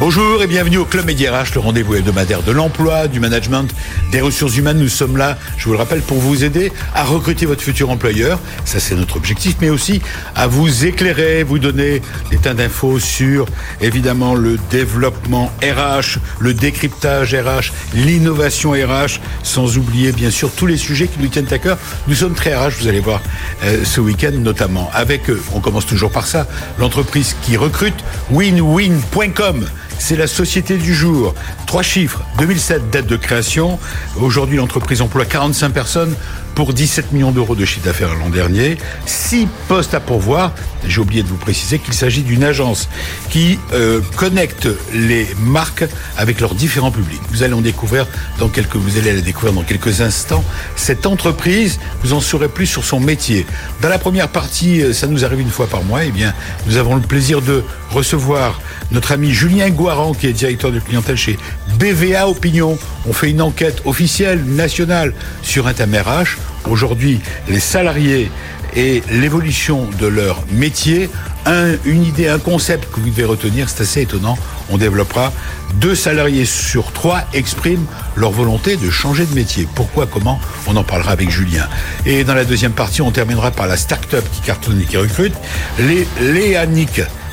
Bonjour 0.00 0.40
et 0.44 0.46
bienvenue 0.46 0.76
au 0.76 0.84
Club 0.84 1.06
Média 1.06 1.36
RH, 1.36 1.54
le 1.54 1.60
rendez-vous 1.60 1.96
hebdomadaire 1.96 2.44
de 2.44 2.52
l'emploi, 2.52 3.08
du 3.08 3.18
management, 3.18 3.68
des 4.12 4.20
ressources 4.20 4.56
humaines. 4.56 4.78
Nous 4.78 4.88
sommes 4.88 5.16
là, 5.16 5.36
je 5.56 5.64
vous 5.64 5.72
le 5.72 5.78
rappelle, 5.78 6.02
pour 6.02 6.18
vous 6.18 6.44
aider 6.44 6.70
à 6.94 7.02
recruter 7.02 7.46
votre 7.46 7.62
futur 7.62 7.90
employeur. 7.90 8.38
Ça, 8.64 8.78
c'est 8.78 8.94
notre 8.94 9.16
objectif, 9.16 9.56
mais 9.60 9.70
aussi 9.70 10.00
à 10.36 10.46
vous 10.46 10.86
éclairer, 10.86 11.42
vous 11.42 11.58
donner 11.58 12.00
des 12.30 12.36
tas 12.36 12.54
d'infos 12.54 13.00
sur, 13.00 13.46
évidemment, 13.80 14.36
le 14.36 14.56
développement 14.70 15.50
RH, 15.62 16.20
le 16.38 16.54
décryptage 16.54 17.34
RH, 17.34 17.72
l'innovation 17.92 18.70
RH, 18.70 19.18
sans 19.42 19.78
oublier, 19.78 20.12
bien 20.12 20.30
sûr, 20.30 20.52
tous 20.52 20.66
les 20.66 20.76
sujets 20.76 21.08
qui 21.08 21.18
nous 21.18 21.28
tiennent 21.28 21.52
à 21.52 21.58
cœur. 21.58 21.76
Nous 22.06 22.14
sommes 22.14 22.34
très 22.34 22.54
RH, 22.54 22.74
vous 22.78 22.86
allez 22.86 23.00
voir, 23.00 23.20
euh, 23.64 23.84
ce 23.84 24.00
week-end 24.00 24.30
notamment. 24.32 24.92
Avec, 24.94 25.22
on 25.52 25.58
commence 25.58 25.86
toujours 25.86 26.12
par 26.12 26.28
ça, 26.28 26.46
l'entreprise 26.78 27.34
qui 27.42 27.56
recrute, 27.56 28.04
winwin.com. 28.30 29.66
C'est 29.98 30.16
la 30.16 30.26
société 30.26 30.76
du 30.76 30.94
jour. 30.94 31.34
Trois 31.66 31.82
chiffres. 31.82 32.22
2007, 32.38 32.90
date 32.90 33.06
de 33.06 33.16
création. 33.16 33.78
Aujourd'hui, 34.20 34.56
l'entreprise 34.56 35.02
emploie 35.02 35.24
45 35.24 35.70
personnes 35.70 36.14
pour 36.58 36.74
17 36.74 37.12
millions 37.12 37.30
d'euros 37.30 37.54
de 37.54 37.64
chiffre 37.64 37.86
d'affaires 37.86 38.16
l'an 38.16 38.30
dernier. 38.30 38.78
Six 39.06 39.46
postes 39.68 39.94
à 39.94 40.00
pourvoir. 40.00 40.52
J'ai 40.88 41.00
oublié 41.00 41.22
de 41.22 41.28
vous 41.28 41.36
préciser 41.36 41.78
qu'il 41.78 41.94
s'agit 41.94 42.22
d'une 42.22 42.42
agence 42.42 42.88
qui 43.30 43.60
euh, 43.72 44.00
connecte 44.16 44.68
les 44.92 45.28
marques 45.40 45.84
avec 46.16 46.40
leurs 46.40 46.56
différents 46.56 46.90
publics. 46.90 47.20
Vous 47.30 47.44
allez 47.44 47.52
en 47.52 47.60
découvrir 47.60 48.08
dans 48.40 48.48
quelques, 48.48 48.74
vous 48.74 48.98
allez 48.98 49.12
la 49.12 49.20
découvrir 49.20 49.52
dans 49.52 49.62
quelques 49.62 50.00
instants. 50.00 50.42
Cette 50.74 51.06
entreprise, 51.06 51.78
vous 52.02 52.12
en 52.12 52.20
saurez 52.20 52.48
plus 52.48 52.66
sur 52.66 52.82
son 52.82 52.98
métier. 52.98 53.46
Dans 53.80 53.88
la 53.88 53.98
première 53.98 54.28
partie, 54.28 54.82
euh, 54.82 54.92
ça 54.92 55.06
nous 55.06 55.24
arrive 55.24 55.40
une 55.40 55.50
fois 55.50 55.68
par 55.68 55.84
mois. 55.84 56.06
Eh 56.06 56.10
bien, 56.10 56.34
nous 56.66 56.76
avons 56.76 56.96
le 56.96 57.02
plaisir 57.02 57.40
de 57.40 57.62
recevoir 57.92 58.60
notre 58.90 59.12
ami 59.12 59.30
Julien 59.30 59.70
Guaran, 59.70 60.12
qui 60.12 60.26
est 60.26 60.32
directeur 60.32 60.72
de 60.72 60.80
clientèle 60.80 61.16
chez 61.16 61.38
BVA 61.78 62.26
Opinion. 62.26 62.76
On 63.06 63.12
fait 63.12 63.30
une 63.30 63.42
enquête 63.42 63.82
officielle, 63.84 64.44
nationale, 64.44 65.14
sur 65.42 65.68
un 65.68 65.72
thème 65.72 65.94
RH. 65.94 66.36
Aujourd'hui, 66.68 67.20
les 67.48 67.60
salariés 67.60 68.30
et 68.76 69.02
l'évolution 69.10 69.88
de 69.98 70.06
leur 70.06 70.42
métier. 70.52 71.08
Un, 71.46 71.76
une 71.84 72.04
idée, 72.04 72.28
un 72.28 72.38
concept 72.38 72.92
que 72.92 73.00
vous 73.00 73.08
devez 73.08 73.24
retenir, 73.24 73.68
c'est 73.68 73.82
assez 73.82 74.02
étonnant. 74.02 74.36
On 74.70 74.76
développera. 74.76 75.32
Deux 75.74 75.94
salariés 75.94 76.44
sur 76.44 76.92
trois 76.92 77.22
expriment 77.32 77.86
leur 78.16 78.30
volonté 78.30 78.76
de 78.76 78.90
changer 78.90 79.24
de 79.24 79.34
métier. 79.34 79.66
Pourquoi, 79.74 80.06
comment 80.06 80.38
On 80.66 80.76
en 80.76 80.84
parlera 80.84 81.12
avec 81.12 81.30
Julien. 81.30 81.66
Et 82.04 82.24
dans 82.24 82.34
la 82.34 82.44
deuxième 82.44 82.72
partie, 82.72 83.00
on 83.00 83.10
terminera 83.10 83.50
par 83.50 83.66
la 83.66 83.76
start-up 83.76 84.24
qui 84.32 84.40
cartonne 84.42 84.80
et 84.80 84.84
qui 84.84 84.96
recrute. 84.96 85.34
Les 85.78 86.06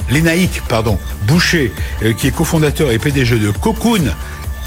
Lénaïque, 0.10 0.62
pardon, 0.68 1.00
Boucher, 1.28 1.74
euh, 2.04 2.14
qui 2.14 2.28
est 2.28 2.32
cofondateur 2.32 2.92
et 2.92 3.00
PDG 3.00 3.40
de 3.40 3.50
Cocoon, 3.52 4.04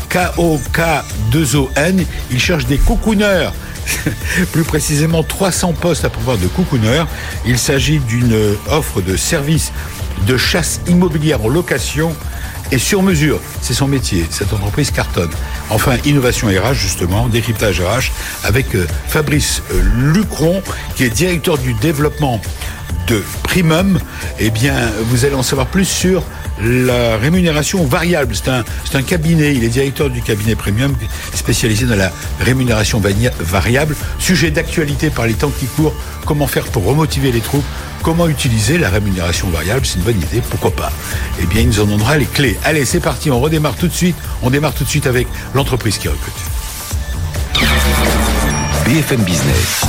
K-O-K-2-O-N. 0.09 2.05
Il 2.31 2.41
cherche 2.41 2.67
des 2.67 2.79
cocooneurs 2.79 3.55
plus 4.53 4.65
précisément 4.65 5.23
300 5.23 5.75
postes 5.75 6.05
à 6.05 6.11
pouvoir 6.11 6.39
de 6.39 6.47
cocooneurs. 6.47 7.07
Il 7.47 7.59
s'agit 7.59 7.99
d'une 7.99 8.37
offre 8.71 9.01
de 9.01 9.17
service 9.17 9.73
de 10.27 10.37
chasse 10.37 10.81
immobilière 10.89 11.45
en 11.45 11.49
location 11.49 12.15
et 12.71 12.79
sur 12.79 13.03
mesure. 13.03 13.41
C'est 13.63 13.75
son 13.75 13.89
métier. 13.89 14.27
Cette 14.31 14.53
entreprise 14.53 14.91
cartonne. 14.91 15.31
Enfin, 15.71 15.97
innovation 16.05 16.49
RH, 16.49 16.75
justement, 16.75 17.29
décryptage 17.29 17.81
RH, 17.81 18.11
avec 18.45 18.75
euh, 18.75 18.87
Fabrice 19.07 19.63
euh, 19.73 19.83
Lucron, 20.13 20.63
qui 20.97 21.05
est 21.05 21.11
directeur 21.11 21.59
du 21.59 21.75
développement 21.75 22.41
de 23.07 23.23
Primum. 23.43 23.99
Eh 24.39 24.51
bien, 24.51 24.75
vous 25.05 25.25
allez 25.25 25.35
en 25.35 25.43
savoir 25.43 25.67
plus 25.67 25.87
sur 25.87 26.23
la 26.63 27.17
rémunération 27.17 27.85
variable. 27.85 28.35
C'est 28.35 28.97
un, 28.97 29.03
cabinet, 29.03 29.55
il 29.55 29.65
est 29.65 29.69
directeur 29.69 30.11
du 30.11 30.23
cabinet 30.23 30.55
Premium 30.55 30.95
spécialisé 31.35 31.87
dans 31.87 31.97
la 31.97 32.11
rémunération 32.41 33.01
variable. 33.41 33.95
Sujet 34.19 34.51
d'actualité 34.51 35.11
par 35.11 35.27
les 35.27 35.35
temps 35.35 35.51
qui 35.51 35.67
courent, 35.67 35.95
comment 36.25 36.47
faire 36.47 36.65
pour 36.67 36.85
remotiver 36.85 37.33
les 37.33 37.41
troupes, 37.41 37.65
comment 38.03 38.29
utiliser 38.29 38.79
la 38.79 38.91
rémunération 38.91 39.49
variable, 39.49 39.87
c'est 39.87 39.99
une 39.99 40.05
bonne 40.05 40.21
idée, 40.21 40.43
pourquoi 40.51 40.71
pas? 40.71 40.93
Eh 41.43 41.47
bien, 41.47 41.63
il 41.63 41.69
nous 41.69 41.81
en 41.81 41.87
donnera 41.87 42.17
les 42.17 42.27
clés. 42.27 42.59
Allez, 42.65 42.85
c'est 42.85 43.01
parti, 43.01 43.31
on 43.31 43.41
redémarre 43.41 43.77
tout 43.77 43.89
de 43.89 43.93
suite. 43.93 44.17
On 44.43 44.51
démarre 44.51 44.75
tout 44.75 44.85
de 44.85 44.89
suite 44.89 45.07
avec 45.07 45.27
l'entreprise 45.55 45.99
qui 45.99 46.09
recrute. 46.09 46.35
BFM 48.85 49.23
Business, 49.23 49.83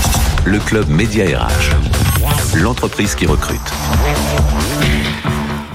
le 0.45 0.59
club 0.59 0.89
Média 0.89 1.25
RH, 1.25 2.57
l'entreprise 2.57 3.15
qui 3.15 3.25
recrute. 3.25 3.59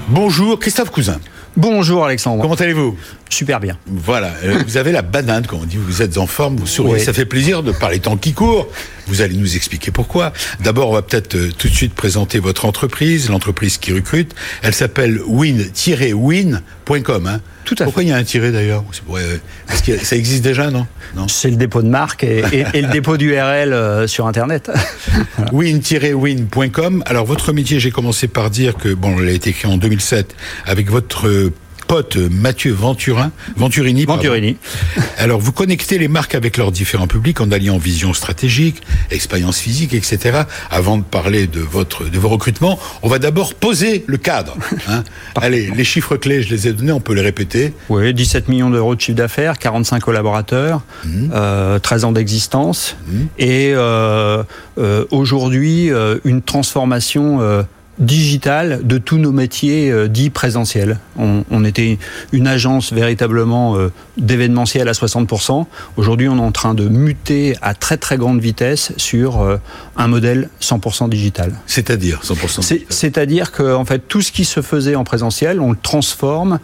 Bonjour, 0.07 0.59
Christophe 0.59 0.91
Cousin. 0.91 1.19
Bonjour 1.57 2.05
Alexandre. 2.05 2.41
Comment 2.43 2.53
allez-vous? 2.53 2.95
Super 3.29 3.59
bien. 3.59 3.77
Voilà, 3.87 4.33
euh, 4.43 4.63
vous 4.67 4.77
avez 4.77 4.91
la 4.91 5.01
banane, 5.01 5.45
comme 5.45 5.61
on 5.61 5.65
dit, 5.65 5.77
vous 5.77 6.01
êtes 6.01 6.17
en 6.17 6.27
forme, 6.27 6.57
vous 6.57 6.67
souriez, 6.67 6.99
ça 6.99 7.13
fait 7.13 7.25
plaisir 7.25 7.63
de 7.63 7.71
parler 7.71 7.99
temps 7.99 8.17
qui 8.17 8.33
court. 8.33 8.67
Vous 9.07 9.21
allez 9.21 9.35
nous 9.35 9.55
expliquer 9.55 9.91
pourquoi. 9.91 10.33
D'abord, 10.61 10.89
on 10.89 10.93
va 10.93 11.01
peut-être 11.01 11.35
euh, 11.35 11.51
tout 11.55 11.67
de 11.67 11.73
suite 11.73 11.93
présenter 11.93 12.39
votre 12.39 12.65
entreprise, 12.65 13.29
l'entreprise 13.29 13.77
qui 13.77 13.93
recrute. 13.93 14.33
Elle 14.63 14.73
s'appelle 14.73 15.21
win-win.com. 15.27 16.63
Hein. 17.27 17.41
Tout 17.65 17.75
à 17.79 17.83
Pourquoi 17.83 18.03
il 18.03 18.09
y 18.09 18.11
a 18.11 18.15
un 18.15 18.23
tiré 18.23 18.51
d'ailleurs? 18.51 18.83
Parce 19.67 19.81
que 19.81 19.97
ça 19.97 20.15
existe 20.15 20.43
déjà, 20.43 20.69
non, 20.69 20.85
non 21.15 21.27
C'est 21.27 21.49
le 21.49 21.55
dépôt 21.55 21.81
de 21.81 21.87
marque 21.87 22.23
et, 22.23 22.43
et, 22.51 22.63
et 22.73 22.81
le 22.81 22.89
dépôt 22.89 23.17
d'URL 23.17 23.73
euh, 23.73 24.07
sur 24.07 24.27
Internet. 24.27 24.71
voilà. 25.37 25.51
Win-win.com. 25.51 27.03
Alors, 27.07 27.25
votre 27.25 27.53
métier, 27.53 27.79
j'ai 27.79 27.91
commencé 27.91 28.27
par 28.27 28.51
dire 28.51 28.75
que, 28.75 28.93
bon, 28.93 29.19
elle 29.19 29.29
a 29.29 29.31
été 29.31 29.51
créée 29.51 29.71
en 29.71 29.77
2007 29.77 30.35
avec 30.67 30.91
votre 30.91 31.51
pote 31.87 32.17
Mathieu 32.17 32.73
Venturin, 32.73 33.31
Venturini. 33.55 34.05
Venturini. 34.05 34.57
Alors, 35.17 35.39
vous 35.39 35.51
connectez 35.51 35.97
les 35.97 36.07
marques 36.07 36.35
avec 36.35 36.57
leurs 36.57 36.71
différents 36.71 37.07
publics 37.07 37.41
en 37.41 37.51
alliant 37.51 37.77
vision 37.77 38.13
stratégique, 38.13 38.81
expérience 39.11 39.59
physique, 39.59 39.93
etc. 39.93 40.43
Avant 40.69 40.97
de 40.97 41.03
parler 41.03 41.47
de 41.47 41.59
votre, 41.59 42.09
de 42.09 42.19
vos 42.19 42.29
recrutements, 42.29 42.79
on 43.03 43.09
va 43.09 43.19
d'abord 43.19 43.53
poser 43.53 44.03
le 44.07 44.17
cadre. 44.17 44.57
Hein. 44.87 45.03
Allez, 45.35 45.71
les 45.75 45.83
chiffres 45.83 46.17
clés, 46.17 46.41
je 46.41 46.49
les 46.49 46.67
ai 46.67 46.73
donnés, 46.73 46.91
on 46.91 46.99
peut 46.99 47.13
les 47.13 47.21
répéter. 47.21 47.73
Oui, 47.89 48.13
17 48.13 48.49
millions 48.49 48.69
d'euros 48.69 48.95
de 48.95 49.01
chiffre 49.01 49.17
d'affaires, 49.17 49.57
45 49.57 50.01
collaborateurs, 50.01 50.81
mmh. 51.03 51.29
euh, 51.33 51.79
13 51.79 52.05
ans 52.05 52.11
d'existence 52.11 52.95
mmh. 53.07 53.21
et 53.39 53.71
euh, 53.73 54.43
euh, 54.77 55.05
aujourd'hui 55.11 55.91
euh, 55.91 56.17
une 56.23 56.41
transformation 56.41 57.41
euh, 57.41 57.63
digital 57.99 58.85
de 58.85 58.97
tous 58.97 59.17
nos 59.17 59.31
métiers 59.31 59.91
euh, 59.91 60.07
dits 60.07 60.29
présentiels. 60.29 60.99
On, 61.17 61.43
on, 61.49 61.63
était 61.63 61.97
une 62.31 62.47
agence 62.47 62.91
véritablement 62.91 63.77
euh, 63.77 63.91
d'événementiel 64.17 64.87
à 64.87 64.91
60%. 64.91 65.65
Aujourd'hui, 65.97 66.27
on 66.27 66.37
est 66.37 66.41
en 66.41 66.51
train 66.51 66.73
de 66.73 66.87
muter 66.87 67.55
à 67.61 67.73
très 67.73 67.97
très 67.97 68.17
grande 68.17 68.41
vitesse 68.41 68.91
sur 68.97 69.41
euh, 69.41 69.57
un 69.95 70.07
modèle 70.07 70.49
100% 70.61 71.09
digital. 71.09 71.53
C'est-à-dire 71.67 72.21
100% 72.23 72.83
C'est-à-dire 72.89 73.51
que 73.51 73.75
en 73.75 73.85
fait 73.85 73.99
tout 74.07 74.21
ce 74.21 74.31
qui 74.31 74.45
se 74.45 74.61
faisait 74.61 74.95
en 74.95 75.03
présentiel, 75.03 75.59
on 75.59 75.71
le 75.71 75.77
transforme 75.81 76.59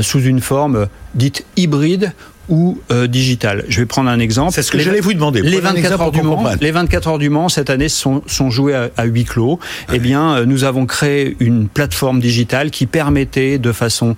sous 0.00 0.20
une 0.20 0.40
forme 0.40 0.88
dite 1.14 1.44
hybride 1.56 2.12
ou 2.48 2.78
euh, 2.90 3.06
digital. 3.06 3.64
Je 3.68 3.80
vais 3.80 3.86
prendre 3.86 4.10
un 4.10 4.18
exemple. 4.18 4.52
C'est 4.52 4.62
ce 4.62 4.70
que 4.70 4.78
j'allais 4.78 5.00
vous 5.00 5.14
demander. 5.14 5.42
Les 5.42 5.60
24 5.60 6.00
heures 6.00 6.12
du 6.12 6.22
Mans, 6.22 6.44
les 6.60 6.70
24 6.70 7.08
heures 7.08 7.18
du 7.18 7.30
Mans 7.30 7.48
cette 7.48 7.70
année 7.70 7.88
sont, 7.88 8.22
sont 8.26 8.50
jouées 8.50 8.74
à, 8.74 8.90
à 8.96 9.04
huis 9.04 9.24
clos. 9.24 9.58
Ah 9.88 9.92
eh 9.94 9.98
bien, 9.98 10.36
euh, 10.36 10.44
nous 10.46 10.64
avons 10.64 10.86
créé 10.86 11.36
une 11.40 11.68
plateforme 11.68 12.20
digitale 12.20 12.70
qui 12.70 12.86
permettait 12.86 13.58
de 13.58 13.72
façon 13.72 14.16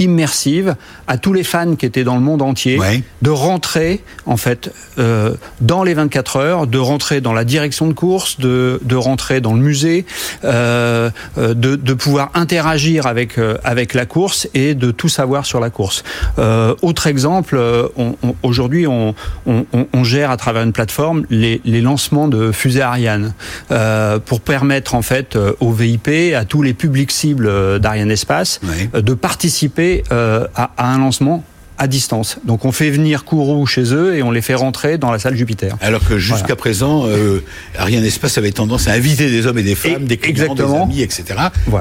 immersive 0.00 0.74
à 1.06 1.18
tous 1.18 1.32
les 1.32 1.44
fans 1.44 1.76
qui 1.76 1.86
étaient 1.86 2.04
dans 2.04 2.14
le 2.14 2.20
monde 2.20 2.42
entier 2.42 2.78
ouais. 2.78 3.02
de 3.22 3.30
rentrer 3.30 4.02
en 4.26 4.36
fait 4.36 4.72
euh, 4.98 5.34
dans 5.60 5.84
les 5.84 5.94
24 5.94 6.36
heures, 6.36 6.66
de 6.66 6.78
rentrer 6.78 7.20
dans 7.20 7.32
la 7.32 7.44
direction 7.44 7.86
de 7.86 7.92
course, 7.92 8.40
de, 8.40 8.80
de 8.82 8.96
rentrer 8.96 9.40
dans 9.40 9.54
le 9.54 9.60
musée, 9.60 10.06
euh, 10.44 11.10
de, 11.36 11.76
de, 11.76 11.94
pouvoir 11.94 12.30
interagir 12.34 13.06
avec 13.06 13.38
euh, 13.38 13.58
avec 13.64 13.94
la 13.94 14.06
course 14.06 14.48
et 14.54 14.74
de 14.74 14.90
tout 14.90 15.08
savoir 15.08 15.44
sur 15.44 15.60
la 15.60 15.70
course. 15.70 16.02
Euh, 16.38 16.74
autre 16.82 17.06
exemple, 17.06 17.60
on, 17.96 18.16
on, 18.22 18.34
aujourd'hui 18.42 18.86
on, 18.86 19.14
on, 19.46 20.04
gère 20.04 20.30
à 20.30 20.36
travers 20.36 20.62
une 20.62 20.72
plateforme 20.72 21.24
les, 21.28 21.60
les 21.64 21.80
lancements 21.82 22.28
de 22.28 22.52
fusées 22.52 22.80
Ariane 22.80 23.34
euh, 23.70 24.18
pour 24.18 24.40
permettre 24.40 24.94
en 24.94 25.02
fait 25.02 25.36
au 25.60 25.72
VIP, 25.72 26.34
à 26.34 26.44
tous 26.44 26.62
les 26.62 26.72
publics 26.72 27.12
cibles 27.12 27.78
d'Ariane 27.80 28.10
Espace, 28.10 28.60
ouais. 28.64 29.02
de 29.02 29.14
participer 29.14 29.89
euh, 30.12 30.46
à, 30.54 30.70
à, 30.76 30.92
un 30.94 30.98
lancement 30.98 31.44
à 31.80 31.86
distance. 31.86 32.36
Donc 32.44 32.66
on 32.66 32.72
fait 32.72 32.90
venir 32.90 33.24
Kourou 33.24 33.66
chez 33.66 33.94
eux 33.94 34.14
et 34.14 34.22
on 34.22 34.30
les 34.30 34.42
fait 34.42 34.54
rentrer 34.54 34.98
dans 34.98 35.10
la 35.10 35.18
salle 35.18 35.34
Jupiter. 35.34 35.76
Alors 35.80 36.04
que 36.06 36.18
jusqu'à 36.18 36.54
présent, 36.54 37.06
euh, 37.06 37.42
Ariane 37.78 38.04
Espace 38.04 38.36
avait 38.36 38.52
tendance 38.52 38.86
à 38.86 38.92
inviter 38.92 39.30
des 39.30 39.46
hommes 39.46 39.58
et 39.58 39.62
des 39.62 39.74
femmes, 39.74 40.04
des 40.04 40.18
clients, 40.18 40.54
des 40.54 40.62
amis, 40.62 41.00
etc., 41.00 41.24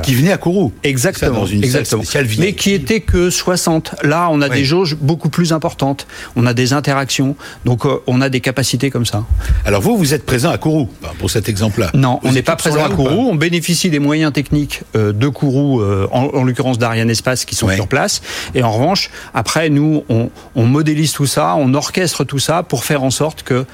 qui 0.01 0.15
venaient 0.15 0.31
à 0.31 0.37
Kourou. 0.37 0.71
Exactement. 0.83 1.41
dans 1.41 1.45
une 1.45 1.63
exactement. 1.63 2.03
Salle 2.03 2.25
spéciale 2.25 2.45
Mais 2.47 2.53
qui 2.53 2.71
était 2.71 3.01
que 3.01 3.29
60. 3.29 3.95
Là, 4.03 4.29
on 4.31 4.41
a 4.41 4.47
des 4.47 4.63
jauges 4.63 4.95
beaucoup 4.95 5.29
plus 5.29 5.51
importantes. 5.51 6.07
On 6.37 6.45
a 6.45 6.53
des 6.53 6.71
interactions. 6.71 7.35
Donc 7.65 7.85
euh, 7.85 8.01
on 8.07 8.21
a 8.21 8.29
des 8.29 8.39
capacités 8.39 8.89
comme 8.91 9.05
ça. 9.05 9.25
Alors 9.65 9.81
vous, 9.81 9.97
vous 9.97 10.13
êtes 10.13 10.25
présent 10.25 10.49
à 10.49 10.57
Kourou 10.57 10.87
pour 11.17 11.29
cet 11.29 11.49
exemple-là. 11.49 11.91
Non, 11.93 12.21
on 12.23 12.31
n'est 12.31 12.41
pas 12.41 12.55
présent 12.55 12.85
à 12.85 12.89
Kourou. 12.89 13.29
On 13.29 13.35
bénéficie 13.35 13.89
des 13.89 13.99
moyens 13.99 14.31
techniques 14.31 14.83
euh, 14.95 15.11
de 15.11 15.27
Kourou, 15.27 15.81
euh, 15.81 16.07
en, 16.11 16.43
l'occurrence 16.43 16.77
d'Ariane 16.77 17.09
Espace, 17.09 17.43
qui 17.43 17.55
sont 17.55 17.69
sur 17.69 17.87
place. 17.87 18.21
Et 18.55 18.63
en 18.63 18.71
revanche, 18.71 19.09
après, 19.33 19.69
nous, 19.69 19.88
on, 20.09 20.65
modélise 20.65 21.13
tout 21.13 21.25
ça, 21.25 21.55
on 21.57 21.73
orchestre 21.73 22.23
tout 22.23 22.39
ça 22.39 22.63
pour 22.63 22.83
faire 22.83 23.03
en 23.03 23.09
sorte 23.09 23.43
que 23.43 23.65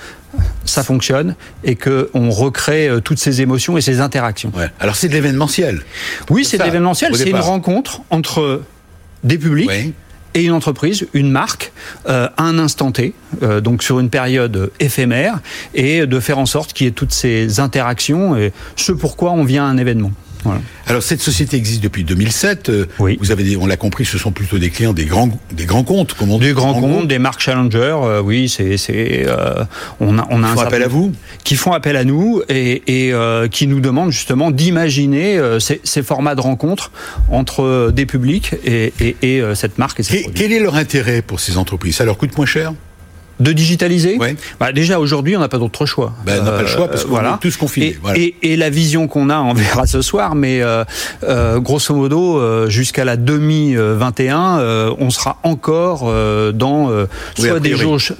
ça 0.66 0.84
fonctionne 0.84 1.36
et 1.64 1.76
que 1.76 2.10
on 2.14 2.30
recrée 2.30 2.88
euh, 2.88 3.00
toutes 3.00 3.20
ces 3.20 3.42
émotions 3.42 3.78
et 3.78 3.82
ces 3.82 4.02
interactions. 4.02 4.52
Alors 4.80 4.96
c'est 4.96 5.08
de 5.08 5.14
l'événementiel. 5.14 5.82
Oui, 6.30 6.44
c'est 6.44 6.58
de 6.58 6.64
l'événementiel. 6.64 7.16
C'est 7.16 7.30
une 7.30 7.38
rencontre 7.38 8.02
entre 8.10 8.64
des 9.24 9.38
publics 9.38 9.94
et 10.34 10.44
une 10.44 10.52
entreprise, 10.52 11.08
une 11.14 11.32
marque, 11.32 11.72
euh, 12.10 12.28
à 12.36 12.44
un 12.44 12.60
instant 12.60 12.92
T, 12.92 13.14
euh, 13.42 13.62
donc 13.62 13.82
sur 13.82 14.02
une 14.02 14.10
période 14.10 14.70
éphémère, 14.82 15.40
et 15.74 16.06
de 16.06 16.20
faire 16.20 16.38
en 16.38 16.46
sorte 16.46 16.74
qu'il 16.74 16.86
y 16.86 16.90
ait 16.90 16.94
toutes 16.94 17.14
ces 17.14 17.62
interactions 17.62 18.36
et 18.36 18.52
ce 18.76 18.92
pourquoi 18.92 19.32
on 19.32 19.46
vient 19.46 19.66
à 19.66 19.68
un 19.68 19.78
événement. 19.78 20.12
Alors 20.88 21.04
cette 21.04 21.22
société 21.22 21.58
existe 21.58 21.82
depuis 21.82 22.04
2007. 22.04 22.70
Euh, 22.70 22.86
oui. 23.00 23.18
Vous 23.20 23.32
avez, 23.32 23.56
on 23.58 23.66
l'a 23.66 23.78
compris, 23.78 24.06
ce 24.06 24.18
sont 24.18 24.32
plutôt 24.32 24.58
des 24.58 24.70
clients 24.70 24.94
des 24.94 25.06
grands, 25.06 25.30
des 25.52 25.66
grands 25.66 25.84
comptes, 25.84 26.14
comment 26.14 26.38
Des 26.38 26.54
grands, 26.54 26.80
comptes, 26.80 27.08
des 27.08 27.20
marques 27.20 27.42
challenger. 27.42 27.96
Euh, 28.04 28.22
oui, 28.22 28.50
c'est, 28.50 28.78
c'est, 28.78 29.26
euh, 29.28 29.64
on 30.00 30.18
a, 30.20 30.28
on 30.30 30.44
a 30.44 30.50
qui 30.50 30.56
font 30.56 30.62
appel 30.62 30.84
à 30.84 30.88
vous, 30.88 31.12
qui 31.44 31.56
font 31.56 31.74
appel 31.74 31.96
à 31.96 32.04
nous 32.04 32.42
et, 32.50 32.84
et 32.88 33.14
qui 33.50 33.68
nous 33.68 33.80
demandent 33.80 34.12
justement 34.12 34.52
d'imaginer 34.52 35.40
ces, 35.60 35.82
ces, 35.84 36.04
formats 36.04 36.36
de 36.36 36.42
rencontres 36.42 36.92
entre 37.32 37.92
des 37.94 38.06
publics 38.06 38.54
et, 38.64 38.94
et, 39.00 39.16
et 39.22 39.56
cette 39.56 39.78
marque. 39.78 40.00
Et 40.14 40.28
quel 40.34 40.52
est 40.52 40.60
leur 40.60 40.76
intérêt 40.76 41.22
pour 41.22 41.40
ces 41.40 41.58
entreprises? 41.58 41.96
Ça 41.96 42.06
leur 42.06 42.18
coûte 42.18 42.36
moins 42.38 42.46
cher? 42.46 42.74
De 43.40 43.52
digitaliser 43.52 44.18
bah 44.60 44.72
Déjà 44.72 45.00
aujourd'hui, 45.00 45.36
on 45.36 45.40
n'a 45.40 45.48
pas 45.48 45.58
d'autre 45.58 45.86
choix. 45.86 46.14
Ben, 46.26 46.40
on 46.42 46.46
n'a 46.46 46.52
pas 46.52 46.62
le 46.62 46.68
choix 46.68 46.88
parce 46.88 47.04
qu'on 47.04 47.12
voilà. 47.12 47.36
est 47.36 47.42
tous 47.42 47.58
confinés. 47.58 47.88
Et, 47.88 47.98
voilà. 48.02 48.20
et, 48.20 48.36
et, 48.42 48.56
la 48.58 48.70
vision 48.70 49.08
qu'on 49.08 49.30
a, 49.30 49.40
on 49.40 49.54
verra 49.54 49.86
ce 49.96 50.02
soir, 50.02 50.36
mais 50.36 50.62
euh, 50.62 50.84
euh, 51.24 51.60
grosso 51.60 51.94
modo, 51.94 52.40
euh, 52.40 52.70
jusqu'à 52.70 53.06
la 53.06 53.18
demi-21, 53.18 54.60
euh, 54.60 54.94
on 55.00 55.10
sera 55.10 55.40
encore 55.44 56.04
euh, 56.06 56.52
dans 56.52 56.90
soit 57.38 57.60
des 57.60 57.76
jauges 57.76 58.14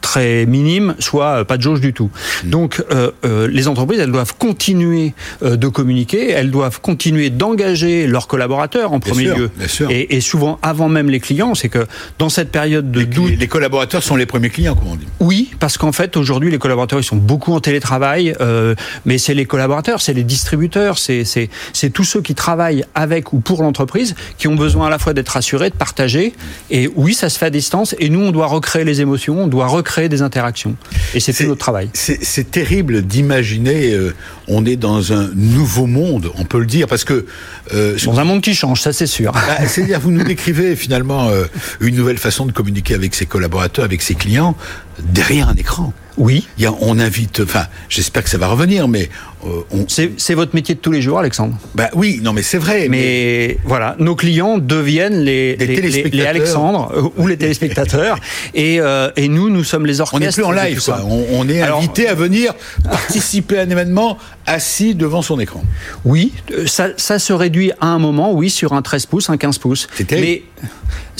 très 0.00 0.46
minimes, 0.46 0.94
soit 0.98 1.44
pas 1.44 1.58
de 1.58 1.62
jauge 1.62 1.80
du 1.80 1.92
tout. 1.92 2.10
Mm. 2.44 2.50
Donc 2.50 2.84
les 3.22 3.68
entreprises, 3.68 4.00
elles 4.00 4.12
doivent 4.12 4.34
continuer 4.36 5.14
de 5.42 5.68
communiquer, 5.68 6.30
elles 6.30 6.50
doivent 6.50 6.80
continuer 6.80 7.30
d'engager 7.30 8.06
leurs 8.06 8.26
collaborateurs 8.26 8.92
en 8.92 9.00
premier 9.00 9.24
lieu. 9.24 9.50
Bien 9.56 9.68
sûr. 9.68 9.90
Et, 9.90 10.16
et, 10.16 10.20
souvent 10.20 10.58
avant 10.62 10.88
même 10.88 11.10
les 11.10 11.20
clients, 11.20 11.54
c'est 11.54 11.68
que 11.68 11.86
dans 12.18 12.28
cette 12.28 12.50
période 12.50 12.90
de 12.90 13.02
doute... 13.02 13.32
Les 13.38 13.48
collaborateurs 13.48 14.02
sont 14.02 14.16
les 14.16 14.26
premiers 14.30 14.48
clients, 14.48 14.76
comme 14.76 14.88
on 14.88 14.96
dit. 14.96 15.08
Oui, 15.18 15.50
parce 15.58 15.76
qu'en 15.76 15.92
fait, 15.92 16.16
aujourd'hui, 16.16 16.50
les 16.50 16.58
collaborateurs, 16.58 17.00
ils 17.00 17.04
sont 17.04 17.16
beaucoup 17.16 17.52
en 17.52 17.60
télétravail, 17.60 18.34
euh, 18.40 18.76
mais 19.04 19.18
c'est 19.18 19.34
les 19.34 19.44
collaborateurs, 19.44 20.00
c'est 20.00 20.14
les 20.14 20.22
distributeurs, 20.22 20.98
c'est 20.98 21.90
tous 21.92 22.04
ceux 22.04 22.22
qui 22.22 22.34
travaillent 22.34 22.84
avec 22.94 23.32
ou 23.32 23.40
pour 23.40 23.62
l'entreprise 23.62 24.14
qui 24.38 24.46
ont 24.46 24.54
besoin 24.54 24.86
à 24.86 24.90
la 24.90 24.98
fois 24.98 25.12
d'être 25.14 25.30
rassurés, 25.30 25.70
de 25.70 25.74
partager. 25.74 26.32
Et 26.70 26.88
oui, 26.94 27.12
ça 27.12 27.28
se 27.28 27.38
fait 27.38 27.46
à 27.46 27.50
distance, 27.50 27.96
et 27.98 28.08
nous, 28.08 28.20
on 28.20 28.30
doit 28.30 28.46
recréer 28.46 28.84
les 28.84 29.00
émotions, 29.00 29.44
on 29.44 29.48
doit 29.48 29.66
recréer 29.66 30.08
des 30.08 30.22
interactions. 30.22 30.76
Et 31.14 31.20
c'est 31.20 31.32
tout 31.32 31.44
notre 31.44 31.60
travail. 31.60 31.90
C'est 31.92 32.50
terrible 32.50 33.02
d'imaginer, 33.02 33.92
euh, 33.92 34.14
on 34.46 34.64
est 34.64 34.76
dans 34.76 35.12
un 35.12 35.28
nouveau 35.34 35.86
monde, 35.86 36.30
on 36.36 36.44
peut 36.44 36.60
le 36.60 36.66
dire, 36.66 36.86
parce 36.86 37.04
que... 37.04 37.26
Euh, 37.74 37.96
dans 38.04 38.20
un 38.20 38.24
monde 38.24 38.42
qui 38.42 38.54
change, 38.54 38.80
ça 38.80 38.92
c'est 38.92 39.06
sûr. 39.06 39.32
Bah, 39.32 39.66
c'est-à-dire, 39.66 39.98
vous 39.98 40.12
nous 40.12 40.24
décrivez 40.24 40.76
finalement 40.76 41.28
euh, 41.28 41.46
une 41.80 41.96
nouvelle 41.96 42.18
façon 42.18 42.46
de 42.46 42.52
communiquer 42.52 42.94
avec 42.94 43.14
ses 43.14 43.26
collaborateurs, 43.26 43.84
avec 43.84 44.02
ses 44.02 44.14
clients 44.20 44.54
derrière 45.00 45.48
un 45.48 45.56
écran. 45.56 45.92
Oui. 46.16 46.46
Il 46.58 46.64
y 46.64 46.66
a, 46.66 46.74
on 46.82 46.98
invite, 46.98 47.40
enfin, 47.40 47.66
j'espère 47.88 48.22
que 48.22 48.28
ça 48.28 48.36
va 48.36 48.48
revenir, 48.48 48.88
mais 48.88 49.08
euh, 49.46 49.62
on... 49.70 49.86
c'est 49.88 50.34
votre 50.34 50.54
métier 50.54 50.74
de 50.74 50.80
tous 50.80 50.92
les 50.92 51.00
jours, 51.00 51.18
Alexandre? 51.18 51.56
Bah 51.74 51.88
oui, 51.94 52.20
non, 52.22 52.34
mais 52.34 52.42
c'est 52.42 52.58
vrai. 52.58 52.88
Mais, 52.90 53.56
voilà, 53.64 53.96
nos 53.98 54.14
clients 54.14 54.58
deviennent 54.58 55.20
les, 55.20 55.56
les, 55.56 56.10
les, 56.10 56.26
Alexandres 56.26 56.92
euh, 56.94 57.08
ou 57.16 57.26
les 57.26 57.38
téléspectateurs, 57.38 58.18
et, 58.54 58.80
euh, 58.80 59.10
et, 59.16 59.28
nous, 59.28 59.48
nous 59.48 59.64
sommes 59.64 59.86
les 59.86 60.02
orchestres. 60.02 60.16
On 60.16 60.26
n'est 60.26 60.32
plus 60.32 60.44
en 60.44 60.52
live, 60.52 60.82
quoi. 60.84 61.00
On, 61.06 61.48
est 61.48 61.62
invité 61.62 62.06
à 62.06 62.14
venir 62.14 62.54
participer 62.84 63.58
à 63.58 63.62
un 63.62 63.70
événement 63.70 64.18
assis 64.44 64.94
devant 64.94 65.22
son 65.22 65.40
écran. 65.40 65.64
Oui, 66.04 66.32
ça, 66.66 66.88
ça, 66.98 67.18
se 67.18 67.32
réduit 67.32 67.72
à 67.80 67.86
un 67.86 67.98
moment, 67.98 68.32
oui, 68.32 68.50
sur 68.50 68.74
un 68.74 68.82
13 68.82 69.06
pouces, 69.06 69.30
un 69.30 69.38
15 69.38 69.58
pouces. 69.58 69.88
Mais 70.10 70.42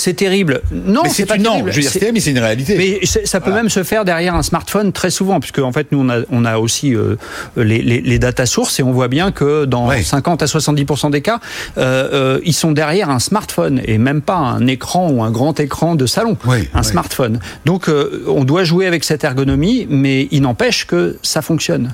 c'est 0.00 0.14
terrible. 0.14 0.62
Non, 0.72 1.02
c'est 1.08 1.26
pas 1.26 1.36
non, 1.36 1.52
terrible. 1.52 1.72
Je 1.72 1.80
veux 1.80 2.00
dire, 2.00 2.10
mais 2.12 2.20
c'est 2.20 2.30
une 2.30 2.38
réalité. 2.38 2.76
Mais 2.76 3.06
ça 3.06 3.40
peut 3.40 3.52
même 3.52 3.68
se 3.68 3.82
faire 3.82 4.04
derrière 4.04 4.34
un 4.34 4.42
smartphone 4.42 4.92
très 4.92 5.10
souvent, 5.10 5.40
puisque 5.40 5.58
en 5.58 5.72
fait, 5.72 5.92
nous, 5.92 6.00
on 6.00 6.08
a, 6.08 6.20
on 6.30 6.44
a 6.44 6.58
aussi 6.58 6.94
euh, 6.94 7.16
les, 7.56 7.82
les, 7.82 8.00
les, 8.00 8.18
data 8.18 8.46
sources 8.46 8.80
et 8.80 8.82
on 8.82 8.92
voit 8.92 9.08
bien 9.08 9.30
que 9.30 9.66
dans 9.66 9.90
50 9.90 10.42
à 10.42 10.46
70% 10.46 11.10
des 11.10 11.20
cas, 11.20 11.40
euh, 11.76 12.08
euh, 12.12 12.40
ils 12.44 12.54
sont 12.54 12.72
derrière 12.72 13.10
un 13.10 13.18
smartphone 13.18 13.80
et 13.84 13.98
même 13.98 14.22
pas 14.22 14.36
un 14.36 14.66
écran 14.66 15.10
ou 15.10 15.22
un 15.22 15.30
grand 15.30 15.58
écran 15.60 15.94
de 15.94 16.06
salon, 16.06 16.36
un 16.74 16.82
smartphone. 16.82 17.40
Donc, 17.66 17.90
on 18.26 18.44
doit 18.44 18.64
jouer 18.64 18.86
avec 18.86 19.04
cette 19.04 19.24
ergonomie, 19.24 19.86
mais 19.90 20.28
il 20.30 20.42
n'empêche 20.42 20.86
que 20.86 21.18
ça 21.22 21.42
fonctionne. 21.42 21.92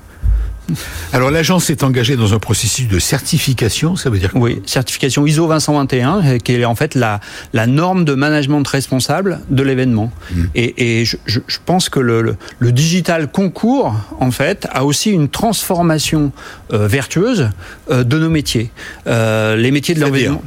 Alors 1.13 1.31
l'agence 1.31 1.71
est 1.71 1.83
engagée 1.83 2.17
dans 2.17 2.35
un 2.35 2.39
processus 2.39 2.89
de 2.89 2.99
certification, 2.99 3.97
ça 3.97 4.11
veut 4.11 4.19
dire 4.19 4.33
quoi? 4.33 4.41
Oui, 4.41 4.63
certification 4.67 5.27
ISO 5.27 5.47
221, 5.47 6.25
euh, 6.25 6.39
qui 6.39 6.53
est 6.53 6.65
en 6.65 6.75
fait 6.75 6.95
la, 6.95 7.21
la 7.53 7.67
norme 7.67 8.05
de 8.05 8.15
management 8.15 8.67
responsable 8.67 9.41
de 9.51 9.63
l'événement. 9.63 10.13
Hmm. 10.33 10.45
Et, 10.55 11.01
et 11.01 11.05
je, 11.05 11.17
je, 11.27 11.59
pense 11.65 11.89
que 11.89 12.01
le, 12.01 12.37
le, 12.59 12.73
digital 12.73 13.31
concours, 13.31 13.95
en 14.21 14.31
fait, 14.31 14.67
a 14.71 14.85
aussi 14.85 15.11
une 15.11 15.29
transformation 15.29 16.33
euh, 16.73 16.89
vertueuse 16.89 17.51
euh, 17.91 18.05
de 18.05 18.19
nos 18.19 18.31
métiers. 18.31 18.71
Euh, 19.07 19.57
les 19.57 19.71
métiers 19.71 19.95
de 19.95 20.01
l'environnement. 20.01 20.43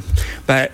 Ben, 0.46 0.68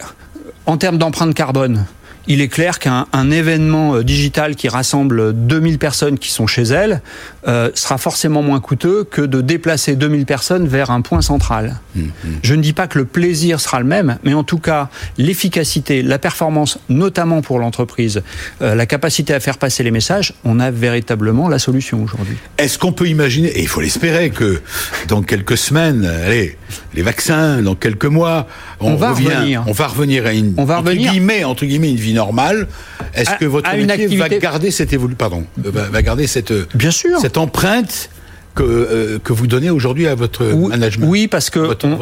en 0.66 0.76
termes 0.76 0.98
d'empreinte 0.98 1.34
carbone, 1.34 1.84
il 2.26 2.40
est 2.40 2.48
clair 2.48 2.80
qu'un 2.80 3.30
événement 3.30 4.00
digital 4.02 4.56
qui 4.56 4.68
rassemble 4.68 5.32
2000 5.32 5.78
personnes 5.78 6.18
qui 6.18 6.30
sont 6.30 6.48
chez 6.48 6.64
elles 6.64 7.00
euh, 7.46 7.70
sera 7.74 7.98
forcément 7.98 8.42
moins 8.42 8.60
coûteux 8.60 9.04
que 9.04 9.22
de 9.22 9.40
déplacer 9.40 9.94
2000 9.94 10.26
personnes 10.26 10.66
vers 10.66 10.90
un 10.90 11.00
point 11.00 11.22
central. 11.22 11.76
Mmh, 11.94 12.00
mmh. 12.00 12.28
Je 12.42 12.54
ne 12.54 12.62
dis 12.62 12.72
pas 12.72 12.88
que 12.88 12.98
le 12.98 13.04
plaisir 13.04 13.60
sera 13.60 13.78
le 13.78 13.86
même, 13.86 14.18
mais 14.24 14.34
en 14.34 14.42
tout 14.42 14.58
cas, 14.58 14.88
l'efficacité, 15.16 16.02
la 16.02 16.18
performance, 16.18 16.78
notamment 16.88 17.42
pour 17.42 17.58
l'entreprise, 17.58 18.22
euh, 18.62 18.74
la 18.74 18.86
capacité 18.86 19.32
à 19.32 19.40
faire 19.40 19.58
passer 19.58 19.82
les 19.82 19.90
messages, 19.90 20.34
on 20.44 20.58
a 20.58 20.70
véritablement 20.70 21.48
la 21.48 21.58
solution 21.58 22.02
aujourd'hui. 22.02 22.36
Est-ce 22.58 22.78
qu'on 22.78 22.92
peut 22.92 23.06
imaginer, 23.06 23.48
et 23.48 23.60
il 23.60 23.68
faut 23.68 23.80
l'espérer, 23.80 24.30
que 24.30 24.60
dans 25.08 25.22
quelques 25.22 25.56
semaines, 25.56 26.04
allez, 26.04 26.56
les 26.94 27.02
vaccins, 27.02 27.62
dans 27.62 27.74
quelques 27.74 28.06
mois, 28.06 28.46
on, 28.80 28.96
va 28.96 29.12
revenir. 29.12 29.64
On 29.66 29.72
va 29.72 29.86
revenir 29.86 30.26
à 30.26 30.32
une, 30.32 30.54
on 30.56 30.64
va 30.64 30.80
entre, 30.80 30.92
Guillemets, 30.92 31.44
entre 31.44 31.64
guillemets, 31.64 31.90
une 31.90 31.96
vie 31.96 32.14
normale. 32.14 32.66
Est-ce 33.14 33.36
que 33.38 33.44
votre 33.44 33.72
métier 33.74 34.08
va 34.16 34.28
garder 34.28 34.70
cette 34.70 34.92
évolution, 34.92 35.16
pardon, 35.16 35.44
va, 35.56 36.02
garder 36.02 36.26
cette, 36.26 36.52
Bien 36.74 36.90
sûr. 36.90 37.18
cette 37.20 37.35
empreinte 37.36 38.08
que, 38.56 38.62
euh, 38.64 39.18
que 39.22 39.32
vous 39.32 39.46
donnez 39.46 39.70
aujourd'hui 39.70 40.08
à 40.08 40.14
votre 40.16 40.42
management 40.44 41.06
Oui, 41.06 41.28
parce 41.28 41.50
que 41.50 41.76
on, 41.84 41.98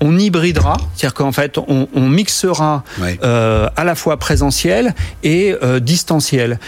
on, 0.00 0.18
hybridera, 0.18 0.76
c'est-à-dire 0.94 1.14
qu'en 1.14 1.32
fait, 1.32 1.56
on, 1.58 1.88
on 1.94 2.08
mixera 2.08 2.82
euh, 3.22 3.68
à 3.76 3.84
la 3.84 3.94
fois 3.94 4.18
présentiel 4.18 4.94
et 5.22 5.54
euh, 5.62 5.80
distanciel. 5.80 6.58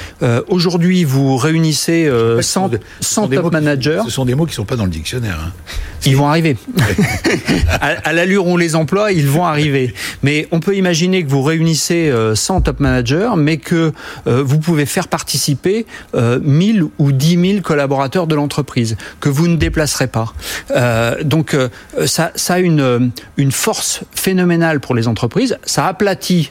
Aujourd'hui, 0.48 1.04
vous 1.04 1.36
réunissez 1.36 2.10
100, 2.40 2.70
100 3.00 3.28
top 3.28 3.52
managers. 3.52 4.02
ce 4.04 4.10
sont 4.10 4.24
des 4.24 4.34
mots 4.34 4.46
qui 4.46 4.52
ne 4.52 4.56
sont 4.56 4.64
pas 4.64 4.76
dans 4.76 4.84
le 4.84 4.90
dictionnaire. 4.90 5.38
Hein. 5.44 5.52
Ils 6.06 6.16
vont 6.16 6.28
arriver. 6.28 6.56
à, 7.68 7.86
à 8.04 8.12
l'allure 8.12 8.46
où 8.46 8.50
on 8.50 8.56
les 8.56 8.76
emploie, 8.76 9.12
ils 9.12 9.26
vont 9.26 9.44
arriver. 9.44 9.94
Mais 10.22 10.46
on 10.52 10.60
peut 10.60 10.76
imaginer 10.76 11.24
que 11.24 11.28
vous 11.28 11.42
réunissez 11.42 12.12
100 12.34 12.60
top 12.62 12.78
managers, 12.78 13.30
mais 13.36 13.56
que 13.56 13.92
vous 14.26 14.58
pouvez 14.58 14.86
faire 14.86 15.08
participer 15.08 15.86
1000 16.14 16.84
ou 16.98 17.12
10 17.12 17.50
000 17.50 17.60
collaborateurs 17.62 18.28
de 18.28 18.36
l'entreprise 18.36 18.91
que 19.20 19.28
vous 19.28 19.48
ne 19.48 19.56
déplacerez 19.56 20.06
pas. 20.06 20.32
Euh, 20.70 21.22
donc 21.22 21.54
euh, 21.54 21.68
ça, 22.06 22.32
a 22.48 22.58
une, 22.58 23.10
une 23.36 23.52
force 23.52 24.00
phénoménale 24.14 24.80
pour 24.80 24.94
les 24.94 25.08
entreprises. 25.08 25.58
Ça 25.64 25.86
aplatit 25.86 26.50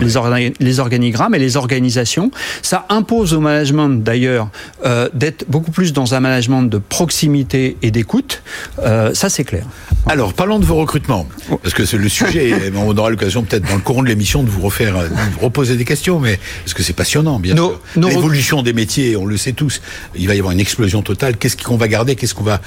les, 0.00 0.78
organigrammes 0.78 1.34
et 1.34 1.38
les 1.38 1.56
organisations. 1.56 2.30
Ça 2.62 2.86
impose 2.88 3.34
au 3.34 3.40
management 3.40 4.02
d'ailleurs 4.02 4.48
euh, 4.84 5.08
d'être 5.14 5.44
beaucoup 5.48 5.70
plus 5.70 5.92
dans 5.92 6.14
un 6.14 6.20
management 6.20 6.62
de 6.62 6.78
proximité 6.78 7.76
et 7.82 7.90
d'écoute. 7.90 8.42
Euh, 8.80 9.14
ça 9.14 9.28
c'est 9.28 9.44
clair. 9.44 9.64
Alors, 10.10 10.32
parlons 10.32 10.58
de 10.58 10.64
vos 10.64 10.76
recrutements, 10.76 11.28
parce 11.62 11.74
que 11.74 11.84
c'est 11.84 11.98
le 11.98 12.08
sujet, 12.08 12.72
on 12.74 12.96
aura 12.96 13.10
l'occasion 13.10 13.42
peut-être 13.42 13.68
dans 13.68 13.74
le 13.74 13.82
courant 13.82 14.02
de 14.02 14.08
l'émission 14.08 14.42
de 14.42 14.48
vous 14.48 14.62
refaire, 14.62 14.94
de 14.94 15.08
vous 15.08 15.40
reposer 15.40 15.76
des 15.76 15.84
questions, 15.84 16.18
mais 16.18 16.40
parce 16.64 16.72
que 16.72 16.82
c'est 16.82 16.94
passionnant, 16.94 17.38
bien 17.38 17.54
sûr? 17.54 17.78
L'évolution 17.96 18.62
des 18.62 18.72
métiers, 18.72 19.16
on 19.16 19.26
le 19.26 19.36
sait 19.36 19.52
tous, 19.52 19.82
il 20.16 20.26
va 20.26 20.34
y 20.34 20.38
avoir 20.38 20.52
une 20.52 20.60
explosion 20.60 21.02
totale. 21.02 21.36
Qu'est-ce 21.36 21.58
qu'on 21.58 21.76
va 21.76 21.88
garder, 21.88 22.16
qu'est-ce 22.16 22.34
qu'on 22.34 22.42
va 22.42 22.62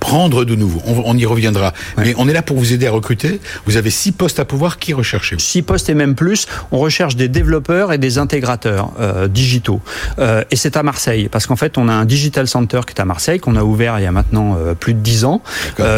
prendre 0.00 0.46
de 0.46 0.54
nouveau? 0.54 0.80
On, 0.86 1.16
y 1.18 1.26
reviendra. 1.26 1.74
Mais 1.98 2.14
on 2.16 2.26
est 2.26 2.32
là 2.32 2.40
pour 2.40 2.56
vous 2.56 2.72
aider 2.72 2.86
à 2.86 2.90
recruter. 2.90 3.38
Vous 3.66 3.76
avez 3.76 3.90
six 3.90 4.12
postes 4.12 4.40
à 4.40 4.46
pouvoir. 4.46 4.78
Qui 4.78 4.94
recherchez-vous? 4.94 5.40
Six 5.40 5.60
postes 5.60 5.90
et 5.90 5.94
même 5.94 6.14
plus. 6.14 6.46
On 6.72 6.78
recherche 6.78 7.16
des 7.16 7.28
développeurs 7.28 7.92
et 7.92 7.98
des 7.98 8.16
intégrateurs 8.16 8.92
euh, 8.98 9.28
digitaux. 9.28 9.82
Euh, 10.18 10.42
et 10.50 10.56
c'est 10.56 10.76
à 10.76 10.82
Marseille, 10.82 11.28
parce 11.30 11.46
qu'en 11.46 11.56
fait, 11.56 11.76
on 11.76 11.88
a 11.88 11.92
un 11.92 12.06
digital 12.06 12.48
center 12.48 12.80
qui 12.86 12.94
est 12.94 13.00
à 13.00 13.04
Marseille, 13.04 13.40
qu'on 13.40 13.56
a 13.56 13.62
ouvert 13.62 13.98
il 13.98 14.04
y 14.04 14.06
a 14.06 14.12
maintenant 14.12 14.56
euh, 14.58 14.74
plus 14.74 14.94
de 14.94 15.00
dix 15.00 15.26
ans, 15.26 15.42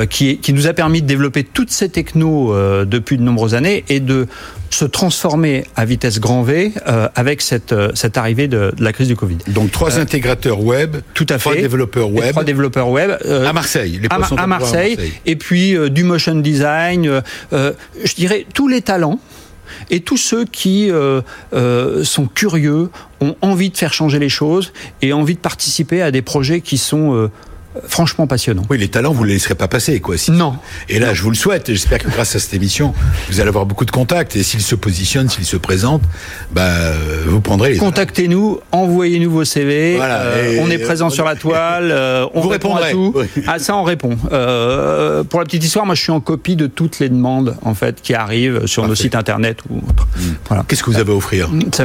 qui, 0.09 0.39
qui 0.39 0.53
nous 0.53 0.67
a 0.67 0.73
permis 0.81 1.03
de 1.03 1.07
développer 1.07 1.45
toutes 1.45 1.71
ces 1.71 1.91
technos 1.91 2.55
depuis 2.87 3.19
de 3.19 3.23
nombreuses 3.23 3.55
années 3.55 3.85
et 3.91 4.01
de 4.01 4.27
se 4.71 4.85
transformer 4.85 5.65
à 5.77 5.85
vitesse 5.85 6.21
grand 6.21 6.43
V 6.43 6.73
euh, 6.87 7.09
avec 7.15 7.43
cette, 7.43 7.73
euh, 7.73 7.91
cette 7.95 8.17
arrivée 8.17 8.49
de, 8.49 8.73
de, 8.77 8.83
la 8.83 8.93
crise 8.93 9.09
du 9.09 9.17
Covid. 9.17 9.39
Donc 9.49 9.73
trois 9.73 9.99
euh, 9.99 10.03
intégrateurs 10.03 10.63
web, 10.63 10.97
tout 11.13 11.27
à 11.29 11.39
trois 11.39 11.55
fait, 11.55 11.63
développeurs 11.63 12.11
web, 12.11 12.31
trois 12.31 12.45
développeurs 12.45 12.89
web 12.89 13.11
à 13.29 13.53
Marseille, 13.53 14.01
les 14.01 14.09
à, 14.09 14.15
à, 14.15 14.47
Marseille, 14.47 14.97
et 15.27 15.37
puis 15.37 15.77
du 15.91 16.05
motion 16.05 16.37
design, 16.37 17.21
je 17.53 18.15
dirais 18.15 18.47
tous 18.55 18.69
les 18.69 18.81
talents 18.81 19.19
et 19.91 20.01
tous 20.01 20.17
ceux 20.17 20.45
qui 20.45 20.91
sont 22.03 22.27
curieux, 22.35 22.91
ont 23.21 23.37
envie 23.43 23.71
de 23.71 23.77
faire 23.77 23.93
changer 23.93 24.19
les 24.19 24.29
choses 24.29 24.73
et 25.03 25.13
envie 25.13 25.35
de 25.35 25.41
participer 25.41 26.01
à 26.01 26.11
des 26.11 26.23
projets 26.23 26.61
qui 26.61 26.79
sont 26.79 27.31
franchement 27.87 28.27
passionnant. 28.27 28.63
Oui, 28.71 28.79
les 28.79 28.89
talents, 28.89 29.13
vous 29.13 29.23
ne 29.23 29.29
les 29.29 29.35
laisserez 29.35 29.55
pas 29.55 29.69
passer, 29.69 30.01
quoi. 30.01 30.17
non. 30.29 30.57
Et 30.89 30.99
là, 30.99 31.15
je 31.15 31.23
vous 31.23 31.31
le 31.31 31.37
souhaite. 31.37 31.69
J'espère 31.69 31.99
que 31.99 32.09
grâce 32.09 32.35
à 32.35 32.39
cette 32.39 32.55
émission, 32.55 32.95
vous 33.29 33.41
allez 33.41 33.49
avoir 33.49 33.67
beaucoup 33.67 33.85
de 33.85 33.91
contacts. 33.91 34.37
Et 34.37 34.43
s'ils 34.43 34.63
se 34.63 34.75
positionnent, 34.75 35.29
s'ils 35.29 35.45
se 35.45 35.57
présentent, 35.57 36.03
bah, 36.53 36.93
vous 37.27 37.41
prendrez 37.41 37.73
les. 37.73 37.79
Contactez-nous, 37.79 38.61
envoyez-nous 38.73 39.31
vos 39.31 39.45
CV. 39.45 39.97
Voilà, 39.97 40.21
euh, 40.23 40.59
on 40.61 40.71
est 40.71 40.79
présent 40.79 41.11
sur 41.11 41.25
la 41.25 41.37
toile. 41.37 41.95
Euh, 42.01 42.27
on 42.35 42.41
vous 42.41 42.49
répond 42.49 42.75
à 42.77 42.91
tout. 42.91 43.15
Ah, 43.47 43.59
ça, 43.59 43.77
on 43.77 43.83
répond. 43.83 44.17
Euh, 44.33 45.23
pour 45.25 45.41
la 45.41 45.45
petite 45.45 45.65
histoire, 45.65 45.85
moi, 45.85 45.95
je 45.95 46.03
suis 46.03 46.13
en 46.13 46.21
copie 46.21 46.57
de 46.57 46.67
toutes 46.67 46.99
les 46.99 47.09
demandes, 47.09 47.57
en 47.63 47.75
fait, 47.75 48.01
qui 48.01 48.15
arrivent 48.15 48.67
sur 48.67 48.87
nos 48.87 48.95
sites 48.95 49.15
internet 49.15 49.59
ou 49.69 49.79
autres. 49.79 50.07
Hmm. 50.17 50.35
Voilà. 50.49 50.65
Qu'est-ce 50.67 50.83
que 50.83 50.91
vous 50.91 50.99
avez 50.99 51.13
à 51.13 51.17
offrir 51.17 51.51
ça, 51.73 51.85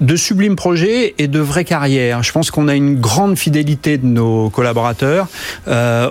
de 0.00 0.16
sublimes 0.16 0.56
projets 0.56 1.14
et 1.18 1.28
de 1.28 1.40
vraies 1.40 1.64
carrières. 1.64 2.22
Je 2.22 2.32
pense 2.32 2.50
qu'on 2.50 2.68
a 2.68 2.74
une 2.74 3.00
grande 3.00 3.36
fidélité 3.36 3.98
de 3.98 4.06
nos 4.06 4.50
collaborateurs. 4.50 5.26
Euh, 5.66 6.10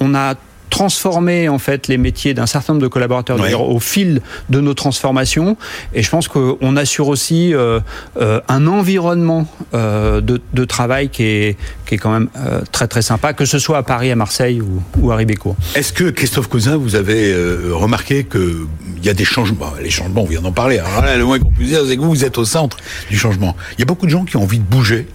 on, 0.00 0.14
a 0.14 0.34
transformer 0.76 1.48
en 1.48 1.58
fait 1.58 1.88
les 1.88 1.96
métiers 1.96 2.34
d'un 2.34 2.44
certain 2.44 2.74
nombre 2.74 2.82
de 2.82 2.88
collaborateurs 2.88 3.38
au 3.62 3.80
fil 3.80 4.20
de 4.50 4.60
nos 4.60 4.74
transformations. 4.74 5.56
Et 5.94 6.02
je 6.02 6.10
pense 6.10 6.28
qu'on 6.28 6.76
assure 6.76 7.08
aussi 7.08 7.54
euh, 7.54 7.80
euh, 8.20 8.42
un 8.48 8.66
environnement 8.66 9.48
euh, 9.72 10.20
de, 10.20 10.38
de, 10.52 10.64
travail 10.66 11.08
qui 11.08 11.22
est, 11.22 11.56
qui 11.86 11.94
est 11.94 11.98
quand 11.98 12.12
même 12.12 12.28
euh, 12.36 12.60
très 12.72 12.88
très 12.88 13.00
sympa 13.00 13.32
que 13.32 13.46
ce 13.46 13.58
soit 13.58 13.78
à 13.78 13.82
Paris, 13.82 14.10
à 14.10 14.16
Marseille 14.16 14.60
ou, 14.60 14.82
ou 15.00 15.10
à 15.12 15.16
Ribécourt. 15.16 15.56
Est-ce 15.74 15.94
que 15.94 16.10
Christophe 16.10 16.48
Cousin 16.48 16.76
vous 16.76 16.94
avez 16.94 17.32
euh, 17.32 17.70
remarqué 17.72 18.24
que 18.24 18.66
il 18.98 19.04
y 19.06 19.08
a 19.08 19.14
des 19.14 19.24
changements? 19.24 19.72
Les 19.82 19.88
changements 19.88 20.24
on 20.24 20.26
vient 20.26 20.42
d'en 20.42 20.52
parler 20.52 20.78
alors 20.78 21.02
là, 21.02 21.16
le 21.16 21.24
moins 21.24 21.38
qu'on 21.38 21.52
puisse 21.52 21.68
dire 21.68 21.80
c'est 21.88 21.96
que 21.96 22.02
vous, 22.02 22.10
vous 22.10 22.24
êtes 22.26 22.36
au 22.36 22.44
centre 22.44 22.76
du 23.08 23.16
changement. 23.16 23.56
Il 23.78 23.80
y 23.80 23.82
a 23.82 23.86
beaucoup 23.86 24.04
de 24.04 24.10
gens 24.10 24.26
qui 24.26 24.36
ont 24.36 24.42
envie 24.42 24.58
de 24.58 24.64
bouger 24.64 25.06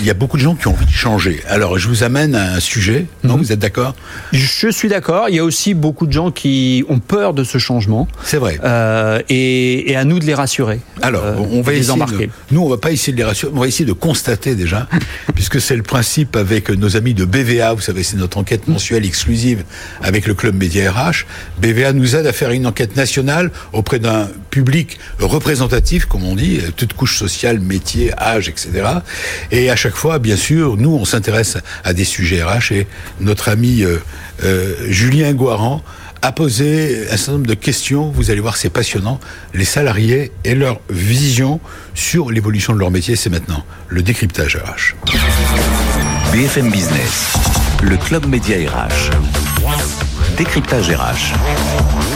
il 0.00 0.04
y 0.04 0.10
a 0.10 0.14
beaucoup 0.14 0.36
de 0.36 0.42
gens 0.42 0.54
qui 0.54 0.68
ont 0.68 0.72
envie 0.72 0.86
de 0.86 0.90
changer. 0.90 1.40
Alors, 1.48 1.78
je 1.78 1.88
vous 1.88 2.02
amène 2.02 2.34
à 2.34 2.54
un 2.54 2.60
sujet. 2.60 3.06
Non, 3.24 3.34
mhm. 3.34 3.42
vous 3.42 3.52
êtes 3.52 3.58
d'accord? 3.58 3.94
Je 4.32 4.68
suis 4.68 4.88
d'accord. 4.88 5.28
Il 5.28 5.36
y 5.36 5.38
a 5.38 5.44
aussi 5.44 5.74
beaucoup 5.74 6.06
de 6.06 6.12
gens 6.12 6.30
qui 6.30 6.84
ont 6.88 6.98
peur 6.98 7.34
de 7.34 7.44
ce 7.44 7.58
changement. 7.58 8.08
C'est 8.24 8.38
vrai. 8.38 8.58
Euh, 8.64 9.20
et, 9.28 9.90
et, 9.90 9.96
à 9.96 10.04
nous 10.04 10.18
de 10.18 10.24
les 10.24 10.34
rassurer. 10.34 10.80
Alors, 11.02 11.24
euh, 11.24 11.34
on 11.50 11.62
va 11.62 11.72
les 11.72 11.90
embarquer. 11.90 12.30
nous, 12.50 12.62
on 12.62 12.68
va 12.68 12.78
pas 12.78 12.90
essayer 12.90 13.12
de 13.12 13.18
les 13.18 13.24
rassurer. 13.24 13.52
On 13.54 13.60
va 13.60 13.66
essayer 13.66 13.84
de 13.84 13.92
constater 13.92 14.54
déjà, 14.54 14.88
puisque 15.34 15.60
c'est 15.60 15.76
le 15.76 15.82
principe 15.82 16.36
avec 16.36 16.70
nos 16.70 16.96
amis 16.96 17.14
de 17.14 17.24
BVA. 17.24 17.74
Vous 17.74 17.80
savez, 17.80 18.02
c'est 18.02 18.16
notre 18.16 18.38
enquête 18.38 18.68
mensuelle 18.68 19.04
exclusive 19.04 19.64
avec 20.02 20.26
le 20.26 20.34
club 20.34 20.54
Média 20.54 20.90
RH. 20.90 21.26
BVA 21.60 21.92
nous 21.92 22.16
aide 22.16 22.26
à 22.26 22.32
faire 22.32 22.50
une 22.50 22.66
enquête 22.66 22.96
nationale 22.96 23.50
auprès 23.72 23.98
d'un 23.98 24.28
public 24.50 24.98
représentatif, 25.18 26.06
comme 26.06 26.24
on 26.24 26.34
dit, 26.34 26.60
toute 26.76 26.92
couche 26.92 27.18
sociale, 27.18 27.60
métier, 27.60 28.12
âge, 28.18 28.48
etc. 28.48 28.70
Et 29.50 29.55
à 29.56 29.76
chaque 29.76 29.94
fois, 29.94 30.18
bien 30.18 30.36
sûr, 30.36 30.76
nous, 30.76 30.90
on 30.90 31.04
s'intéresse 31.04 31.56
à 31.84 31.92
des 31.92 32.04
sujets 32.04 32.42
RH 32.42 32.72
et 32.72 32.86
notre 33.20 33.48
ami 33.48 33.82
euh, 33.82 33.98
euh, 34.44 34.74
Julien 34.88 35.32
Guaran 35.32 35.82
a 36.22 36.32
posé 36.32 37.06
un 37.10 37.16
certain 37.16 37.32
nombre 37.32 37.46
de 37.46 37.54
questions. 37.54 38.10
Vous 38.10 38.30
allez 38.30 38.40
voir, 38.40 38.56
c'est 38.56 38.70
passionnant. 38.70 39.18
Les 39.54 39.64
salariés 39.64 40.32
et 40.44 40.54
leur 40.54 40.80
vision 40.90 41.60
sur 41.94 42.30
l'évolution 42.30 42.74
de 42.74 42.78
leur 42.78 42.90
métier, 42.90 43.16
c'est 43.16 43.30
maintenant 43.30 43.64
le 43.88 44.02
décryptage 44.02 44.56
RH. 44.56 44.94
BFM 46.32 46.70
Business, 46.70 47.32
le 47.82 47.96
club 47.96 48.26
média 48.26 48.56
RH. 48.70 49.10
Décryptage 50.36 50.90
RH. 50.90 52.15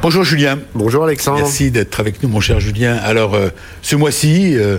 Bonjour 0.00 0.22
Julien. 0.22 0.60
Bonjour 0.74 1.04
Alexandre. 1.04 1.38
Merci 1.38 1.72
d'être 1.72 1.98
avec 1.98 2.22
nous, 2.22 2.28
mon 2.28 2.40
cher 2.40 2.60
Julien. 2.60 2.96
Alors, 2.96 3.34
euh, 3.34 3.48
ce 3.82 3.96
mois-ci, 3.96 4.54
euh, 4.54 4.78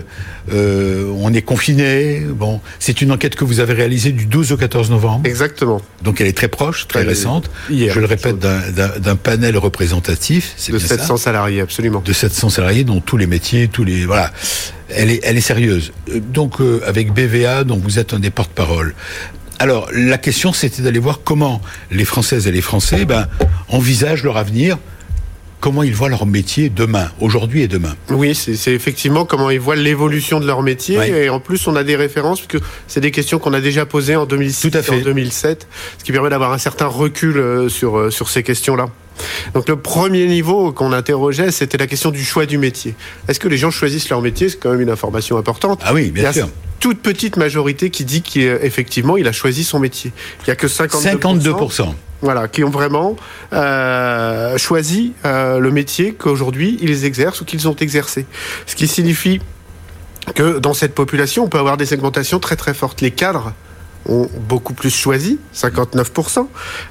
euh, 0.50 1.12
on 1.18 1.34
est 1.34 1.42
confiné. 1.42 2.20
Bon, 2.20 2.60
c'est 2.78 3.02
une 3.02 3.12
enquête 3.12 3.34
que 3.34 3.44
vous 3.44 3.60
avez 3.60 3.74
réalisée 3.74 4.12
du 4.12 4.24
12 4.24 4.52
au 4.52 4.56
14 4.56 4.90
novembre. 4.90 5.28
Exactement. 5.28 5.82
Donc, 6.02 6.22
elle 6.22 6.26
est 6.26 6.36
très 6.36 6.48
proche, 6.48 6.88
très 6.88 7.02
récente. 7.02 7.50
Hier, 7.68 7.92
Je 7.92 8.00
le 8.00 8.06
répète, 8.06 8.38
d'un 8.38 9.16
panel 9.16 9.58
représentatif. 9.58 10.54
De 10.70 10.78
700 10.78 11.18
ça 11.18 11.24
salariés, 11.24 11.60
absolument. 11.60 12.02
De 12.02 12.12
700 12.14 12.48
salariés, 12.48 12.84
dont 12.84 13.00
tous 13.00 13.18
les 13.18 13.26
métiers, 13.26 13.68
tous 13.68 13.84
les 13.84 14.06
voilà. 14.06 14.32
Elle 14.88 15.10
est, 15.10 15.20
elle 15.22 15.36
est 15.36 15.42
sérieuse. 15.42 15.92
Donc, 16.32 16.56
avec 16.86 17.12
BVA, 17.12 17.64
dont 17.64 17.76
vous 17.76 17.98
êtes 17.98 18.14
un 18.14 18.20
des 18.20 18.30
porte-parole. 18.30 18.94
Alors, 19.58 19.90
la 19.92 20.16
question, 20.16 20.54
c'était 20.54 20.80
d'aller 20.80 20.98
voir 20.98 21.20
comment 21.22 21.60
les 21.90 22.06
Françaises 22.06 22.46
et 22.46 22.52
les 22.52 22.62
Français 22.62 23.04
ben, 23.04 23.28
envisagent 23.68 24.24
leur 24.24 24.38
avenir 24.38 24.78
comment 25.60 25.82
ils 25.82 25.94
voient 25.94 26.08
leur 26.08 26.26
métier 26.26 26.70
demain, 26.70 27.10
aujourd'hui 27.20 27.62
et 27.62 27.68
demain. 27.68 27.94
Oui, 28.08 28.34
c'est 28.34 28.72
effectivement 28.72 29.24
comment 29.24 29.50
ils 29.50 29.60
voient 29.60 29.76
l'évolution 29.76 30.40
de 30.40 30.46
leur 30.46 30.62
métier. 30.62 30.96
Et 31.24 31.28
en 31.28 31.40
plus, 31.40 31.66
on 31.66 31.76
a 31.76 31.84
des 31.84 31.96
références, 31.96 32.40
puisque 32.40 32.64
c'est 32.88 33.00
des 33.00 33.10
questions 33.10 33.38
qu'on 33.38 33.52
a 33.52 33.60
déjà 33.60 33.86
posées 33.86 34.16
en 34.16 34.26
2006 34.26 34.70
et 34.74 34.90
en 34.90 35.00
2007, 35.00 35.68
ce 35.98 36.04
qui 36.04 36.12
permet 36.12 36.30
d'avoir 36.30 36.52
un 36.52 36.58
certain 36.58 36.86
recul 36.86 37.36
euh, 37.36 37.68
sur, 37.68 37.98
euh, 37.98 38.10
sur 38.10 38.28
ces 38.28 38.42
questions-là. 38.42 38.86
Donc 39.52 39.68
le 39.68 39.76
premier 39.76 40.26
niveau 40.26 40.72
qu'on 40.72 40.92
interrogeait, 40.94 41.50
c'était 41.50 41.76
la 41.76 41.86
question 41.86 42.10
du 42.10 42.24
choix 42.24 42.46
du 42.46 42.56
métier. 42.56 42.94
Est-ce 43.28 43.38
que 43.38 43.48
les 43.48 43.58
gens 43.58 43.70
choisissent 43.70 44.08
leur 44.08 44.22
métier? 44.22 44.48
C'est 44.48 44.58
quand 44.58 44.70
même 44.70 44.80
une 44.80 44.90
information 44.90 45.36
importante. 45.36 45.80
Ah 45.84 45.92
oui, 45.92 46.10
bien 46.10 46.32
sûr. 46.32 46.48
Toute 46.78 47.00
petite 47.00 47.36
majorité 47.36 47.90
qui 47.90 48.06
dit 48.06 48.22
qu'effectivement 48.22 49.18
il 49.18 49.28
a 49.28 49.32
choisi 49.32 49.64
son 49.64 49.78
métier. 49.78 50.12
Il 50.40 50.44
n'y 50.46 50.52
a 50.52 50.56
que 50.56 50.66
52%. 50.66 51.18
52% 51.18 51.94
voilà, 52.22 52.48
qui 52.48 52.64
ont 52.64 52.70
vraiment 52.70 53.16
euh, 53.52 54.58
choisi 54.58 55.12
euh, 55.24 55.58
le 55.58 55.70
métier 55.70 56.14
qu'aujourd'hui 56.14 56.78
ils 56.80 57.04
exercent 57.04 57.40
ou 57.40 57.44
qu'ils 57.44 57.68
ont 57.68 57.76
exercé. 57.76 58.26
Ce 58.66 58.76
qui 58.76 58.88
signifie 58.88 59.40
que 60.34 60.58
dans 60.58 60.74
cette 60.74 60.94
population, 60.94 61.44
on 61.44 61.48
peut 61.48 61.58
avoir 61.58 61.76
des 61.76 61.86
segmentations 61.86 62.38
très 62.38 62.56
très 62.56 62.74
fortes. 62.74 63.00
Les 63.00 63.10
cadres 63.10 63.52
ont 64.06 64.28
beaucoup 64.48 64.74
plus 64.74 64.90
choisi, 64.90 65.38
59%. 65.54 66.46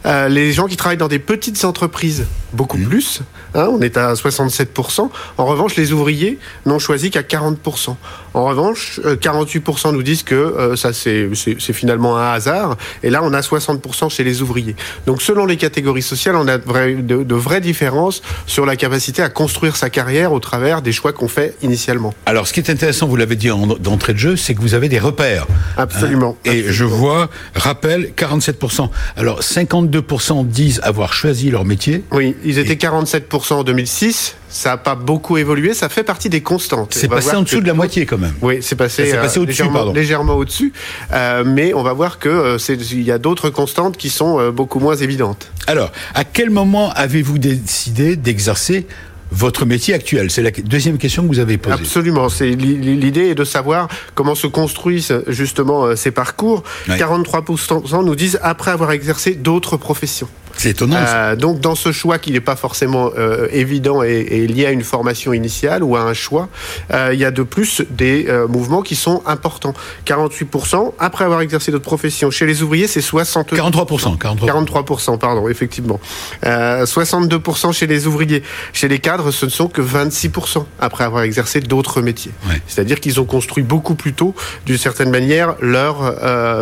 Euh, 0.05 0.29
les 0.29 0.53
gens 0.53 0.67
qui 0.67 0.77
travaillent 0.77 0.97
dans 0.97 1.07
des 1.07 1.19
petites 1.19 1.63
entreprises, 1.65 2.25
beaucoup 2.53 2.77
plus. 2.77 3.21
Hein, 3.55 3.67
on 3.71 3.81
est 3.81 3.97
à 3.97 4.13
67%. 4.13 5.09
En 5.37 5.45
revanche, 5.45 5.75
les 5.75 5.91
ouvriers 5.91 6.39
n'ont 6.65 6.79
choisi 6.79 7.09
qu'à 7.09 7.21
40%. 7.21 7.95
En 8.33 8.45
revanche, 8.45 8.99
48% 9.03 9.87
euh, 9.87 9.91
nous 9.91 10.03
disent 10.03 10.23
que 10.23 10.35
euh, 10.35 10.75
ça 10.75 10.93
c'est 10.93 11.29
finalement 11.73 12.17
un 12.17 12.31
hasard. 12.31 12.77
Et 13.03 13.09
là, 13.09 13.21
on 13.23 13.33
a 13.33 13.41
60% 13.41 14.09
chez 14.09 14.23
les 14.23 14.41
ouvriers. 14.41 14.75
Donc, 15.05 15.21
selon 15.21 15.45
les 15.45 15.57
catégories 15.57 16.01
sociales, 16.01 16.35
on 16.35 16.47
a 16.47 16.57
de, 16.57 17.23
de 17.23 17.35
vraies 17.35 17.61
différences 17.61 18.21
sur 18.45 18.65
la 18.65 18.75
capacité 18.75 19.21
à 19.21 19.29
construire 19.29 19.75
sa 19.75 19.89
carrière 19.89 20.31
au 20.33 20.39
travers 20.39 20.81
des 20.81 20.91
choix 20.91 21.13
qu'on 21.13 21.27
fait 21.27 21.55
initialement. 21.61 22.13
Alors, 22.25 22.47
ce 22.47 22.53
qui 22.53 22.59
est 22.59 22.69
intéressant, 22.69 23.07
vous 23.07 23.15
l'avez 23.15 23.35
dit 23.35 23.49
d'entrée 23.79 24.13
de 24.13 24.19
jeu, 24.19 24.35
c'est 24.35 24.53
que 24.53 24.61
vous 24.61 24.73
avez 24.73 24.89
des 24.89 24.99
repères. 24.99 25.47
Absolument. 25.77 26.37
Hein. 26.45 26.51
et 26.51 26.63
je 26.67 26.85
vois, 26.85 27.29
rappel, 27.55 28.11
47%. 28.15 28.89
Alors, 29.17 29.41
52% 29.41 30.47
disent 30.47 30.79
avoir 30.83 31.13
choisi 31.13 31.49
leur 31.49 31.65
métier. 31.65 32.03
Oui, 32.11 32.35
ils 32.43 32.57
étaient 32.57 32.75
47% 32.75 33.53
en 33.53 33.63
2006 33.63 34.35
ça 34.49 34.71
n'a 34.71 34.77
pas 34.77 34.95
beaucoup 34.95 35.37
évolué, 35.37 35.73
ça 35.73 35.89
fait 35.89 36.03
partie 36.03 36.29
des 36.29 36.41
constantes. 36.41 36.93
C'est 36.93 37.07
passé 37.07 37.35
en 37.35 37.43
dessous 37.43 37.61
de 37.61 37.67
la 37.67 37.73
moitié 37.73 38.05
quand 38.05 38.17
même. 38.17 38.33
Oui, 38.41 38.59
c'est 38.61 38.75
passé, 38.75 39.13
passé 39.13 39.39
au-dessus, 39.39 39.63
légèrement, 39.63 39.93
légèrement 39.93 40.33
au-dessus. 40.33 40.73
Euh, 41.13 41.43
mais 41.45 41.73
on 41.73 41.83
va 41.83 41.93
voir 41.93 42.17
que 42.19 42.29
euh, 42.29 42.75
il 42.91 43.03
y 43.03 43.11
a 43.11 43.19
d'autres 43.19 43.49
constantes 43.51 43.95
qui 43.95 44.09
sont 44.09 44.39
euh, 44.39 44.51
beaucoup 44.51 44.79
moins 44.79 44.95
évidentes. 44.95 45.51
Alors, 45.67 45.91
à 46.15 46.23
quel 46.23 46.49
moment 46.49 46.91
avez-vous 46.93 47.37
décidé 47.37 48.15
d'exercer 48.15 48.87
votre 49.31 49.65
métier 49.65 49.93
actuel 49.93 50.31
C'est 50.31 50.41
la 50.41 50.51
deuxième 50.51 50.97
question 50.97 51.23
que 51.23 51.27
vous 51.27 51.39
avez 51.39 51.57
posée. 51.57 51.75
Absolument. 51.75 52.29
C'est 52.29 52.49
l'idée 52.49 53.29
est 53.29 53.35
de 53.35 53.43
savoir 53.43 53.87
comment 54.15 54.35
se 54.35 54.47
construisent 54.47 55.23
justement 55.27 55.85
euh, 55.85 55.95
ces 55.95 56.11
parcours. 56.11 56.63
43% 56.87 58.03
nous 58.03 58.15
disent 58.15 58.39
après 58.41 58.71
avoir 58.71 58.91
exercé 58.91 59.35
d'autres 59.35 59.77
professions. 59.77 60.29
C'est 60.59 60.71
étonnant. 60.71 60.97
Euh, 60.99 61.37
donc 61.37 61.61
dans 61.61 61.75
ce 61.75 61.93
choix 61.93 62.19
qui 62.19 62.33
n'est 62.33 62.41
pas 62.41 62.57
forcément 62.57 63.11
euh, 63.17 63.47
évident 63.53 64.03
et, 64.03 64.45
lié 64.45 64.65
à 64.65 64.71
une 64.71 64.83
formation 64.83 65.31
initiale 65.31 65.83
ou 65.83 65.95
à 65.95 66.01
un 66.01 66.13
choix, 66.13 66.49
euh, 66.91 67.11
il 67.13 67.19
y 67.19 67.23
a 67.23 67.31
de 67.31 67.43
plus 67.43 67.81
des 67.89 68.27
mouvements 68.49 68.81
qui 68.81 68.95
sont 68.95 69.21
importants. 69.25 69.73
48% 70.05 70.93
après 70.99 71.23
avoir 71.23 71.39
exercé 71.39 71.71
d'autres 71.71 71.85
professions. 71.85 72.29
Chez 72.29 72.45
les 72.45 72.61
ouvriers, 72.61 72.87
c'est 72.87 73.01
60... 73.01 73.53
43%, 73.53 74.17
43%. 74.17 75.17
pardon, 75.17 75.47
effectivement. 75.47 75.99
62% 76.43 77.71
chez 77.71 77.87
les 77.87 78.07
ouvriers. 78.07 78.43
Chez 78.73 78.89
les 78.89 78.99
cadres, 78.99 79.18
ce 79.31 79.45
ne 79.45 79.51
sont 79.51 79.67
que 79.67 79.81
26% 79.81 80.65
après 80.79 81.03
avoir 81.03 81.23
exercé 81.23 81.59
d'autres 81.59 82.01
métiers. 82.01 82.31
C'est-à-dire 82.67 82.99
qu'ils 82.99 83.19
ont 83.19 83.25
construit 83.25 83.63
beaucoup 83.63 83.95
plus 83.95 84.13
tôt, 84.13 84.33
d'une 84.65 84.77
certaine 84.77 85.09
manière, 85.09 85.55
leur 85.61 86.15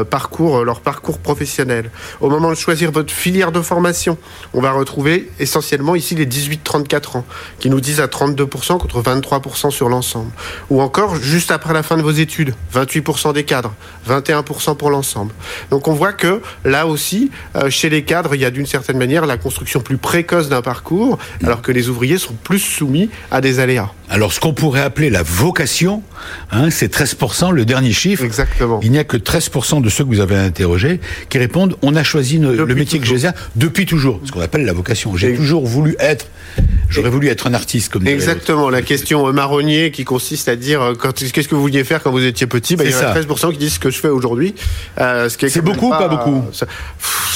parcours, 0.06 0.64
leur 0.64 0.82
parcours 0.82 1.20
professionnel. 1.20 1.92
Au 2.22 2.30
moment 2.30 2.50
de 2.50 2.56
choisir 2.56 2.92
votre 2.92 3.14
filière 3.14 3.52
de 3.52 3.62
formation, 3.62 4.18
on 4.54 4.62
va 4.62 4.72
retrouver 4.72 5.30
essentiellement 5.40 5.96
ici 5.96 6.16
les 6.16 6.26
18-34 6.26 7.18
ans, 7.18 7.26
qui 7.60 7.70
nous 7.70 7.82
disent 7.82 8.00
à 8.00 8.08
32% 8.08 8.78
contre 8.78 9.02
23% 9.02 9.72
sur 9.72 9.90
l'ensemble. 9.90 10.32
Ou 10.70 10.82
encore, 10.82 11.16
juste 11.16 11.52
après 11.52 11.74
la 11.74 11.84
fin 11.84 11.98
de 11.98 12.02
vos 12.02 12.12
études, 12.12 12.54
28% 12.74 13.34
des 13.34 13.44
cadres, 13.44 13.74
21% 14.08 14.76
pour 14.78 14.90
l'ensemble. 14.90 15.34
Donc 15.72 15.88
on 15.88 15.94
voit 15.94 16.14
que 16.14 16.42
là 16.66 16.88
aussi, 16.88 17.32
euh, 17.56 17.70
chez 17.70 17.90
les 17.90 18.04
cadres, 18.04 18.36
il 18.36 18.42
y 18.42 18.46
a 18.46 18.52
d'une 18.52 18.66
certaine 18.66 18.98
manière 18.98 19.26
la 19.26 19.38
construction 19.38 19.80
plus 19.80 19.98
précoce 19.98 20.50
d'un 20.50 20.62
parcours, 20.62 21.18
alors 21.44 21.62
que 21.62 21.72
les 21.72 21.90
ouvriers 21.90 22.18
sont 22.18 22.36
plus 22.48 22.60
soumis 22.60 23.10
à 23.30 23.42
des 23.42 23.60
aléas. 23.60 23.92
Alors 24.10 24.32
ce 24.32 24.40
qu'on 24.40 24.54
pourrait 24.54 24.80
appeler 24.80 25.10
la 25.10 25.22
vocation, 25.22 26.02
hein, 26.54 26.70
c'est 26.70 26.90
13%, 26.96 27.52
le 27.52 27.66
dernier 27.66 27.92
chiffre. 27.92 28.24
Exactement. 28.24 28.80
Il 28.82 28.92
n'y 28.92 29.00
a 29.00 29.04
que 29.04 29.18
13% 29.18 29.82
de 29.82 29.90
ceux 29.90 30.06
que 30.06 30.10
vous 30.10 30.22
avez 30.22 30.38
interrogés 30.38 31.02
qui 31.28 31.40
répondent 31.40 31.76
on 31.82 31.94
a 31.94 32.06
choisi 32.06 32.38
le 32.38 32.66
métier 32.74 33.00
que 33.00 33.06
j'exerce 33.06 33.36
depuis 33.58 33.86
toujours, 33.86 34.22
ce 34.24 34.32
qu'on 34.32 34.40
appelle 34.40 34.64
la 34.64 34.72
vocation. 34.72 35.18
J'ai 35.18 35.36
toujours 35.36 35.66
voulu 35.66 35.98
être, 36.00 36.28
j'aurais 36.90 37.10
voulu 37.10 37.28
être 37.28 37.48
un 37.48 37.54
artiste 37.54 37.92
comme 37.92 38.08
Exactement, 38.08 38.70
la 38.70 38.82
question 38.82 39.34
marronnier 39.34 39.92
qui 39.92 40.06
consiste 40.06 40.48
à 40.48 40.56
dire 40.56 40.82
euh, 40.82 40.94
qu'est-ce 40.94 41.50
que 41.50 41.56
vous 41.56 41.62
vouliez 41.62 41.84
faire 41.84 42.02
quand 42.02 42.12
vous 42.12 42.24
étiez 42.24 42.48
petit? 42.48 42.78
Bah, 42.78 42.86
Il 42.86 42.92
y 42.92 42.94
a 42.94 43.14
13% 43.14 43.52
qui 43.52 43.58
disent 43.58 43.74
ce 43.74 43.80
que 43.80 43.90
je 43.90 44.00
fais 44.00 44.08
aujourd'hui. 44.08 44.56
Euh, 45.02 45.28
c'est 45.28 45.60
beaucoup 45.60 45.88
ou 45.88 45.90
pas 45.90 46.08
beaucoup? 46.08 46.46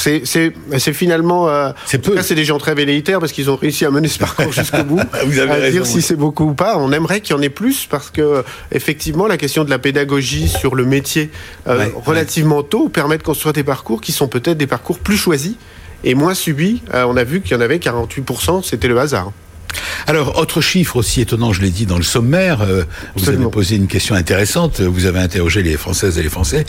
C'est 0.02 0.92
finalement. 0.92 1.48
Euh, 1.48 1.70
c'est 1.86 1.98
peu. 1.98 2.20
C'est 2.22 2.34
des 2.34 2.44
gens 2.44 2.58
très 2.58 2.74
velléitaires 2.74 3.20
parce 3.20 3.32
qu'ils 3.32 3.50
ont 3.50 3.56
réussi 3.56 3.84
à 3.84 3.90
mener 3.90 4.08
ce 4.08 4.18
parcours 4.18 4.52
jusqu'au 4.52 4.84
bout. 4.84 5.00
vous 5.26 5.38
avez 5.38 5.66
à 5.66 5.70
dire 5.70 5.86
si 5.86 6.02
c'est 6.02 6.16
beaucoup 6.16 6.50
ou 6.50 6.54
pas. 6.54 6.78
On 6.78 6.92
aimerait 6.92 7.20
qu'il 7.20 7.36
y 7.36 7.38
en 7.38 7.42
ait 7.42 7.48
plus 7.48 7.86
parce 7.86 8.10
que, 8.10 8.44
effectivement, 8.70 9.26
la 9.26 9.36
question 9.36 9.64
de 9.64 9.70
la 9.70 9.78
pédagogie 9.78 10.48
sur 10.48 10.74
le 10.74 10.84
métier 10.84 11.30
relativement 11.66 12.62
tôt 12.62 12.88
permet 12.88 13.18
de 13.18 13.22
construire 13.22 13.52
des 13.52 13.64
parcours 13.64 14.00
qui 14.00 14.12
sont 14.12 14.28
peut-être 14.28 14.58
des 14.58 14.66
parcours 14.66 14.98
plus 14.98 15.16
choisis 15.16 15.56
et 16.04 16.14
moins 16.14 16.34
subi. 16.34 16.82
Euh, 16.94 17.04
on 17.08 17.16
a 17.16 17.24
vu 17.24 17.40
qu'il 17.40 17.52
y 17.52 17.54
en 17.54 17.60
avait 17.60 17.78
48%, 17.78 18.62
c'était 18.62 18.88
le 18.88 18.98
hasard. 18.98 19.32
Alors, 20.06 20.38
autre 20.38 20.60
chiffre 20.60 20.96
aussi 20.96 21.20
étonnant, 21.20 21.52
je 21.52 21.62
l'ai 21.62 21.70
dit 21.70 21.86
dans 21.86 21.96
le 21.96 22.02
sommaire, 22.02 22.62
euh, 22.62 22.84
vous 23.16 23.28
avez 23.28 23.44
posé 23.46 23.76
une 23.76 23.86
question 23.86 24.14
intéressante, 24.14 24.80
vous 24.80 25.06
avez 25.06 25.20
interrogé 25.20 25.62
les 25.62 25.76
Françaises 25.76 26.18
et 26.18 26.22
les 26.22 26.28
Français, 26.28 26.66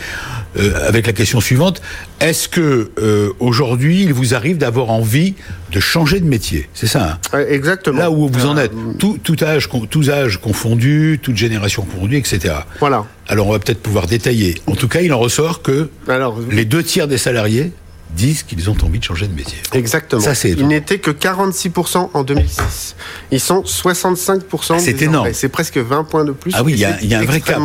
euh, 0.58 0.88
avec 0.88 1.08
la 1.08 1.14
question 1.14 1.42
suivante, 1.42 1.82
est-ce 2.20 2.48
que 2.48 2.92
aujourd'hui 3.40 4.04
il 4.04 4.14
vous 4.14 4.34
arrive 4.34 4.58
d'avoir 4.58 4.90
envie 4.90 5.36
de 5.72 5.80
changer 5.80 6.20
de 6.20 6.26
métier? 6.26 6.70
C'est 6.74 6.88
ça 6.88 7.20
hein? 7.34 7.40
Exactement. 7.50 8.00
Là 8.00 8.12
où 8.12 8.28
vous 8.28 8.46
en 8.46 8.58
êtes, 8.58 8.72
tout, 9.00 9.38
âge, 9.42 9.70
tous 9.90 10.10
âges 10.10 10.40
confondus, 10.40 11.20
toute 11.22 11.38
génération 11.38 11.84
confondue, 11.84 12.18
etc. 12.18 12.56
Voilà. 12.80 13.06
Alors 13.28 13.48
on 13.48 13.52
va 13.52 13.60
peut-être 13.60 13.82
pouvoir 13.82 14.08
détailler. 14.08 14.62
En 14.68 14.76
tout 14.76 14.88
cas, 14.88 15.02
il 15.02 15.14
en 15.14 15.20
ressort 15.20 15.62
que 15.62 15.90
Alors, 16.08 16.38
les 16.52 16.66
deux 16.66 16.84
tiers 16.84 17.08
des 17.08 17.18
salariés 17.18 17.72
disent 18.16 18.44
qu'ils 18.44 18.70
ont 18.70 18.78
envie 18.84 19.00
de 19.00 19.04
changer 19.04 19.28
de 19.28 19.34
métier. 19.34 19.58
Exactement. 19.74 20.22
Ça, 20.22 20.36
c'est 20.36 20.52
Ils 20.52 20.68
n'étaient 20.68 21.00
que 21.00 21.12
46% 21.12 22.10
en 22.14 22.24
2006. 22.24 22.96
Ils 23.32 23.40
sont 23.40 23.62
65%. 23.62 24.80
c'est 24.80 25.02
énorme. 25.02 25.30
C'est 25.34 25.50
presque 25.50 25.78
20 25.78 26.04
points 26.06 26.26
de 26.26 26.32
plus. 26.32 26.52
Ah 26.56 26.64
oui, 26.64 26.74
il 26.74 26.80
y, 26.80 26.86
a, 26.86 27.20
un 27.20 27.26
vrai 27.26 27.42
cas. 27.42 27.60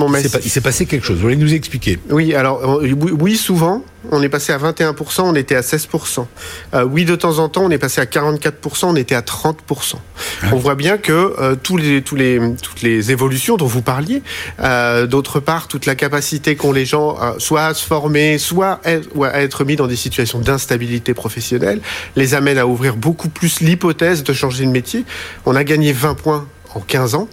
Il 0.44 0.50
s'est 0.50 0.60
passé 0.60 0.86
quelque 0.86 1.04
chose. 1.04 1.16
Vous 1.16 1.22
voulez 1.22 1.36
nous 1.36 1.54
expliquer? 1.54 1.98
Oui, 2.10 2.34
alors, 2.34 2.80
euh, 2.80 2.92
oui, 2.92 3.36
souvent, 3.36 3.84
on 4.10 4.22
est 4.22 4.28
passé 4.28 4.52
à 4.52 4.58
21%, 4.58 5.22
on 5.22 5.34
était 5.34 5.56
à 5.56 5.60
16%. 5.60 6.26
Euh, 6.74 6.84
oui, 6.84 7.04
de 7.04 7.16
temps 7.16 7.38
en 7.38 7.48
temps, 7.48 7.62
on 7.64 7.70
est 7.70 7.78
passé 7.78 8.00
à 8.00 8.04
44%, 8.04 8.86
on 8.86 8.96
était 8.96 9.14
à 9.14 9.22
30%. 9.22 9.94
Ah 10.42 10.46
on 10.52 10.56
voit 10.56 10.74
bien 10.74 10.98
que 10.98 11.12
euh, 11.12 11.56
tous 11.60 11.76
les, 11.76 12.02
tous 12.02 12.16
les, 12.16 12.40
toutes 12.62 12.82
les 12.82 13.10
évolutions 13.10 13.56
dont 13.56 13.66
vous 13.66 13.82
parliez, 13.82 14.22
euh, 14.60 15.06
d'autre 15.06 15.40
part, 15.40 15.68
toute 15.68 15.86
la 15.86 15.94
capacité 15.94 16.56
qu'ont 16.56 16.72
les 16.72 16.86
gens 16.86 17.16
soit 17.38 17.66
à 17.66 17.74
se 17.74 17.84
former, 17.84 18.38
soit 18.38 18.80
à 18.84 19.40
être 19.40 19.64
mis 19.64 19.76
dans 19.76 19.86
des 19.86 19.96
situations 19.96 20.38
d'instabilité 20.38 21.14
professionnelle, 21.14 21.80
les 22.16 22.34
amène 22.34 22.58
à 22.58 22.66
ouvrir 22.66 22.96
beaucoup 22.96 23.28
plus 23.28 23.60
l'hypothèse 23.60 24.22
de 24.22 24.32
changer 24.32 24.64
de 24.64 24.70
métier. 24.70 25.04
On 25.46 25.56
a 25.56 25.64
gagné 25.64 25.92
20 25.92 26.14
points 26.14 26.46
en 26.74 26.80
15 26.80 27.14
ans. 27.14 27.28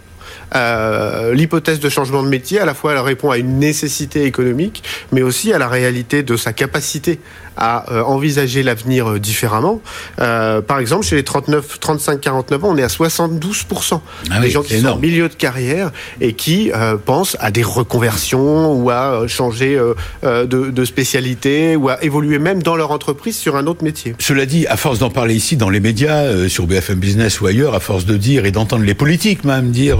Euh, 0.54 1.34
l'hypothèse 1.34 1.80
de 1.80 1.90
changement 1.90 2.24
de 2.24 2.30
métier, 2.30 2.60
à 2.60 2.66
la 2.66 2.74
fois 2.74 2.94
elle 2.94 3.00
répond 3.00 3.32
à 3.32 3.38
une 3.38 3.60
nécessité 3.60 4.26
économique, 4.26 4.84
mais 5.12 5.22
aussi 5.22 5.54
à 5.54 5.58
la 5.58 5.68
réalité 5.68 6.24
de 6.24 6.38
sa 6.38 6.54
capacité 6.54 7.20
à 7.58 7.92
euh, 7.92 8.02
envisager 8.04 8.64
l'avenir 8.64 9.12
euh, 9.12 9.20
différemment. 9.20 9.82
par 10.18 10.80
exemple, 10.80 11.06
chez 11.06 11.16
les 11.16 11.24
39, 11.24 11.80
35, 11.80 12.22
49 12.22 12.64
ans, 12.64 12.70
on 12.72 12.78
est 12.78 12.84
à 12.84 12.88
72%. 12.88 14.02
Ah 14.32 14.40
des 14.40 14.50
gens 14.50 14.62
qui 14.62 14.80
sont 14.80 14.88
en 14.88 14.98
milieu 14.98 15.30
de 15.30 15.34
carrière 15.34 15.92
et 16.22 16.34
qui 16.34 16.72
pensent 17.06 17.38
à 17.40 17.52
des 17.52 17.64
reconversions 17.64 18.74
ou 18.74 18.90
à 18.90 19.28
changer 19.28 19.80
de, 20.24 20.46
de, 20.46 20.86
spécialité 20.86 21.76
ou 21.76 21.90
à 21.90 22.04
évoluer 22.04 22.40
même 22.40 22.62
dans 22.62 22.76
leur 22.76 22.92
entreprise 22.92 23.38
sur 23.38 23.56
un 23.56 23.68
autre 23.68 23.84
métier. 23.84 24.16
Cela 24.20 24.46
dit, 24.46 24.68
à 24.68 24.78
force 24.78 25.00
d'en 25.00 25.10
parler 25.10 25.36
ici 25.36 25.58
dans 25.58 25.70
les 25.70 25.80
médias, 25.80 26.48
sur 26.48 26.68
BFM 26.68 27.00
Business 27.00 27.42
ou 27.42 27.48
ailleurs, 27.48 27.74
à 27.74 27.80
force 27.80 28.06
de 28.06 28.18
dire 28.18 28.46
et 28.46 28.52
d'entendre 28.52 28.84
les 28.84 28.94
politiques 28.94 29.44
même 29.44 29.72
dire 29.72 30.00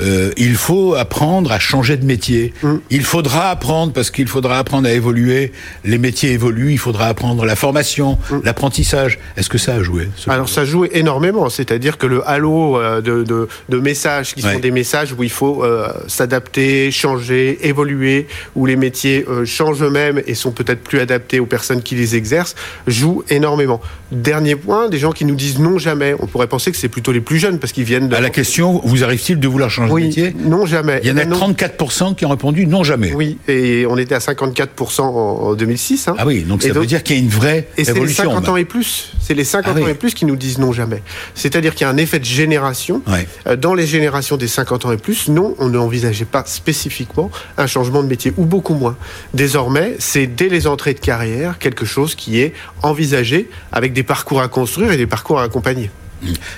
euh, 0.00 0.32
il 0.36 0.54
faut 0.54 0.94
apprendre 0.94 1.52
à 1.52 1.58
changer 1.58 1.96
de 1.96 2.04
métier. 2.04 2.52
Mm. 2.62 2.74
Il 2.90 3.02
faudra 3.02 3.50
apprendre, 3.50 3.92
parce 3.92 4.10
qu'il 4.10 4.26
faudra 4.26 4.58
apprendre 4.58 4.88
à 4.88 4.92
évoluer. 4.92 5.52
Les 5.84 5.98
métiers 5.98 6.30
évoluent, 6.30 6.72
il 6.72 6.78
faudra 6.84 7.06
apprendre 7.06 7.46
la 7.46 7.56
formation, 7.56 8.18
mm. 8.30 8.40
l'apprentissage. 8.44 9.18
Est-ce 9.36 9.48
que 9.48 9.56
ça 9.56 9.74
a 9.76 9.82
joué 9.82 10.10
Alors 10.28 10.50
ça 10.50 10.66
joue 10.66 10.84
énormément, 10.84 11.48
c'est-à-dire 11.48 11.96
que 11.96 12.06
le 12.06 12.28
halo 12.28 12.78
euh, 12.78 13.00
de, 13.00 13.78
messages 13.78 14.34
qui 14.34 14.42
sont 14.42 14.58
des 14.58 14.70
messages 14.70 15.12
où 15.12 15.22
il 15.22 15.30
faut 15.30 15.64
euh, 15.64 15.88
s'adapter, 16.08 16.90
changer, 16.90 17.66
évoluer, 17.66 18.28
où 18.54 18.66
les 18.66 18.76
métiers 18.76 19.24
changent 19.44 19.82
eux-mêmes 19.82 20.20
et 20.26 20.34
sont 20.34 20.52
peut-être 20.52 20.82
plus 20.82 21.00
adaptés 21.00 21.40
aux 21.40 21.46
personnes 21.46 21.82
qui 21.82 21.94
les 21.94 22.16
exercent, 22.16 22.54
joue 22.86 23.24
énormément. 23.30 23.80
Dernier 24.14 24.56
point, 24.56 24.88
des 24.88 24.98
gens 24.98 25.12
qui 25.12 25.24
nous 25.24 25.34
disent 25.34 25.58
non 25.58 25.78
jamais. 25.78 26.14
On 26.20 26.26
pourrait 26.26 26.46
penser 26.46 26.70
que 26.70 26.76
c'est 26.76 26.88
plutôt 26.88 27.12
les 27.12 27.20
plus 27.20 27.38
jeunes 27.38 27.58
parce 27.58 27.72
qu'ils 27.72 27.84
viennent 27.84 28.08
de... 28.08 28.14
À 28.14 28.20
la 28.20 28.30
question, 28.30 28.80
vous 28.84 29.02
arrive-t-il 29.04 29.40
de 29.40 29.48
vouloir 29.48 29.70
changer 29.70 29.92
de 29.92 29.98
métier? 29.98 30.36
Non, 30.38 30.66
jamais. 30.66 31.00
Il 31.02 31.08
y 31.08 31.12
en 31.12 31.16
a 31.16 31.24
34% 31.24 32.14
qui 32.14 32.24
ont 32.24 32.30
répondu 32.30 32.66
non, 32.66 32.84
jamais. 32.84 33.12
Oui, 33.12 33.38
et 33.48 33.86
on 33.88 33.98
était 33.98 34.14
à 34.14 34.18
54% 34.18 35.00
en 35.00 35.54
2006. 35.54 36.08
Hein. 36.08 36.14
Ah 36.18 36.26
oui, 36.26 36.42
donc 36.42 36.62
ça 36.62 36.72
veut 36.72 36.86
dire 36.86 37.02
qu'il 37.02 37.16
y 37.16 37.18
a 37.18 37.22
une 37.22 37.28
vraie 37.28 37.68
et 37.76 37.84
c'est 37.84 37.98
les 37.98 38.08
50 38.08 38.48
ans 38.48 38.56
et 38.56 38.64
plus. 38.64 39.12
C'est 39.20 39.34
les 39.34 39.44
50 39.44 39.74
ah 39.76 39.82
ans 39.82 39.88
et 39.88 39.94
plus 39.94 40.14
qui 40.14 40.24
nous 40.24 40.36
disent 40.36 40.58
non, 40.58 40.72
jamais. 40.72 41.02
C'est-à-dire 41.34 41.74
qu'il 41.74 41.86
y 41.86 41.88
a 41.88 41.90
un 41.90 41.96
effet 41.96 42.18
de 42.18 42.24
génération. 42.24 43.02
Euh, 43.46 43.56
dans 43.56 43.74
les 43.74 43.86
générations 43.86 44.36
des 44.36 44.48
50 44.48 44.86
ans 44.86 44.92
et 44.92 44.96
plus, 44.96 45.28
non, 45.28 45.54
on 45.58 45.68
n'envisageait 45.68 46.24
pas 46.24 46.44
spécifiquement 46.46 47.30
un 47.56 47.66
changement 47.66 48.02
de 48.02 48.08
métier, 48.08 48.32
ou 48.36 48.44
beaucoup 48.44 48.74
moins. 48.74 48.96
Désormais, 49.32 49.96
c'est 49.98 50.26
dès 50.26 50.48
les 50.48 50.66
entrées 50.66 50.94
de 50.94 51.00
carrière 51.00 51.58
quelque 51.58 51.84
chose 51.84 52.14
qui 52.14 52.40
est 52.40 52.52
envisagé 52.82 53.48
avec 53.72 53.92
des 53.92 54.02
parcours 54.04 54.40
à 54.40 54.48
construire 54.48 54.92
et 54.92 54.96
des 54.96 55.06
parcours 55.06 55.40
à 55.40 55.44
accompagner. 55.44 55.90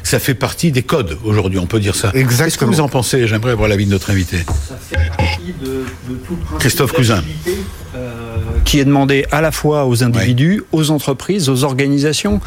Ça 0.03 0.19
fait 0.19 0.35
partie 0.35 0.71
des 0.71 0.83
codes 0.83 1.19
aujourd'hui, 1.25 1.59
on 1.59 1.67
peut 1.67 1.81
dire 1.81 1.95
ça. 1.95 2.11
Exactement. 2.15 2.45
Qu'est-ce 2.45 2.59
que 2.59 2.65
vous 2.65 2.81
en 2.81 2.89
pensez 2.89 3.27
J'aimerais 3.27 3.53
avoir 3.53 3.69
l'avis 3.69 3.87
de 3.87 3.91
notre 3.91 4.11
invité. 4.11 4.39
Ça 4.69 4.79
fait 4.81 5.09
partie 5.17 5.55
de, 5.61 5.85
tout 6.27 6.39
le 6.53 6.59
Christophe 6.59 6.93
Cousin. 6.93 7.23
Euh, 7.97 8.37
qui 8.65 8.81
est 8.81 8.85
demandé 8.85 9.25
à 9.31 9.41
la 9.41 9.53
fois 9.53 9.87
aux 9.87 10.03
individus, 10.03 10.65
aux 10.73 10.91
entreprises, 10.91 11.49
aux 11.49 11.63
organisations. 11.63 12.41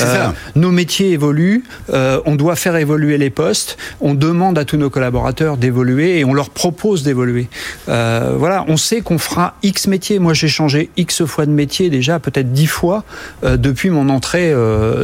Euh, 0.00 0.28
nos 0.54 0.70
métiers 0.70 1.10
évoluent, 1.10 1.64
euh, 1.92 2.18
on 2.24 2.34
doit 2.34 2.56
faire 2.56 2.76
évoluer 2.76 3.18
les 3.18 3.28
postes, 3.28 3.76
on 4.00 4.14
demande 4.14 4.56
à 4.56 4.64
tous 4.64 4.78
nos 4.78 4.88
collaborateurs 4.88 5.58
d'évoluer 5.58 6.18
et 6.18 6.24
on 6.24 6.32
leur 6.32 6.48
propose 6.48 7.02
d'évoluer. 7.02 7.48
voilà, 7.86 8.64
on 8.68 8.78
sait 8.78 9.02
qu'on 9.02 9.18
fera 9.18 9.56
X 9.62 9.86
métiers. 9.86 10.18
Moi, 10.18 10.32
j'ai 10.32 10.48
changé 10.48 10.88
X 10.96 11.26
fois 11.26 11.44
de 11.44 11.50
métier 11.50 11.90
déjà, 11.90 12.18
peut-être 12.20 12.52
10 12.52 12.66
fois 12.66 13.04
depuis 13.42 13.90
mon 13.90 14.08
entrée 14.08 14.54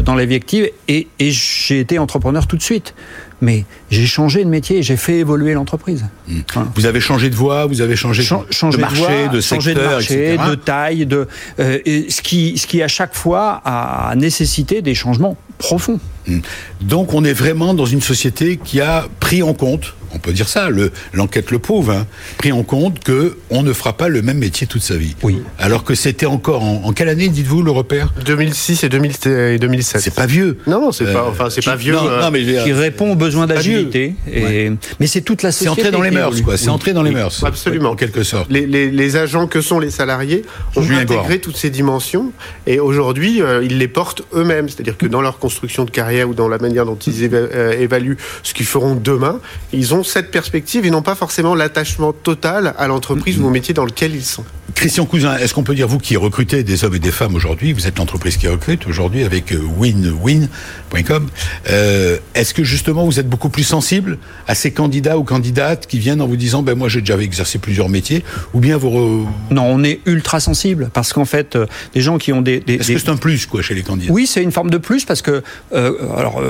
dans 0.03 0.15
la 0.15 0.25
vie 0.25 0.37
active 0.37 0.71
et, 0.89 1.09
et 1.19 1.31
j'ai 1.31 1.81
été 1.81 1.99
entrepreneur 1.99 2.47
tout 2.47 2.57
de 2.57 2.63
suite 2.63 2.95
mais 3.43 3.65
j'ai 3.91 4.07
changé 4.07 4.45
de 4.45 4.49
métier, 4.49 4.83
j'ai 4.83 4.97
fait 4.97 5.19
évoluer 5.19 5.53
l'entreprise. 5.53 6.07
Hmm. 6.29 6.41
Vous 6.77 6.87
avez 6.87 7.01
changé 7.01 7.29
de 7.29 7.35
voie, 7.35 7.67
vous 7.67 7.81
avez 7.81 7.97
changé, 7.97 8.23
de 8.23 8.77
marché, 8.79 9.29
de, 9.33 9.41
secteur, 9.41 9.75
de 9.75 9.83
marché, 9.83 10.37
de 10.39 10.55
taille, 10.55 11.05
de 11.07 11.27
euh, 11.59 11.79
ce 12.09 12.23
qui 12.23 12.57
ce 12.57 12.69
qui 12.69 12.83
à 12.83 12.89
chaque 12.89 13.15
fois 13.15 13.61
a 13.65 14.15
nécessité 14.15 14.81
des 14.81 14.95
changements 14.95 15.37
profonds. 15.59 15.99
Hmm. 16.29 16.39
Donc 16.81 17.15
on 17.15 17.25
est 17.25 17.33
vraiment 17.33 17.75
dans 17.75 17.85
une 17.85 18.01
société 18.01 18.59
qui 18.63 18.81
a 18.81 19.07
pris 19.19 19.43
en 19.43 19.55
compte 19.55 19.95
on 20.15 20.19
peut 20.19 20.33
dire 20.33 20.49
ça, 20.49 20.69
l'enquête 21.13 21.51
le, 21.51 21.59
prouve, 21.59 21.91
hein, 21.91 22.07
pris 22.39 22.53
en 22.53 22.63
compte 22.63 23.01
que 23.01 23.37
on 23.51 23.63
ne 23.63 23.73
fera 23.73 23.97
pas 23.97 24.09
le 24.09 24.23
même 24.23 24.39
métier 24.39 24.67
toute 24.67 24.83
sa 24.83 24.97
vie. 24.97 25.15
Oui. 25.23 25.43
Alors 25.59 25.85
que 25.85 25.95
c'était 25.95 26.27
encore 26.27 26.63
en, 26.63 26.93
quelle 26.93 27.09
année, 27.09 27.29
dites-vous, 27.29 27.63
le 27.63 27.71
repère? 27.71 28.13
2006 28.25 28.85
et, 28.85 28.89
2007. 28.89 30.01
C'est 30.01 30.15
pas 30.15 30.27
vieux. 30.27 30.59
Non, 30.67 30.81
non, 30.81 30.93
c'est 30.93 31.13
pas, 31.13 31.27
enfin, 31.29 31.51
c'est 31.51 31.65
pas 31.65 31.77
vieux. 31.77 31.95
Non, 31.95 32.07
euh, 32.09 32.31
mais 32.31 32.43
qui 32.45 32.73
répond 32.73 33.13
aux 33.13 33.17
besoins 33.17 33.47
d'agilité. 33.47 34.15
Mais 34.27 35.07
c'est 35.07 35.23
toute 35.23 35.43
la 35.43 35.53
société. 35.53 35.75
C'est 35.75 35.81
entré 35.81 35.91
dans 35.91 36.03
les 36.03 36.11
mœurs, 36.11 36.41
quoi. 36.43 36.57
C'est 36.57 36.69
entré 36.69 36.93
dans 36.93 37.03
les 37.03 37.11
mœurs. 37.11 37.43
Absolument. 37.45 37.91
En 37.91 37.97
quelque 37.97 38.23
sorte. 38.23 38.51
Les, 38.51 39.13
agents 39.13 39.47
que 39.47 39.61
sont 39.61 39.79
les 39.79 39.91
salariés 39.91 40.43
ont 40.75 40.91
intégré 40.91 41.39
toutes 41.39 41.57
ces 41.57 41.69
dimensions 41.69 42.33
et 42.67 42.81
aujourd'hui, 42.81 43.43
euh, 43.43 43.63
ils 43.63 43.79
les 43.79 43.89
portent 43.89 44.23
eux-mêmes. 44.35 44.69
C'est-à-dire 44.69 44.97
que 44.97 45.07
dans 45.07 45.21
leur 45.21 45.39
construction 45.39 45.85
de 45.85 45.91
carrière 45.91 46.29
ou 46.29 46.35
dans 46.35 46.49
la 46.49 46.59
manière 46.59 46.87
dont 46.87 46.97
ils 46.97 47.29
euh, 47.33 47.73
évaluent 47.73 48.17
ce 48.43 48.55
qu'ils 48.55 48.67
feront 48.67 48.95
demain, 48.95 49.41
ils 49.73 49.95
ont 49.95 50.02
cette 50.05 50.31
perspective 50.31 50.85
et 50.85 50.91
non 50.91 51.03
pas 51.03 51.15
forcément 51.15 51.55
l'attachement 51.55 52.13
total 52.13 52.75
à 52.79 52.87
l'entreprise 52.87 53.39
ou 53.39 53.47
au 53.47 53.51
métier 53.51 53.75
dans 53.75 53.85
lequel 53.85 54.15
ils 54.15 54.25
sont. 54.25 54.45
Christian 54.75 55.07
Cousin, 55.07 55.37
est-ce 55.37 55.55
qu'on 55.55 55.63
peut 55.63 55.75
dire, 55.75 55.87
vous 55.87 55.99
qui 55.99 56.17
recrutez 56.17 56.63
des 56.65 56.85
hommes 56.85 56.95
et 56.95 56.99
des 56.99 57.11
femmes 57.11 57.35
aujourd'hui, 57.35 57.73
vous 57.73 57.87
êtes 57.87 57.99
l'entreprise 57.99 58.37
qui 58.37 58.49
recrute 58.49 58.87
aujourd'hui 58.87 59.25
avec 59.25 59.53
euh, 59.53 59.61
winwin.com, 59.79 61.29
euh, 61.69 62.19
est-ce 62.35 62.55
que 62.55 62.65
justement 62.65 63.05
vous 63.05 63.21
êtes 63.21 63.29
beaucoup 63.29 63.49
plus 63.49 63.65
sensible 63.65 64.19
à 64.49 64.55
ces 64.55 64.73
candidats 64.73 65.19
ou 65.19 65.25
candidates 65.25 65.87
qui 65.87 65.99
viennent 65.99 66.21
en 66.21 66.27
vous 66.27 66.37
disant, 66.37 66.63
ben 66.63 66.75
moi 66.77 66.89
j'ai 66.89 67.01
déjà 67.01 67.19
exercé 67.19 67.59
plusieurs 67.59 67.89
métiers, 67.89 68.25
ou 68.55 68.61
bien 68.61 68.77
vous... 68.77 69.29
Non, 69.51 69.65
on 69.67 69.85
est 69.85 70.01
ultra 70.07 70.41
sensible, 70.41 70.91
parce 70.93 71.13
qu'en 71.13 71.25
fait, 71.25 71.57
euh, 71.57 71.67
des 71.95 72.01
gens 72.01 72.19
qui 72.19 72.33
ont 72.33 72.43
des... 72.43 72.63
est-ce 72.67 72.93
que 72.93 72.99
c'est 72.99 73.09
un 73.09 73.17
plus, 73.17 73.47
quoi, 73.47 73.63
chez 73.63 73.75
les 73.75 73.83
candidats? 73.83 74.13
Oui, 74.13 74.27
c'est 74.27 74.43
une 74.43 74.53
forme 74.53 74.71
de 74.71 74.79
plus, 74.79 75.05
parce 75.05 75.23
que, 75.23 75.43
alors, 75.73 76.43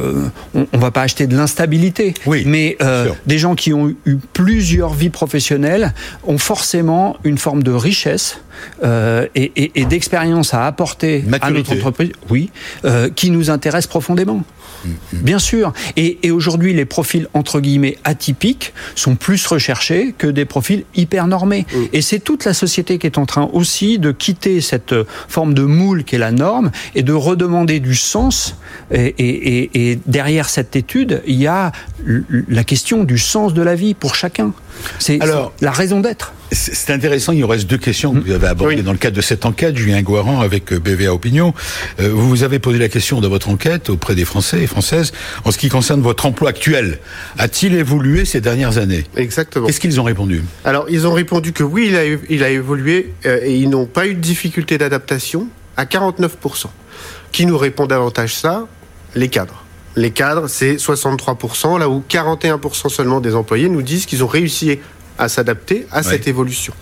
on, 0.54 0.66
on, 0.72 0.78
va 0.78 0.90
pas 0.90 1.02
acheter 1.02 1.26
de 1.26 1.36
l'instabilité, 1.36 2.14
oui, 2.26 2.44
mais 2.46 2.76
des 3.26 3.38
gens 3.38 3.41
qui 3.56 3.72
ont 3.72 3.94
eu 4.06 4.16
plusieurs 4.32 4.94
vies 4.94 5.10
professionnelles 5.10 5.92
ont 6.24 6.38
forcément 6.38 7.16
une 7.24 7.38
forme 7.38 7.62
de 7.62 7.72
richesse 7.72 8.40
euh, 8.84 9.26
et, 9.34 9.84
d'expérience 9.86 10.54
à 10.54 10.66
apporter 10.66 11.24
à 11.40 11.50
notre 11.50 11.72
entreprise, 11.72 12.12
oui, 12.30 12.50
euh, 12.84 13.08
qui 13.10 13.30
nous 13.30 13.50
intéresse 13.50 13.86
profondément. 13.86 14.42
Bien 15.12 15.38
sûr. 15.38 15.72
Et, 15.96 16.30
aujourd'hui, 16.30 16.72
les 16.72 16.84
profils 16.84 17.28
entre 17.34 17.60
guillemets 17.60 17.98
atypiques 18.04 18.72
sont 18.94 19.14
plus 19.14 19.46
recherchés 19.46 20.14
que 20.16 20.26
des 20.26 20.44
profils 20.44 20.84
hyper 20.94 21.26
normés. 21.26 21.66
Et 21.92 22.02
c'est 22.02 22.18
toute 22.18 22.44
la 22.44 22.54
société 22.54 22.98
qui 22.98 23.06
est 23.06 23.18
en 23.18 23.26
train 23.26 23.48
aussi 23.52 23.98
de 23.98 24.12
quitter 24.12 24.60
cette 24.60 24.94
forme 25.28 25.54
de 25.54 25.62
moule 25.62 26.04
qui 26.04 26.16
est 26.16 26.18
la 26.18 26.32
norme 26.32 26.70
et 26.94 27.02
de 27.02 27.12
redemander 27.12 27.80
du 27.80 27.94
sens. 27.94 28.56
Et, 28.92 29.98
derrière 30.06 30.48
cette 30.48 30.76
étude, 30.76 31.22
il 31.26 31.36
y 31.36 31.46
a 31.46 31.72
la 32.48 32.64
question 32.64 33.04
du 33.04 33.18
sens 33.18 33.54
de 33.54 33.62
la 33.62 33.74
vie 33.74 33.94
pour 33.94 34.14
chacun. 34.14 34.52
C'est 34.98 35.18
la 35.60 35.70
raison 35.70 36.00
d'être. 36.00 36.32
C'est 36.52 36.92
intéressant, 36.92 37.32
il 37.32 37.40
nous 37.40 37.46
reste 37.46 37.66
deux 37.66 37.78
questions 37.78 38.12
que 38.12 38.18
vous 38.18 38.30
avez 38.30 38.46
abordées 38.46 38.82
dans 38.82 38.92
le 38.92 38.98
cadre 38.98 39.16
de 39.16 39.22
cette 39.22 39.46
enquête, 39.46 39.74
Julien 39.74 40.02
Guaran 40.02 40.40
avec 40.40 40.72
euh, 40.72 40.78
BVA 40.78 41.12
Opinion. 41.12 41.54
Euh, 41.98 42.10
vous 42.12 42.42
avez 42.42 42.58
posé 42.58 42.78
la 42.78 42.90
question 42.90 43.22
dans 43.22 43.30
votre 43.30 43.48
enquête 43.48 43.88
auprès 43.88 44.14
des 44.14 44.26
Français 44.26 44.62
et 44.62 44.66
Françaises 44.66 45.12
en 45.44 45.50
ce 45.50 45.56
qui 45.56 45.70
concerne 45.70 46.02
votre 46.02 46.26
emploi 46.26 46.50
actuel. 46.50 46.98
A-t-il 47.38 47.74
évolué 47.74 48.26
ces 48.26 48.42
dernières 48.42 48.76
années? 48.76 49.04
Exactement. 49.16 49.66
Qu'est-ce 49.66 49.80
qu'ils 49.80 49.98
ont 49.98 50.04
répondu? 50.04 50.44
Alors, 50.64 50.86
ils 50.90 51.06
ont 51.06 51.12
répondu 51.12 51.52
que 51.52 51.62
oui, 51.62 51.90
il 52.28 52.42
a, 52.42 52.50
évolué 52.50 53.14
euh, 53.24 53.40
et 53.42 53.56
ils 53.56 53.70
n'ont 53.70 53.86
pas 53.86 54.06
eu 54.06 54.14
de 54.14 54.20
difficulté 54.20 54.76
d'adaptation 54.76 55.48
à 55.78 55.86
49%. 55.86 56.28
Qui 57.32 57.46
nous 57.46 57.56
répond 57.56 57.86
davantage 57.86 58.34
ça? 58.34 58.66
Les 59.14 59.28
cadres. 59.28 59.64
Les 59.96 60.10
cadres, 60.10 60.48
c'est 60.48 60.76
63%, 60.76 61.78
là 61.78 61.88
où 61.88 62.02
41% 62.08 62.90
seulement 62.90 63.20
des 63.20 63.34
employés 63.34 63.68
nous 63.70 63.82
disent 63.82 64.04
qu'ils 64.04 64.22
ont 64.22 64.28
réussi 64.28 64.78
à 65.18 65.28
s'adapter 65.28 65.86
à 65.90 66.02
cette 66.02 66.26
évolution. 66.26 66.72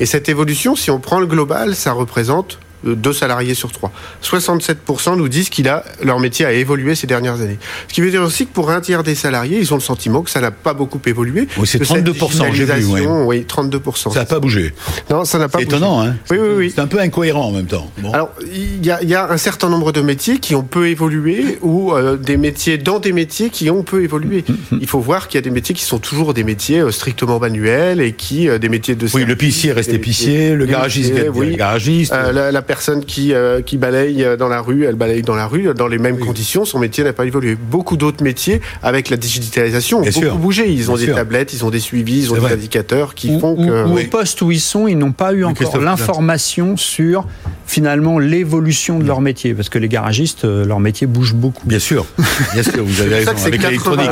Et 0.00 0.06
cette 0.06 0.28
évolution, 0.28 0.76
si 0.76 0.90
on 0.90 1.00
prend 1.00 1.20
le 1.20 1.26
global, 1.26 1.74
ça 1.74 1.92
représente 1.92 2.58
deux 2.84 3.12
salariés 3.12 3.54
sur 3.54 3.72
trois. 3.72 3.92
67% 4.22 5.16
nous 5.16 5.28
disent 5.28 5.48
qu'il 5.48 5.68
a 5.68 5.84
leur 6.02 6.20
métier 6.20 6.44
a 6.46 6.52
évolué 6.52 6.94
ces 6.94 7.06
dernières 7.06 7.40
années. 7.40 7.58
Ce 7.88 7.94
qui 7.94 8.00
veut 8.00 8.10
dire 8.10 8.22
aussi 8.22 8.46
que 8.46 8.52
pour 8.52 8.70
un 8.70 8.80
tiers 8.80 9.02
des 9.02 9.14
salariés, 9.14 9.58
ils 9.58 9.72
ont 9.72 9.76
le 9.76 9.82
sentiment 9.82 10.22
que 10.22 10.30
ça 10.30 10.40
n'a 10.40 10.50
pas 10.50 10.74
beaucoup 10.74 11.00
évolué. 11.06 11.48
Oui, 11.56 11.66
c'est 11.66 11.82
32%, 11.82 12.52
j'ai 12.52 12.64
vu. 12.64 13.06
Oui, 13.24 13.46
32%. 13.48 14.12
Ça 14.12 14.20
n'a 14.20 14.26
pas 14.26 14.40
bougé. 14.40 14.74
Non, 15.10 15.24
ça 15.24 15.38
n'a 15.38 15.48
pas 15.48 15.58
bougé. 15.58 15.70
C'est 15.70 15.76
étonnant, 15.76 16.02
hein 16.02 16.16
Oui, 16.30 16.38
oui, 16.40 16.48
oui. 16.56 16.72
C'est 16.74 16.80
un 16.80 16.86
peu 16.86 17.00
incohérent 17.00 17.46
en 17.48 17.52
même 17.52 17.66
temps. 17.66 17.90
Alors, 18.12 18.30
il 18.52 18.84
y, 18.84 19.06
y, 19.06 19.14
a 19.14 19.30
un 19.30 19.36
certain 19.36 19.68
nombre 19.68 19.92
de 19.92 20.00
métiers 20.00 20.38
qui 20.38 20.54
ont 20.54 20.62
peu 20.62 20.88
évolué 20.88 21.58
ou 21.62 21.92
euh, 21.92 22.16
des 22.16 22.36
métiers 22.36 22.78
dans 22.78 22.98
des 22.98 23.12
métiers 23.12 23.50
qui 23.50 23.70
ont 23.70 23.82
peu 23.82 24.02
évolué. 24.02 24.44
il 24.72 24.86
faut 24.86 25.00
voir 25.00 25.28
qu'il 25.28 25.38
y 25.38 25.42
a 25.42 25.42
des 25.42 25.50
métiers 25.50 25.74
qui 25.74 25.84
sont 25.84 25.98
toujours 25.98 26.34
des 26.34 26.44
métiers 26.44 26.80
euh, 26.80 26.90
strictement 26.90 27.38
manuels 27.38 28.00
et 28.00 28.12
qui, 28.12 28.48
euh, 28.48 28.58
des 28.58 28.68
métiers 28.68 28.94
de 28.94 29.06
Oui, 29.14 29.24
le 29.24 29.36
pissier 29.36 29.72
reste 29.72 29.92
épicier, 29.92 30.54
le 30.54 30.66
garagiste, 30.66 31.14
oui. 31.34 31.56
garagiste. 31.56 32.12
la, 32.12 32.50
la 32.50 32.62
personne 32.74 33.04
qui, 33.04 33.32
euh, 33.32 33.62
qui 33.62 33.76
balaye 33.76 34.26
dans 34.36 34.48
la 34.48 34.60
rue, 34.60 34.84
elle 34.84 34.96
balaye 34.96 35.22
dans 35.22 35.36
la 35.36 35.46
rue, 35.46 35.72
dans 35.76 35.86
les 35.86 35.98
mêmes 35.98 36.18
conditions. 36.18 36.64
Son 36.64 36.80
métier 36.80 37.04
n'a 37.04 37.12
pas 37.12 37.24
évolué. 37.24 37.54
Beaucoup 37.54 37.96
d'autres 37.96 38.24
métiers, 38.24 38.60
avec 38.82 39.10
la 39.10 39.16
digitalisation, 39.16 40.00
ont 40.00 40.10
beaucoup 40.12 40.38
bougé. 40.38 40.68
Ils 40.68 40.90
ont 40.90 40.96
des 40.96 41.12
tablettes, 41.12 41.52
ils 41.52 41.64
ont 41.64 41.70
des 41.70 41.78
suivis, 41.78 42.22
ils 42.22 42.32
ont 42.32 42.36
des 42.36 42.52
indicateurs 42.52 43.14
qui 43.14 43.38
font 43.38 43.54
que. 43.54 43.86
Ou, 43.86 43.98
au 43.98 44.04
poste 44.10 44.42
où 44.42 44.50
ils 44.50 44.60
sont, 44.60 44.88
ils 44.88 44.98
n'ont 44.98 45.12
pas 45.12 45.32
eu 45.32 45.44
encore 45.44 45.78
l'information 45.78 46.76
sur 46.76 47.28
finalement 47.64 48.18
l'évolution 48.18 48.98
de 48.98 49.04
leur 49.04 49.20
métier, 49.20 49.54
parce 49.54 49.68
que 49.68 49.78
les 49.78 49.88
garagistes, 49.88 50.44
euh, 50.44 50.64
leur 50.64 50.80
métier 50.80 51.06
bouge 51.06 51.32
beaucoup. 51.32 51.66
Bien 51.66 51.78
sûr, 51.78 52.06
bien 52.52 52.62
sûr, 52.62 52.84
vous 52.84 53.00
avez 53.00 53.14
raison. 53.16 53.30
Avec 53.46 53.62
l'électronique. 53.62 54.10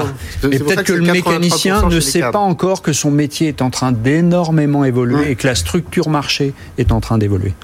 Et 0.50 0.58
peut-être 0.58 0.84
que, 0.84 0.92
le 0.92 1.12
mécanicien 1.12 1.88
ne 1.88 2.00
sait 2.00 2.20
pas 2.20 2.38
encore 2.38 2.82
que 2.82 2.92
son 2.92 3.10
métier 3.10 3.48
est 3.48 3.60
en 3.60 3.70
train 3.70 3.90
d'énormément 3.90 4.84
évoluer 4.84 5.32
et 5.32 5.34
que 5.34 5.48
la 5.48 5.56
structure 5.56 6.08
marché 6.08 6.54
est 6.78 6.92
en 6.92 7.00
train 7.00 7.18
d'évoluer. 7.18 7.54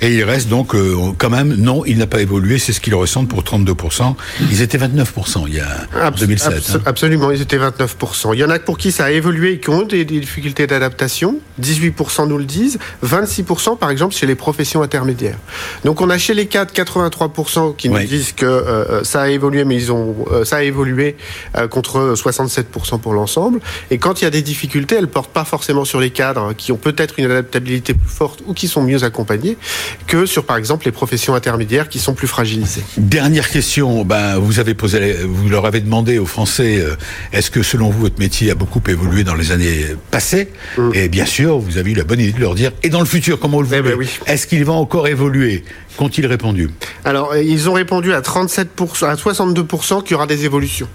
Et 0.00 0.23
il 0.24 0.30
reste 0.30 0.48
donc 0.48 0.74
euh, 0.74 1.12
quand 1.18 1.28
même, 1.28 1.54
non, 1.54 1.84
il 1.84 1.98
n'a 1.98 2.06
pas 2.06 2.22
évolué, 2.22 2.58
c'est 2.58 2.72
ce 2.72 2.80
qu'ils 2.80 2.94
ressentent 2.94 3.28
pour 3.28 3.42
32%. 3.42 4.14
Ils 4.50 4.62
étaient 4.62 4.78
29% 4.78 5.44
il 5.48 5.56
y 5.56 5.60
a 5.60 6.10
2007. 6.12 6.52
Hein. 6.52 6.80
Absolument, 6.86 7.30
ils 7.30 7.42
étaient 7.42 7.58
29%. 7.58 8.30
Il 8.32 8.38
y 8.38 8.44
en 8.44 8.48
a 8.48 8.58
pour 8.58 8.78
qui 8.78 8.90
ça 8.90 9.04
a 9.04 9.10
évolué 9.10 9.52
et 9.52 9.60
qui 9.60 9.68
ont 9.68 9.82
des, 9.82 10.04
difficultés 10.06 10.66
d'adaptation. 10.66 11.40
18% 11.60 12.26
nous 12.26 12.38
le 12.38 12.44
disent. 12.44 12.78
26% 13.04 13.76
par 13.76 13.90
exemple 13.90 14.14
chez 14.14 14.26
les 14.26 14.34
professions 14.34 14.82
intermédiaires. 14.82 15.38
Donc 15.84 16.00
on 16.00 16.08
a 16.08 16.16
chez 16.16 16.32
les 16.32 16.46
cadres 16.46 16.72
83% 16.72 17.76
qui 17.76 17.90
nous 17.90 17.98
disent 17.98 18.32
que 18.32 18.46
euh, 18.46 18.64
euh, 18.64 19.04
ça 19.04 19.22
a 19.22 19.28
évolué, 19.28 19.64
mais 19.64 19.76
ils 19.76 19.92
ont 19.92 20.14
ça 20.44 20.56
a 20.56 20.62
évolué 20.62 21.16
contre 21.70 22.14
67% 22.16 22.98
pour 22.98 23.12
l'ensemble. 23.12 23.60
Et 23.90 23.98
quand 23.98 24.22
il 24.22 24.24
y 24.24 24.26
a 24.26 24.30
des 24.30 24.42
difficultés, 24.42 24.96
elles 24.96 25.08
portent 25.08 25.32
pas 25.32 25.44
forcément 25.44 25.84
sur 25.84 26.00
les 26.00 26.10
cadres 26.10 26.54
qui 26.54 26.72
ont 26.72 26.76
peut-être 26.76 27.14
une 27.18 27.26
adaptabilité 27.26 27.92
plus 27.92 28.08
forte 28.08 28.42
ou 28.46 28.54
qui 28.54 28.68
sont 28.68 28.82
mieux 28.82 29.04
accompagnés 29.04 29.58
que 30.06 30.26
sur, 30.26 30.44
par 30.44 30.56
exemple, 30.56 30.86
les 30.86 30.92
professions 30.92 31.34
intermédiaires 31.34 31.88
qui 31.88 31.98
sont 31.98 32.14
plus 32.14 32.26
fragilisées. 32.26 32.82
Dernière 32.96 33.48
question. 33.48 34.04
Ben, 34.04 34.38
vous 34.38 34.58
avez 34.58 34.74
posé, 34.74 35.14
vous 35.24 35.48
leur 35.48 35.66
avez 35.66 35.80
demandé 35.80 36.18
aux 36.18 36.26
Français, 36.26 36.78
euh, 36.78 36.96
est-ce 37.32 37.50
que 37.50 37.62
selon 37.62 37.90
vous 37.90 38.00
votre 38.00 38.18
métier 38.18 38.50
a 38.50 38.54
beaucoup 38.54 38.82
évolué 38.88 39.24
dans 39.24 39.34
les 39.34 39.52
années 39.52 39.84
passées 40.10 40.48
mm. 40.76 40.90
Et 40.94 41.08
bien 41.08 41.26
sûr, 41.26 41.58
vous 41.58 41.78
avez 41.78 41.92
eu 41.92 41.94
la 41.94 42.04
bonne 42.04 42.20
idée 42.20 42.32
de 42.32 42.40
leur 42.40 42.54
dire, 42.54 42.72
et 42.82 42.88
dans 42.88 43.00
le 43.00 43.06
futur, 43.06 43.38
comment 43.38 43.60
le 43.60 43.68
eh 43.72 43.82
ben 43.82 43.94
voulez 43.94 44.08
Est-ce 44.26 44.46
qu'il 44.46 44.64
va 44.64 44.72
encore 44.72 45.08
évoluer? 45.08 45.64
Qu'ont-ils 45.96 46.26
répondu? 46.26 46.70
Alors, 47.04 47.32
euh, 47.32 47.42
ils 47.42 47.68
ont 47.68 47.74
répondu 47.74 48.12
à 48.12 48.20
37%, 48.20 49.06
à 49.06 49.14
62% 49.14 50.02
qu'il 50.02 50.12
y 50.12 50.14
aura 50.14 50.26
des 50.26 50.44
évolutions. 50.44 50.88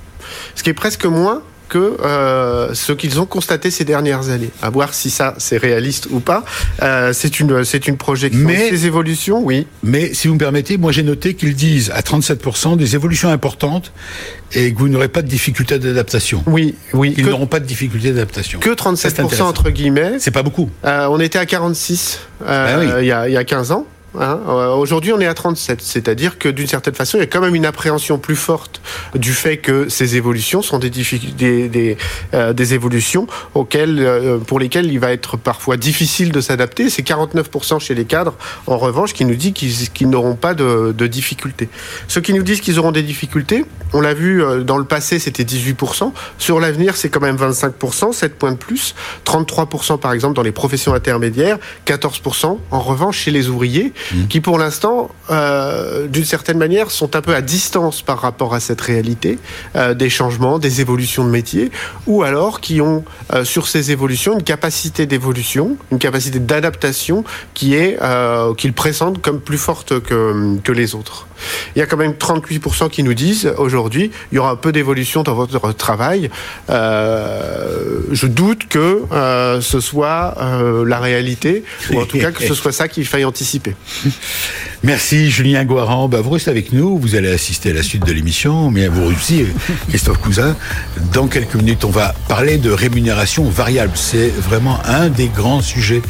Ce 0.56 0.63
qui 0.63 0.69
est 0.69 0.74
presque 0.74 1.06
moins 1.06 1.41
que 1.69 1.97
euh, 2.03 2.73
ce 2.73 2.91
qu'ils 2.91 3.21
ont 3.21 3.25
constaté 3.25 3.71
ces 3.71 3.86
dernières 3.86 4.29
années. 4.29 4.49
À 4.62 4.69
voir 4.69 4.93
si 4.93 5.10
ça 5.10 5.36
c'est 5.38 5.58
réaliste 5.58 6.08
ou 6.12 6.19
pas. 6.19 6.43
Euh, 6.82 7.13
c'est 7.13 7.39
une 7.39 7.63
c'est 7.63 7.88
une 7.88 7.95
projection. 7.95 8.45
Mais 8.45 8.69
ces 8.69 8.86
évolutions, 8.86 9.41
oui. 9.41 9.67
Mais 9.84 10.13
si 10.13 10.27
vous 10.27 10.34
me 10.34 10.39
permettez, 10.39 10.77
moi 10.77 10.91
j'ai 10.91 11.03
noté 11.03 11.36
qu'ils 11.36 11.55
disent 11.55 11.91
à 11.91 12.01
37% 12.01 12.75
des 12.75 12.95
évolutions 12.95 13.29
importantes 13.29 13.93
et 14.53 14.73
que 14.73 14.79
vous 14.79 14.89
n'aurez 14.89 15.08
pas 15.08 15.21
de 15.21 15.27
difficulté 15.27 15.79
d'adaptation. 15.79 16.43
Oui, 16.47 16.75
oui. 16.93 17.13
Ils 17.17 17.25
n'auront 17.25 17.47
pas 17.47 17.60
de 17.60 17.65
difficulté 17.65 18.12
d'adaptation. 18.12 18.60
Que 18.60 18.71
37% 18.71 19.43
entre 19.43 19.69
guillemets. 19.69 20.13
C'est 20.19 20.32
pas 20.32 20.43
beaucoup. 20.43 20.69
Euh, 20.86 21.08
on 21.10 21.19
était 21.19 21.39
à 21.39 21.45
46 21.45 22.19
euh, 22.41 22.95
ah 22.95 23.01
il, 23.01 23.08
y 23.08 23.12
a, 23.12 23.27
il 23.27 23.34
y 23.34 23.38
a 23.38 23.43
15 23.43 23.71
ans. 23.71 23.86
Hein. 24.17 24.39
Euh, 24.48 24.74
aujourd'hui, 24.74 25.13
on 25.13 25.19
est 25.19 25.28
à 25.28 25.34
37, 25.34 25.82
c'est-à-dire 25.82 26.39
que 26.39 26.50
d'une 26.50 26.67
certaine 26.67 26.95
façon, 26.95 27.17
il 27.17 27.22
y 27.22 27.24
a 27.24 27.28
quand 27.28 27.41
même 27.41 27.56
une 27.56 27.65
appréhension 27.65 28.17
plus 28.17 28.36
forte 28.36 28.82
du 29.15 29.34
fait 29.34 29.58
que 29.58 29.88
ces 29.89 30.15
évolutions 30.15 30.62
sont 30.62 30.80
des, 30.80 31.98
euh, 32.34 32.54
évolutions 32.54 33.28
auxquelles, 33.54 34.00
euh, 34.00 34.38
pour 34.38 34.60
lesquelles 34.60 34.91
il 34.91 35.00
va 35.00 35.12
être 35.12 35.38
parfois 35.38 35.78
difficile 35.78 36.32
de 36.32 36.41
s'adapter. 36.41 36.89
C'est 36.89 37.04
49% 37.04 37.80
chez 37.80 37.93
les 37.93 38.06
cadres, 38.06 38.34
en 38.67 38.78
revanche, 38.78 39.13
qui 39.13 39.26
nous 39.26 39.36
dit 39.36 39.54
qu'ils 39.54 40.10
n'auront 40.10 40.36
pas 40.36 40.54
de, 40.54 40.93
de, 40.98 41.08
difficultés. 41.08 41.69
Ceux 42.08 42.22
qui 42.22 42.34
nous 42.34 42.43
disent 42.43 42.62
qu'ils 42.62 42.80
auront 42.80 42.91
des 42.91 43.04
difficultés, 43.04 43.65
on 43.93 44.02
l'a 44.02 44.13
vu 44.13 44.43
dans 44.63 44.78
le 44.78 44.84
passé, 44.84 45.19
c'était 45.19 45.43
18%. 45.43 46.12
Sur 46.38 46.60
l'avenir, 46.60 46.95
c'est 46.95 47.10
quand 47.10 47.22
même 47.22 47.38
25%, 47.38 48.13
7 48.13 48.36
points 48.38 48.52
de 48.52 48.58
plus. 48.58 48.95
33% 49.26 50.00
par 50.00 50.13
exemple 50.13 50.36
dans 50.36 50.43
les 50.43 50.52
professions 50.52 50.93
intermédiaires, 50.93 51.58
14% 51.86 52.58
en 52.72 52.80
revanche 52.80 53.17
chez 53.17 53.32
les 53.32 53.50
ouvriers 53.50 53.93
mmh. 54.13 54.27
qui 54.27 54.41
pour 54.41 54.57
l'instant, 54.57 55.09
euh, 55.29 56.07
d'une 56.07 56.25
certaine 56.25 56.57
manière, 56.57 56.91
sont 56.91 57.15
un 57.15 57.21
peu 57.21 57.35
à 57.35 57.41
distance 57.41 58.01
par 58.01 58.19
rapport 58.19 58.53
à 58.53 58.59
cette 58.59 58.81
réalité 58.81 59.39
euh, 59.75 59.93
des 59.93 60.09
changements, 60.09 60.59
des 60.59 60.81
évolutions 60.81 61.23
de 61.23 61.29
métier, 61.29 61.71
ou 62.07 62.23
alors 62.23 62.62
qui 62.62 62.81
ont 62.81 63.03
euh, 63.33 63.43
sur 63.43 63.67
ces 63.67 63.91
évolutions 63.91 64.33
une 64.33 64.43
capacité 64.43 65.05
d'évolution, 65.05 65.77
une 65.91 65.99
capacité 65.99 66.39
d'adaptation 66.39 67.23
qui 67.53 67.75
est 67.75 67.97
euh, 68.01 68.53
qu'ils 68.53 68.73
pressentent 68.73 69.21
comme 69.21 69.39
plus 69.39 69.57
forte 69.57 69.99
que, 69.99 70.57
que 70.63 70.71
les 70.71 70.95
autres. 70.95 71.27
Il 71.75 71.79
y 71.79 71.81
a 71.81 71.85
quand 71.85 71.97
même 71.97 72.13
38% 72.13 72.89
qui 72.89 73.03
nous 73.03 73.13
disent 73.13 73.51
aujourd'hui 73.57 74.12
il 74.31 74.35
y 74.35 74.39
aura 74.39 74.51
un 74.51 74.55
peu 74.55 74.71
d'évolution 74.71 75.23
dans 75.23 75.33
votre 75.33 75.71
travail. 75.73 76.29
Euh, 76.69 78.01
je 78.12 78.27
doute 78.27 78.67
que 78.67 79.03
euh, 79.12 79.62
ce 79.62 79.79
soit 79.79 80.35
euh, 80.39 80.85
la 80.85 80.99
réalité, 80.99 81.63
ou 81.91 81.99
en 81.99 82.05
tout 82.05 82.17
cas 82.19 82.31
que 82.31 82.43
ce 82.43 82.53
soit 82.53 82.71
ça 82.71 82.88
qu'il 82.88 83.05
faille 83.05 83.25
anticiper. 83.25 83.75
Merci 84.84 85.30
Julien 85.30 85.65
Guaran. 85.65 86.08
Bah, 86.08 86.21
vous 86.21 86.30
restez 86.30 86.52
avec 86.52 86.71
nous, 86.71 86.97
vous 86.97 87.15
allez 87.15 87.32
assister 87.32 87.71
à 87.71 87.73
la 87.73 87.84
suite 87.84 88.06
de 88.06 88.12
l'émission, 88.12 88.71
mais 88.71 88.88
vous 88.88 89.04
aussi, 89.04 89.45
Christophe 89.89 90.19
Cousin. 90.19 90.56
Dans 91.13 91.28
quelques 91.28 91.56
minutes, 91.56 91.86
on 91.86 91.89
va 91.89 92.13
parler 92.28 92.58
de 92.58 92.71
rémunération 92.71 93.49
variable. 93.49 93.91
C'est 93.95 94.30
vraiment 94.30 94.80
un 94.86 95.10
des 95.10 95.28
grands 95.28 95.62
sujets 95.62 96.02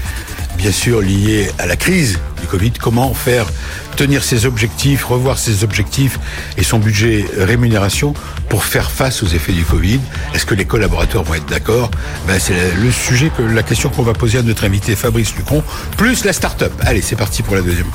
bien 0.60 0.72
sûr 0.74 1.00
lié 1.00 1.50
à 1.58 1.66
la 1.66 1.78
crise 1.78 2.20
du 2.42 2.46
Covid. 2.46 2.72
Comment 2.72 3.14
faire 3.14 3.46
tenir 3.96 4.26
ses 4.26 4.46
objectifs, 4.46 5.06
revoir 5.06 5.40
ses 5.40 5.64
objectifs 5.64 6.20
et 6.58 6.64
son 6.64 6.80
budget 6.80 7.26
rémunération 7.38 8.14
pour 8.50 8.66
faire 8.66 8.92
face 8.92 9.24
aux 9.24 9.28
effets 9.28 9.54
du 9.54 9.64
Covid? 9.64 10.02
Est-ce 10.36 10.46
que 10.46 10.56
les 10.56 10.66
collaborateurs 10.66 11.24
vont 11.24 11.36
être 11.36 11.46
d'accord? 11.46 11.90
Ben, 12.28 12.40
C'est 12.40 12.54
le 12.76 12.92
sujet, 12.92 13.32
que 13.36 13.42
la 13.42 13.64
question 13.64 13.90
qu'on 13.90 14.04
va 14.04 14.12
poser 14.12 14.40
à 14.40 14.42
notre 14.42 14.66
invité 14.66 14.98
Fabrice 14.98 15.34
Lucron, 15.38 15.64
plus 15.96 16.26
la 16.26 16.34
start-up. 16.34 16.74
Allez, 16.82 17.02
c'est 17.02 17.16
parti 17.16 17.42
pour 17.42 17.56
la 17.56 17.62
deuxième, 17.62 17.88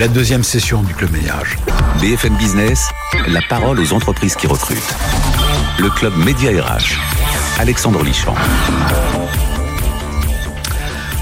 la 0.00 0.08
deuxième 0.08 0.42
session 0.42 0.82
du 0.82 0.94
Club 0.94 1.12
Ménage. 1.12 1.56
BFM 2.00 2.36
Business, 2.36 2.88
la 3.28 3.40
parole 3.48 3.78
aux 3.78 3.92
entreprises 3.92 4.34
qui 4.34 4.48
recrutent. 4.48 4.94
Le 5.78 5.88
Club 5.90 6.16
Média 6.16 6.50
RH. 6.50 6.98
Alexandre 7.60 8.02
Lichamp. 8.02 8.34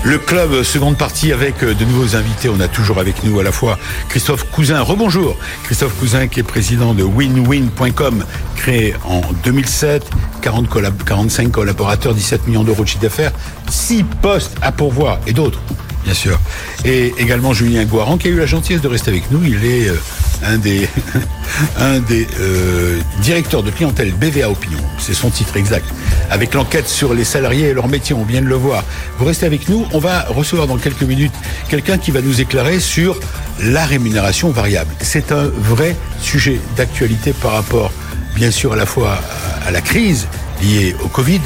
Le 0.07 0.19
club, 0.19 0.63
seconde 0.63 0.97
partie 0.97 1.33
avec 1.33 1.65
euh, 1.65 1.75
de 1.75 1.85
nouveaux 1.85 2.15
invités. 2.15 2.49
On 2.49 2.61
a 2.61 2.69
toujours 2.69 3.01
avec 3.01 3.25
nous 3.25 3.41
à 3.41 3.43
la 3.43 3.51
fois 3.51 3.77
Christophe 4.09 4.49
Cousin. 4.53 4.81
Rebonjour. 4.81 5.37
Christophe 5.65 5.99
Cousin 5.99 6.29
qui 6.29 6.39
est 6.39 6.45
président 6.45 6.95
de 6.95 7.03
winwin.com, 7.03 8.25
créé 8.55 8.95
en 9.05 9.23
2007. 9.43 10.09
40 10.43 10.69
45 11.05 11.51
collaborateurs, 11.51 12.15
17 12.15 12.47
millions 12.47 12.63
d'euros 12.63 12.85
de 12.85 12.89
chiffre 12.89 13.03
d'affaires, 13.03 13.33
6 13.69 14.05
postes 14.23 14.57
à 14.63 14.71
pourvoir 14.71 15.19
et 15.27 15.33
d'autres 15.33 15.61
bien 16.05 16.15
sûr. 16.15 16.39
Et 16.85 17.13
également 17.19 17.53
Julien 17.53 17.85
Guaran 17.85 18.17
qui 18.17 18.29
a 18.29 18.31
eu 18.31 18.39
la 18.39 18.47
gentillesse 18.47 18.81
de 18.81 18.87
rester 18.87 19.11
avec 19.11 19.29
nous. 19.33 19.43
Il 19.43 19.65
est 19.65 19.89
euh, 19.89 19.97
un 21.79 21.99
des, 21.99 22.27
euh, 22.41 23.01
directeurs 23.21 23.63
de 23.63 23.71
clientèle 23.71 24.13
BVA 24.13 24.51
Opinion. 24.51 24.79
C'est 24.99 25.15
son 25.15 25.31
titre 25.31 25.57
exact. 25.57 25.87
Avec 26.31 26.55
l'enquête 26.55 26.89
sur 26.89 27.15
les 27.15 27.25
salariés 27.25 27.69
et 27.69 27.75
leur 27.75 27.89
métier, 27.89 28.15
on 28.15 28.25
vient 28.25 28.43
de 28.43 28.47
le 28.47 28.55
voir. 28.55 28.85
Vous 29.19 29.25
restez 29.25 29.47
avec 29.47 29.69
nous. 29.69 29.87
On 29.93 29.99
va 29.99 30.23
recevoir 30.23 30.67
dans 30.67 30.77
quelques 30.77 31.03
minutes 31.03 31.35
quelqu'un 31.69 31.99
qui 31.99 32.11
va 32.11 32.21
nous 32.21 32.41
éclairer 32.41 32.81
sur 32.81 33.19
la 33.63 33.85
rémunération 33.87 34.51
variable. 34.51 34.91
C'est 35.01 35.33
un 35.33 35.45
vrai 35.47 35.97
sujet 36.21 36.61
d'actualité 36.77 37.33
par 37.33 37.53
rapport, 37.53 37.93
bien 38.35 38.51
sûr, 38.51 38.73
à 38.73 38.77
la 38.77 38.87
fois 38.87 39.19
à 39.67 39.71
la 39.71 39.81
crise 39.81 40.27
liée 40.63 40.95
au 41.03 41.09
Covid, 41.09 41.41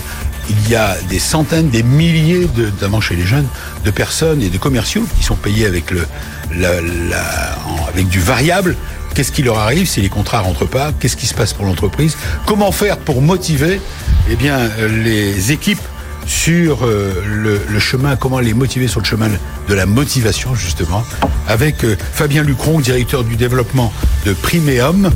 il 0.50 0.68
y 0.68 0.74
a 0.74 0.96
des 1.08 1.18
centaines, 1.18 1.68
des 1.68 1.82
milliers, 1.82 2.48
notamment 2.56 3.00
chez 3.00 3.14
les 3.14 3.24
jeunes, 3.24 3.46
de 3.84 3.90
personnes 3.90 4.42
et 4.42 4.48
de 4.48 4.58
commerciaux 4.58 5.06
qui 5.16 5.22
sont 5.22 5.36
payés 5.36 5.66
avec, 5.66 5.90
le, 5.90 6.06
avec 7.88 8.08
du 8.08 8.20
variable. 8.20 8.76
Qu'est-ce 9.14 9.32
qui 9.32 9.42
leur 9.42 9.58
arrive 9.58 9.88
si 9.88 10.00
les 10.00 10.08
contrats 10.08 10.40
rentrent 10.40 10.66
pas? 10.66 10.92
Qu'est-ce 10.98 11.16
qui 11.16 11.26
se 11.26 11.34
passe 11.34 11.52
pour 11.52 11.66
l'entreprise? 11.66 12.16
Comment 12.46 12.72
faire 12.72 12.96
pour 12.98 13.22
motiver 13.22 13.80
eh 14.30 14.36
bien, 14.36 14.58
les 14.88 15.50
équipes 15.50 15.80
sur 16.26 16.86
euh, 16.86 17.24
le, 17.26 17.78
chemin, 17.80 18.14
comment 18.14 18.38
les 18.38 18.54
motiver 18.54 18.86
sur 18.86 19.00
le 19.00 19.06
chemin 19.06 19.28
de 19.68 19.74
la 19.74 19.86
motivation 19.86 20.54
justement, 20.54 21.02
avec 21.48 21.84
euh, 21.84 21.96
Fabien 22.12 22.42
Lucron, 22.42 22.78
directeur 22.78 23.24
du 23.24 23.36
développement 23.36 23.92
de 24.24 24.32
Primeum, 24.32 25.10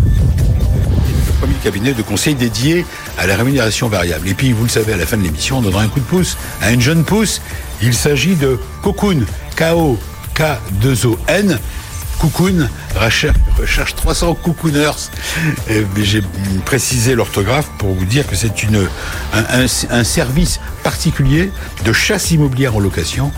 premier 1.40 1.54
cabinet 1.62 1.92
de 1.92 2.02
conseil 2.02 2.34
dédié 2.34 2.84
à 3.18 3.26
la 3.26 3.36
rémunération 3.36 3.88
variable. 3.88 4.28
Et 4.28 4.34
puis, 4.34 4.52
vous 4.52 4.64
le 4.64 4.68
savez, 4.68 4.94
à 4.94 4.96
la 4.96 5.06
fin 5.06 5.16
de 5.16 5.22
l'émission, 5.22 5.58
on 5.58 5.62
donnera 5.62 5.82
un 5.82 5.88
coup 5.88 6.00
de 6.00 6.04
pouce 6.04 6.36
à 6.60 6.72
une 6.72 6.80
jeune 6.80 7.04
pousse. 7.04 7.40
Il 7.82 7.94
s'agit 7.94 8.34
de 8.34 8.58
Cocoon, 8.82 9.24
K-O-K-2-O-N. 10.34 11.58
Cocoon 12.20 12.68
recherche 12.96 13.94
300 13.96 14.34
cocooners. 14.34 15.10
J'ai 15.96 16.22
précisé 16.64 17.14
l'orthographe 17.14 17.68
pour 17.78 17.92
vous 17.92 18.04
dire 18.04 18.26
que 18.26 18.36
c'est 18.36 18.52
un, 19.32 20.04
service 20.04 20.60
particulier 20.82 21.50
de 21.84 21.92
chasse 21.92 22.30
immobilière 22.30 22.76
en 22.76 22.80
location 22.80 23.32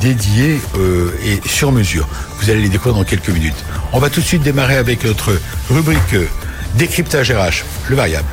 dédié 0.00 0.60
euh, 0.78 1.12
et 1.24 1.46
sur 1.46 1.70
mesure. 1.70 2.08
Vous 2.40 2.50
allez 2.50 2.62
les 2.62 2.68
découvrir 2.68 2.94
dans 2.96 3.08
quelques 3.08 3.28
minutes. 3.28 3.64
On 3.92 4.00
va 4.00 4.10
tout 4.10 4.20
de 4.20 4.26
suite 4.26 4.42
démarrer 4.42 4.76
avec 4.76 5.04
notre 5.04 5.38
rubrique 5.70 6.14
euh, 6.14 6.26
Décryptage 6.74 7.30
RH, 7.30 7.64
le 7.88 7.96
variable. 7.96 8.26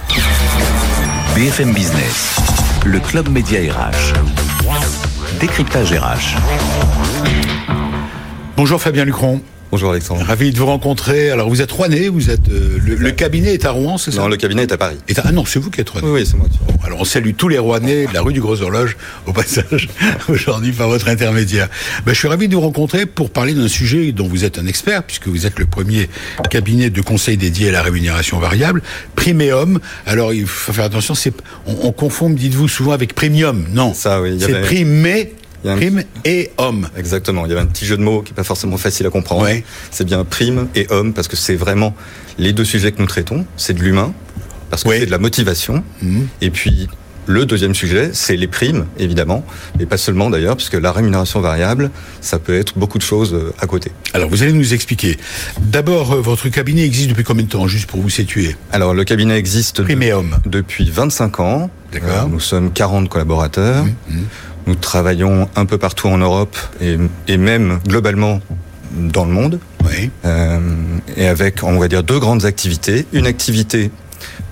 BFM 1.36 1.74
Business, 1.74 2.38
le 2.86 3.00
club 3.00 3.30
média 3.30 3.60
RH. 3.60 4.14
Décryptage 5.40 5.94
RH. 5.94 6.38
Bonjour 8.60 8.82
Fabien 8.82 9.06
Lucron. 9.06 9.40
Bonjour 9.72 9.92
Alexandre. 9.92 10.22
Ravi 10.26 10.52
de 10.52 10.58
vous 10.58 10.66
rencontrer. 10.66 11.30
Alors 11.30 11.48
vous 11.48 11.62
êtes 11.62 11.72
Rouennais, 11.72 12.10
vous 12.10 12.30
êtes 12.30 12.50
euh, 12.50 12.78
le, 12.84 13.12
cabinet 13.12 13.54
est 13.54 13.64
à 13.64 13.72
Rouen, 13.72 13.98
c'est 13.98 14.12
ça? 14.12 14.20
Non, 14.20 14.28
le 14.28 14.36
cabinet 14.36 14.64
est 14.64 14.72
à 14.74 14.78
Paris. 14.78 14.98
ah 15.24 15.32
non, 15.32 15.46
c'est 15.46 15.60
vous 15.60 15.70
qui 15.70 15.80
êtes 15.80 15.90
Rouennais. 15.90 16.10
Oui, 16.10 16.26
c'est 16.26 16.36
moi. 16.36 16.48
alors 16.84 17.00
on 17.00 17.06
salue 17.06 17.32
tous 17.38 17.48
les 17.48 17.58
Rouennais 17.58 18.08
de 18.08 18.14
la 18.14 18.22
rue 18.22 18.34
du 18.34 18.42
Gros 18.42 18.62
Horloge 18.62 18.98
au 19.28 19.32
passage 19.32 19.88
aujourd'hui 20.28 20.74
par 20.74 20.90
votre 20.90 21.08
intermédiaire. 21.08 21.70
Ben, 22.06 22.12
je 22.12 22.18
suis 22.18 22.28
ravi 22.28 22.50
de 22.50 22.56
vous 22.56 22.60
rencontrer 22.60 23.06
pour 23.06 23.30
parler 23.30 23.54
d'un 23.54 23.70
sujet 23.70 24.12
dont 24.12 24.28
vous 24.28 24.44
êtes 24.44 24.60
un 24.60 24.68
expert 24.68 25.04
puisque 25.04 25.30
vous 25.30 25.46
êtes 25.46 25.58
le 25.58 25.66
premier 25.66 26.10
cabinet 26.50 26.90
de 26.90 27.02
conseil 27.02 27.38
dédié 27.38 27.70
à 27.70 27.72
la 27.72 27.82
rémunération 27.82 28.40
variable, 28.40 28.82
Primeum. 29.16 29.80
Alors 30.06 30.34
il 30.34 30.46
faut 30.46 30.74
faire 30.74 30.84
attention, 30.84 31.16
c'est 31.16 31.34
on, 31.66 31.78
on 31.84 31.92
confond, 31.94 32.30
dites-vous 32.30 32.68
souvent 32.68 32.92
avec 32.92 33.16
Premium. 33.16 33.68
Non, 33.72 33.94
ça 33.94 34.22
oui. 34.22 34.38
C'est 34.38 34.60
Primé 34.60 35.32
Prime 35.64 36.04
et 36.26 36.52
homme. 36.58 36.90
Exactement. 36.96 37.46
Il 37.46 37.50
y 37.50 37.52
avait 37.52 37.62
un 37.62 37.66
petit 37.66 37.86
jeu 37.86 37.98
de 37.98 38.04
mots 38.04 38.22
qui 38.22 38.32
n'est 38.32 38.36
pas 38.36 38.44
forcément 38.44 38.78
facile 38.78 39.06
à 39.06 39.10
comprendre. 39.10 39.48
C'est 39.92 40.06
bien 40.06 40.24
prime 40.24 40.68
et 40.76 40.88
homme 40.90 41.14
parce 41.14 41.28
que 41.28 41.36
c'est 41.36 41.56
vraiment 41.56 41.96
les 42.38 42.54
deux 42.54 42.66
sujets 42.66 42.92
que 42.92 43.02
nous 43.02 43.08
traitons. 43.08 43.46
C'est 43.58 43.74
de 43.74 43.82
l'humain 43.82 44.14
parce 44.70 44.84
que 44.84 44.90
c'est 44.92 45.06
de 45.06 45.12
la 45.12 45.18
motivation. 45.18 45.84
Mhm. 46.02 46.28
Et 46.42 46.50
puis 46.50 46.88
le 47.30 47.46
deuxième 47.46 47.76
sujet, 47.76 48.10
c'est 48.14 48.36
les 48.36 48.48
primes, 48.48 48.88
évidemment, 48.98 49.46
mais 49.78 49.86
pas 49.86 49.98
seulement 49.98 50.32
d'ailleurs, 50.32 50.56
puisque 50.56 50.74
la 50.74 50.92
rémunération 50.92 51.42
variable, 51.42 51.92
ça 52.22 52.40
peut 52.40 52.56
être 52.56 52.80
beaucoup 52.80 52.98
de 52.98 53.04
choses 53.04 53.36
euh, 53.36 53.54
à 53.60 53.68
côté. 53.68 53.92
Alors, 54.16 54.30
vous 54.30 54.42
allez 54.42 54.52
nous 54.52 54.74
expliquer. 54.74 55.16
D'abord, 55.62 56.14
euh, 56.14 56.22
votre 56.22 56.50
cabinet 56.50 56.84
existe 56.84 57.10
depuis 57.10 57.24
combien 57.24 57.44
de 57.44 57.50
temps, 57.50 57.68
juste 57.68 57.88
pour 57.88 58.02
vous 58.02 58.10
situer 58.10 58.56
Alors, 58.72 58.96
le 58.96 59.04
cabinet 59.04 59.38
existe 59.38 59.80
depuis 60.46 60.90
25 60.90 61.40
ans. 61.40 61.70
D'accord. 61.94 62.24
Euh, 62.26 62.30
nous 62.32 62.40
sommes 62.40 62.72
40 62.72 63.10
collaborateurs. 63.10 63.86
Mhm. 63.86 64.26
Nous 64.68 64.76
travaillons 64.76 65.50
un 65.56 65.66
peu 65.66 65.78
partout 65.78 66.08
en 66.08 66.18
Europe 66.18 66.58
et, 66.82 67.38
même 67.38 67.80
globalement 67.88 68.40
dans 68.92 69.26
le 69.26 69.32
monde. 69.32 69.60
Oui. 69.86 70.10
Euh, 70.26 70.60
et 71.16 71.28
avec, 71.28 71.64
on 71.64 71.80
va 71.80 71.88
dire, 71.88 72.04
deux 72.04 72.20
grandes 72.20 72.46
activités. 72.46 73.06
Une 73.14 73.28
activité 73.28 73.92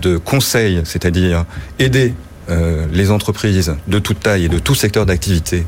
de 0.01 0.17
conseil, 0.17 0.81
c'est-à-dire 0.85 1.45
aider 1.79 2.13
euh, 2.49 2.85
les 2.91 3.11
entreprises 3.11 3.75
de 3.87 3.99
toute 3.99 4.21
taille 4.21 4.45
et 4.45 4.49
de 4.49 4.59
tout 4.59 4.75
secteur 4.75 5.05
d'activité 5.05 5.65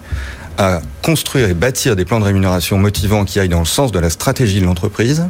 à 0.57 0.81
construire 1.01 1.49
et 1.49 1.53
bâtir 1.53 1.95
des 1.95 2.05
plans 2.05 2.19
de 2.19 2.25
rémunération 2.25 2.77
motivants 2.77 3.25
qui 3.25 3.39
aillent 3.39 3.49
dans 3.49 3.59
le 3.59 3.65
sens 3.65 3.91
de 3.91 3.99
la 3.99 4.09
stratégie 4.09 4.59
de 4.59 4.65
l'entreprise. 4.65 5.25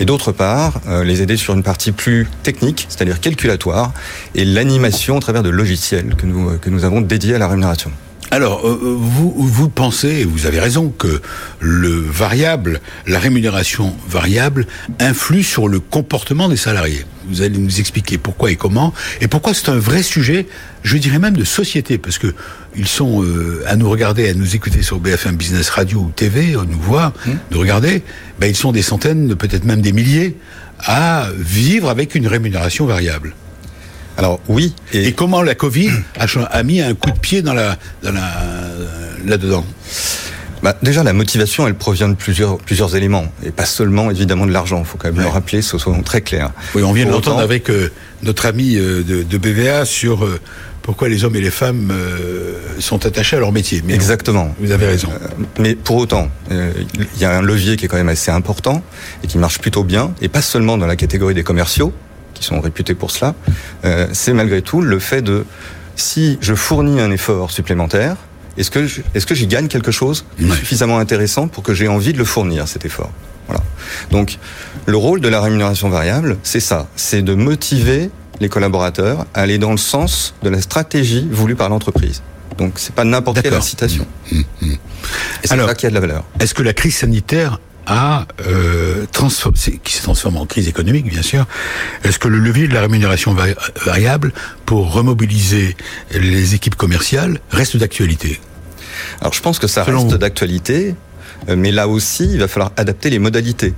Et 0.00 0.04
d'autre 0.04 0.32
part, 0.32 0.80
euh, 0.88 1.04
les 1.04 1.22
aider 1.22 1.36
sur 1.36 1.54
une 1.54 1.62
partie 1.62 1.92
plus 1.92 2.26
technique, 2.42 2.86
c'est-à-dire 2.88 3.20
calculatoire, 3.20 3.92
et 4.34 4.44
l'animation 4.44 5.16
à 5.16 5.20
travers 5.20 5.42
de 5.42 5.50
logiciels 5.50 6.14
que 6.16 6.26
nous, 6.26 6.58
que 6.58 6.68
nous 6.68 6.84
avons 6.84 7.00
dédiés 7.00 7.36
à 7.36 7.38
la 7.38 7.48
rémunération. 7.48 7.90
Alors, 8.34 8.66
euh, 8.66 8.80
euh, 8.82 8.96
vous, 8.98 9.32
vous 9.36 9.68
pensez, 9.68 10.08
et 10.08 10.24
vous 10.24 10.46
avez 10.46 10.58
raison, 10.58 10.88
que 10.98 11.22
le 11.60 11.90
variable, 11.90 12.80
la 13.06 13.20
rémunération 13.20 13.94
variable, 14.08 14.66
influe 14.98 15.44
sur 15.44 15.68
le 15.68 15.78
comportement 15.78 16.48
des 16.48 16.56
salariés. 16.56 17.04
Vous 17.28 17.42
allez 17.42 17.56
nous 17.56 17.78
expliquer 17.78 18.18
pourquoi 18.18 18.50
et 18.50 18.56
comment, 18.56 18.92
et 19.20 19.28
pourquoi 19.28 19.54
c'est 19.54 19.68
un 19.68 19.78
vrai 19.78 20.02
sujet, 20.02 20.48
je 20.82 20.96
dirais 20.96 21.20
même 21.20 21.36
de 21.36 21.44
société, 21.44 21.96
parce 21.96 22.18
que 22.18 22.34
ils 22.74 22.88
sont 22.88 23.22
euh, 23.22 23.62
à 23.68 23.76
nous 23.76 23.88
regarder, 23.88 24.28
à 24.28 24.34
nous 24.34 24.56
écouter 24.56 24.82
sur 24.82 24.98
BFM 24.98 25.36
Business 25.36 25.70
Radio 25.70 26.00
ou 26.00 26.10
TV, 26.10 26.56
à 26.56 26.64
nous 26.68 26.80
voir, 26.80 27.12
mmh. 27.12 27.30
nous 27.52 27.60
regarder, 27.60 28.02
ben, 28.40 28.48
ils 28.48 28.56
sont 28.56 28.72
des 28.72 28.82
centaines, 28.82 29.36
peut-être 29.36 29.64
même 29.64 29.80
des 29.80 29.92
milliers, 29.92 30.36
à 30.80 31.28
vivre 31.38 31.88
avec 31.88 32.16
une 32.16 32.26
rémunération 32.26 32.84
variable. 32.84 33.32
Alors 34.16 34.40
oui. 34.48 34.74
Et, 34.92 35.12
comment 35.12 35.42
la 35.42 35.54
Covid 35.54 35.90
a, 36.18 36.62
mis 36.62 36.80
un 36.80 36.94
coup 36.94 37.10
de 37.10 37.18
pied 37.18 37.42
dans 37.42 37.54
la, 37.54 37.76
dans 38.02 38.12
la, 38.12 38.30
là-dedans 39.24 39.64
bah, 40.62 40.76
Déjà, 40.82 41.02
la 41.02 41.12
motivation, 41.12 41.66
elle 41.66 41.74
provient 41.74 42.08
de 42.08 42.14
plusieurs, 42.14 42.58
plusieurs 42.58 42.96
éléments, 42.96 43.26
et 43.44 43.50
pas 43.50 43.66
seulement 43.66 44.10
évidemment 44.10 44.46
de 44.46 44.52
l'argent. 44.52 44.78
Il 44.80 44.84
faut 44.84 44.98
quand 44.98 45.12
même 45.12 45.22
le 45.22 45.28
rappeler, 45.28 45.62
ce 45.62 45.78
soit 45.78 45.94
très 46.04 46.20
clair. 46.20 46.52
Oui, 46.74 46.82
on 46.82 46.92
vient 46.92 47.06
de 47.06 47.10
l'entendre 47.10 47.40
avec 47.40 47.70
euh, 47.70 47.90
notre 48.22 48.46
ami 48.46 48.76
euh, 48.76 49.02
de, 49.02 49.22
de, 49.22 49.38
BVA 49.38 49.84
sur 49.84 50.24
euh, 50.24 50.40
pourquoi 50.82 51.08
les 51.08 51.24
hommes 51.24 51.34
et 51.36 51.40
les 51.40 51.50
femmes 51.50 51.92
sont 52.78 53.06
attachés 53.06 53.36
à 53.36 53.40
leur 53.40 53.52
métier. 53.52 53.82
Mais 53.86 53.94
Exactement. 53.94 54.54
vous 54.60 54.70
avez 54.70 54.86
raison. 54.86 55.08
mais 55.58 55.74
pour 55.76 55.96
autant, 55.96 56.28
il 56.50 57.20
y 57.20 57.24
a 57.24 57.38
un 57.38 57.40
levier 57.40 57.76
qui 57.76 57.86
est 57.86 57.88
quand 57.88 57.96
même 57.96 58.10
assez 58.10 58.30
important 58.30 58.82
et 59.22 59.26
qui 59.26 59.38
marche 59.38 59.60
plutôt 59.60 59.82
bien, 59.82 60.12
et 60.20 60.28
pas 60.28 60.42
seulement 60.42 60.76
dans 60.76 60.86
la 60.86 60.96
catégorie 60.96 61.32
des 61.32 61.42
commerciaux, 61.42 61.94
qui 62.34 62.44
sont 62.44 62.60
réputés 62.60 62.94
pour 62.94 63.10
cela, 63.10 63.34
c'est 64.12 64.32
malgré 64.32 64.62
tout 64.62 64.82
le 64.82 64.98
fait 64.98 65.22
de 65.22 65.44
si 65.96 66.38
je 66.40 66.54
fournis 66.54 67.00
un 67.00 67.10
effort 67.10 67.50
supplémentaire, 67.50 68.16
est-ce 68.56 68.70
que 68.70 68.86
est-ce 69.14 69.26
que 69.26 69.34
j'y 69.34 69.46
gagne 69.46 69.68
quelque 69.68 69.90
chose 69.90 70.24
suffisamment 70.38 70.98
intéressant 70.98 71.48
pour 71.48 71.62
que 71.62 71.74
j'ai 71.74 71.88
envie 71.88 72.12
de 72.12 72.18
le 72.18 72.24
fournir 72.24 72.68
cet 72.68 72.84
effort? 72.84 73.10
Voilà. 73.46 73.62
Donc 74.10 74.38
le 74.86 74.96
rôle 74.96 75.20
de 75.20 75.28
la 75.28 75.40
rémunération 75.40 75.88
variable, 75.88 76.38
c'est 76.42 76.60
ça, 76.60 76.88
c'est 76.96 77.22
de 77.22 77.34
motiver 77.34 78.10
les 78.40 78.48
collaborateurs 78.48 79.26
à 79.34 79.42
aller 79.42 79.58
dans 79.58 79.70
le 79.70 79.76
sens 79.76 80.34
de 80.42 80.50
la 80.50 80.60
stratégie 80.60 81.28
voulue 81.30 81.56
par 81.56 81.68
l'entreprise. 81.68 82.22
Donc 82.58 82.74
c'est 82.76 82.94
pas 82.94 83.04
n'importe 83.04 83.42
quelle 83.42 83.54
incitation. 83.54 84.06
Mmh, 84.30 84.40
mmh. 84.62 84.72
Et 84.72 85.48
c'est 85.48 85.56
là 85.56 85.74
qu'il 85.74 85.84
y 85.84 85.88
a 85.88 85.90
de 85.90 85.94
la 85.94 86.00
valeur. 86.00 86.24
Est-ce 86.40 86.54
que 86.54 86.62
la 86.62 86.72
crise 86.72 86.96
sanitaire 86.96 87.60
a 87.86 88.26
euh, 88.46 89.06
qui 89.82 89.94
se 89.94 90.02
transforme 90.02 90.36
en 90.36 90.46
crise 90.46 90.68
économique, 90.68 91.08
bien 91.08 91.22
sûr. 91.22 91.46
Est-ce 92.02 92.18
que 92.18 92.28
le 92.28 92.38
levier 92.38 92.68
de 92.68 92.74
la 92.74 92.82
rémunération 92.82 93.34
variable 93.84 94.32
pour 94.66 94.92
remobiliser 94.92 95.76
les 96.12 96.54
équipes 96.54 96.74
commerciales 96.74 97.40
reste 97.50 97.76
d'actualité? 97.76 98.40
Alors, 99.20 99.32
je 99.32 99.40
pense 99.40 99.58
que 99.58 99.66
ça 99.66 99.84
reste 99.84 100.14
d'actualité, 100.14 100.94
euh, 101.48 101.56
mais 101.56 101.72
là 101.72 101.88
aussi, 101.88 102.24
il 102.24 102.38
va 102.38 102.48
falloir 102.48 102.72
adapter 102.76 103.10
les 103.10 103.18
modalités. 103.18 103.74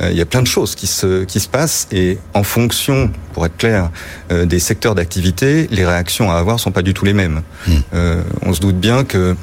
Euh, 0.00 0.10
il 0.10 0.16
y 0.16 0.20
a 0.20 0.26
plein 0.26 0.42
de 0.42 0.46
choses 0.46 0.74
qui 0.74 0.86
se, 0.86 1.24
qui 1.24 1.40
se 1.40 1.48
passent 1.48 1.86
et 1.92 2.18
en 2.34 2.42
fonction, 2.42 3.10
pour 3.32 3.44
être 3.46 3.56
clair, 3.56 3.90
euh, 4.32 4.46
des 4.46 4.58
secteurs 4.58 4.94
d'activité, 4.94 5.68
les 5.70 5.84
réactions 5.84 6.30
à 6.30 6.36
avoir 6.36 6.58
sont 6.58 6.72
pas 6.72 6.82
du 6.82 6.94
tout 6.94 7.04
les 7.04 7.12
mêmes. 7.12 7.42
Hmm. 7.66 8.22
on 8.42 8.52
se 8.52 8.60
doute 8.60 8.78
bien 8.78 9.04
que 9.04 9.36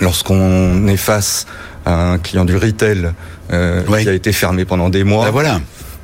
lorsqu'on 0.00 0.86
est 0.88 0.96
face 0.96 1.46
un 1.86 2.18
client 2.18 2.44
du 2.44 2.56
retail 2.56 3.10
euh, 3.52 3.82
qui 3.82 4.08
a 4.08 4.12
été 4.12 4.32
fermé 4.32 4.64
pendant 4.64 4.88
des 4.88 5.04
mois. 5.04 5.26
Ben 5.26 5.30
voilà. 5.30 5.60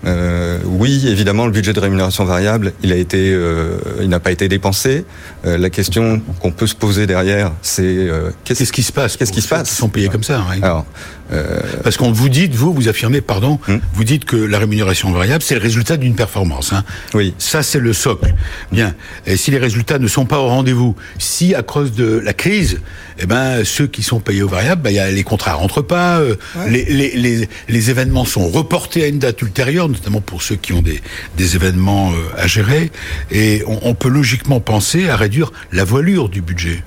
Euh, 0.06 0.58
oui, 0.64 1.06
évidemment, 1.08 1.46
le 1.46 1.52
budget 1.52 1.72
de 1.72 1.80
rémunération 1.80 2.24
variable, 2.24 2.72
il 2.82 2.92
a 2.92 2.96
été, 2.96 3.32
euh, 3.32 3.78
il 4.00 4.08
n'a 4.08 4.20
pas 4.20 4.30
été 4.30 4.48
dépensé. 4.48 5.04
Euh, 5.44 5.58
la 5.58 5.70
question 5.70 6.22
qu'on 6.40 6.52
peut 6.52 6.66
se 6.66 6.74
poser 6.74 7.06
derrière, 7.06 7.52
c'est 7.62 8.08
qu'est-ce 8.44 8.72
qui 8.72 8.82
se 8.82 8.92
passe 8.92 9.16
Qu'est-ce 9.16 9.32
qui 9.32 9.42
se 9.42 9.48
passe 9.48 9.70
Ils 9.70 9.76
sont 9.76 9.88
payés 9.88 10.08
comme 10.08 10.22
ça. 10.22 10.44
Oui. 10.50 10.58
Alors, 10.62 10.86
euh, 11.32 11.60
Parce 11.82 11.96
qu'on 11.96 12.12
vous 12.12 12.28
dit, 12.28 12.48
vous, 12.48 12.72
vous 12.72 12.88
affirmez, 12.88 13.20
pardon, 13.20 13.58
hmm. 13.68 13.78
vous 13.94 14.04
dites 14.04 14.24
que 14.24 14.36
la 14.36 14.58
rémunération 14.58 15.10
variable, 15.12 15.42
c'est 15.42 15.54
le 15.54 15.60
résultat 15.60 15.96
d'une 15.96 16.14
performance. 16.14 16.72
Hein. 16.72 16.84
Oui. 17.14 17.34
Ça, 17.38 17.62
c'est 17.62 17.80
le 17.80 17.92
socle. 17.92 18.34
Bien. 18.72 18.94
Et 19.26 19.36
si 19.36 19.50
les 19.50 19.58
résultats 19.58 19.98
ne 19.98 20.08
sont 20.08 20.26
pas 20.26 20.38
au 20.38 20.48
rendez-vous, 20.48 20.96
si 21.18 21.54
à 21.54 21.62
cause 21.62 21.92
de 21.92 22.18
la 22.18 22.32
crise, 22.32 22.80
eh 23.18 23.26
ben, 23.26 23.64
ceux 23.64 23.86
qui 23.86 24.02
sont 24.02 24.20
payés 24.20 24.42
au 24.42 24.48
variable, 24.48 24.82
ben, 24.82 24.90
y 24.90 24.98
a, 24.98 25.10
les 25.10 25.24
contrats 25.24 25.54
rentrent 25.54 25.82
pas, 25.82 26.18
euh, 26.18 26.36
les, 26.68 26.84
les, 26.86 27.16
les, 27.16 27.48
les, 27.68 27.90
événements 27.90 28.24
sont 28.24 28.48
reportés 28.48 29.04
à 29.04 29.06
une 29.08 29.18
date 29.18 29.42
ultérieure, 29.42 29.88
notamment 29.88 30.20
pour 30.20 30.42
ceux 30.42 30.56
qui 30.56 30.72
ont 30.72 30.82
des, 30.82 31.00
des 31.36 31.56
événements 31.56 32.12
euh, 32.12 32.16
à 32.38 32.46
gérer, 32.46 32.90
et 33.30 33.62
on, 33.66 33.78
on 33.82 33.94
peut 33.94 34.08
logiquement 34.08 34.60
penser 34.60 35.08
à 35.08 35.16
réduire 35.16 35.52
la 35.72 35.84
voilure 35.84 36.28
du 36.28 36.40
budget. 36.40 36.82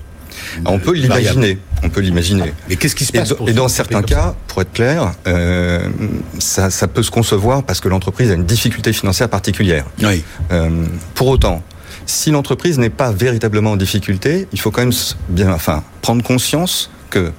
On 0.64 0.78
peut 0.78 0.92
l'imaginer. 0.92 1.58
On 1.82 1.90
peut 1.90 2.00
l'imaginer. 2.00 2.52
Mais 2.68 2.76
qu'est-ce 2.76 2.94
qui 2.94 3.04
se 3.04 3.12
passe 3.12 3.34
Et, 3.46 3.52
dans 3.52 3.68
certains 3.68 4.02
cas, 4.02 4.34
pour 4.48 4.62
être 4.62 4.72
clair, 4.72 5.12
euh, 5.26 5.88
ça, 6.38 6.70
ça, 6.70 6.88
peut 6.88 7.02
se 7.02 7.10
concevoir 7.10 7.62
parce 7.62 7.80
que 7.80 7.88
l'entreprise 7.88 8.30
a 8.30 8.34
une 8.34 8.46
difficulté 8.46 8.92
financière 8.92 9.28
particulière. 9.28 9.84
Oui. 10.02 10.24
Euh, 10.50 10.84
pour 11.14 11.28
autant, 11.28 11.62
si 12.06 12.30
l'entreprise 12.30 12.78
n'est 12.78 12.90
pas 12.90 13.12
véritablement 13.12 13.72
en 13.72 13.76
difficulté, 13.76 14.48
il 14.52 14.60
faut 14.60 14.70
quand 14.70 14.82
même 14.82 14.92
bien, 15.28 15.52
enfin, 15.52 15.82
prendre 16.02 16.22
conscience 16.22 16.90
que, 17.10 17.32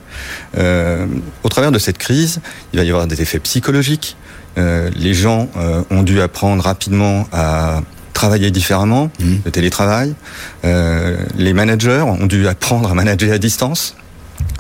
euh, 0.58 1.06
au 1.44 1.50
travers 1.50 1.72
de 1.72 1.80
cette 1.80 1.98
crise, 1.98 2.40
il 2.74 2.80
va 2.80 2.86
y 2.86 2.90
avoir 2.90 3.08
des 3.08 3.22
effets 3.22 3.40
psychologiques. 3.40 4.16
Euh, 4.58 4.90
les 4.96 5.14
gens 5.14 5.50
euh, 5.58 5.84
ont 5.92 6.04
dû 6.04 6.22
apprendre 6.22 6.64
rapidement 6.64 7.28
à 7.32 7.82
travailler 8.16 8.50
différemment, 8.50 9.12
mmh. 9.20 9.34
le 9.46 9.52
télétravail. 9.52 10.16
Euh, 10.64 11.18
les 11.38 11.54
managers 11.54 12.02
ont 12.02 12.26
dû 12.26 12.48
apprendre 12.48 12.90
à 12.90 12.96
manager 12.96 13.32
à 13.32 13.38
distance. 13.38 13.96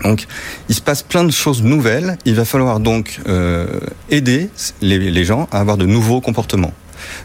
Donc, 0.04 0.28
il 0.70 0.76
se 0.76 0.82
passe 0.82 1.02
plein 1.02 1.24
de 1.24 1.32
choses 1.32 1.63
nouvelles. 1.63 2.18
Il 2.26 2.36
va 2.36 2.46
falloir 2.46 2.80
donc 2.80 3.20
euh, 3.28 3.65
aider 4.12 4.50
les, 4.82 5.00
les, 5.00 5.26
gens 5.26 5.48
à 5.52 5.60
avoir 5.60 5.78
de 5.78 5.86
nouveaux 5.86 6.22
comportements. 6.22 6.74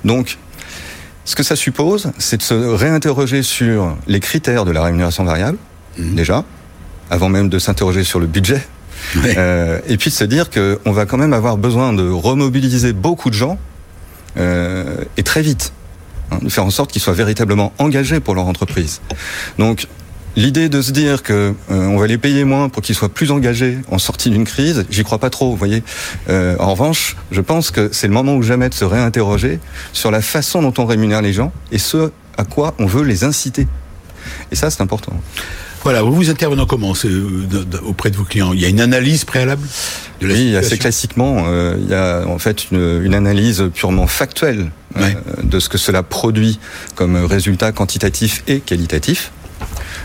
Donc, 0.04 0.38
ce 1.24 1.34
que 1.34 1.42
ça 1.42 1.56
suppose, 1.56 2.12
c'est 2.18 2.38
de 2.38 2.42
se 2.42 2.54
réinterroger 2.54 3.42
sur 3.42 3.96
les 4.06 4.20
critères 4.20 4.64
de 4.64 4.70
la 4.70 4.82
rémunération 4.82 5.24
variable, 5.24 5.58
mmh. 5.98 6.14
déjà, 6.14 6.44
avant 7.10 7.28
même 7.28 7.48
de 7.48 7.58
s'interroger 7.58 8.04
sur 8.04 8.20
le 8.20 8.26
budget. 8.26 8.62
Euh, 9.16 9.80
et 9.88 9.96
puis 9.96 10.10
de 10.10 10.14
se 10.14 10.24
dire 10.24 10.50
qu'on 10.50 10.92
va 10.92 11.06
quand 11.06 11.16
même 11.16 11.32
avoir 11.32 11.56
besoin 11.56 11.94
de 11.94 12.08
remobiliser 12.08 12.92
beaucoup 12.92 13.30
de 13.30 13.34
gens 13.34 13.58
euh, 14.36 15.04
et 15.16 15.22
très 15.22 15.42
vite. 15.42 15.72
De 16.42 16.48
faire 16.48 16.64
en 16.64 16.70
sorte 16.70 16.92
qu'ils 16.92 17.02
soient 17.02 17.12
véritablement 17.12 17.72
engagés 17.78 18.20
pour 18.20 18.34
leur 18.34 18.46
entreprise. 18.46 19.00
Donc, 19.58 19.86
L'idée 20.36 20.68
de 20.68 20.80
se 20.80 20.92
dire 20.92 21.24
que 21.24 21.54
euh, 21.70 21.86
on 21.86 21.98
va 21.98 22.06
les 22.06 22.16
payer 22.16 22.44
moins 22.44 22.68
pour 22.68 22.82
qu'ils 22.82 22.94
soient 22.94 23.08
plus 23.08 23.32
engagés 23.32 23.78
en 23.90 23.98
sortie 23.98 24.30
d'une 24.30 24.44
crise, 24.44 24.86
j'y 24.88 25.02
crois 25.02 25.18
pas 25.18 25.28
trop. 25.28 25.50
Vous 25.50 25.56
voyez. 25.56 25.82
Euh, 26.28 26.54
en 26.60 26.70
revanche, 26.70 27.16
je 27.32 27.40
pense 27.40 27.72
que 27.72 27.88
c'est 27.92 28.06
le 28.06 28.12
moment 28.12 28.36
ou 28.36 28.42
jamais 28.42 28.68
de 28.68 28.74
se 28.74 28.84
réinterroger 28.84 29.58
sur 29.92 30.12
la 30.12 30.20
façon 30.22 30.62
dont 30.62 30.72
on 30.78 30.86
rémunère 30.86 31.20
les 31.20 31.32
gens 31.32 31.52
et 31.72 31.78
ce 31.78 32.12
à 32.38 32.44
quoi 32.44 32.74
on 32.78 32.86
veut 32.86 33.02
les 33.02 33.24
inciter. 33.24 33.66
Et 34.52 34.56
ça, 34.56 34.70
c'est 34.70 34.82
important. 34.82 35.12
Voilà, 35.82 36.02
vous 36.02 36.14
vous 36.14 36.28
intervenez 36.28 36.64
comment 36.68 36.92
auprès 37.86 38.10
de 38.10 38.16
vos 38.16 38.24
clients? 38.24 38.52
Il 38.52 38.60
y 38.60 38.66
a 38.66 38.68
une 38.68 38.82
analyse 38.82 39.24
préalable 39.24 39.66
de 40.20 40.26
la 40.26 40.34
Oui, 40.34 40.54
assez 40.54 40.76
classiquement, 40.76 41.44
euh, 41.46 41.74
il 41.80 41.88
y 41.88 41.94
a 41.94 42.24
en 42.26 42.38
fait 42.38 42.70
une, 42.70 43.02
une 43.02 43.14
analyse 43.14 43.64
purement 43.74 44.06
factuelle 44.06 44.70
euh, 44.98 45.08
de 45.42 45.58
ce 45.58 45.70
que 45.70 45.78
cela 45.78 46.02
produit 46.02 46.58
comme 46.96 47.16
résultat 47.24 47.72
quantitatif 47.72 48.42
et 48.46 48.60
qualitatif. 48.60 49.32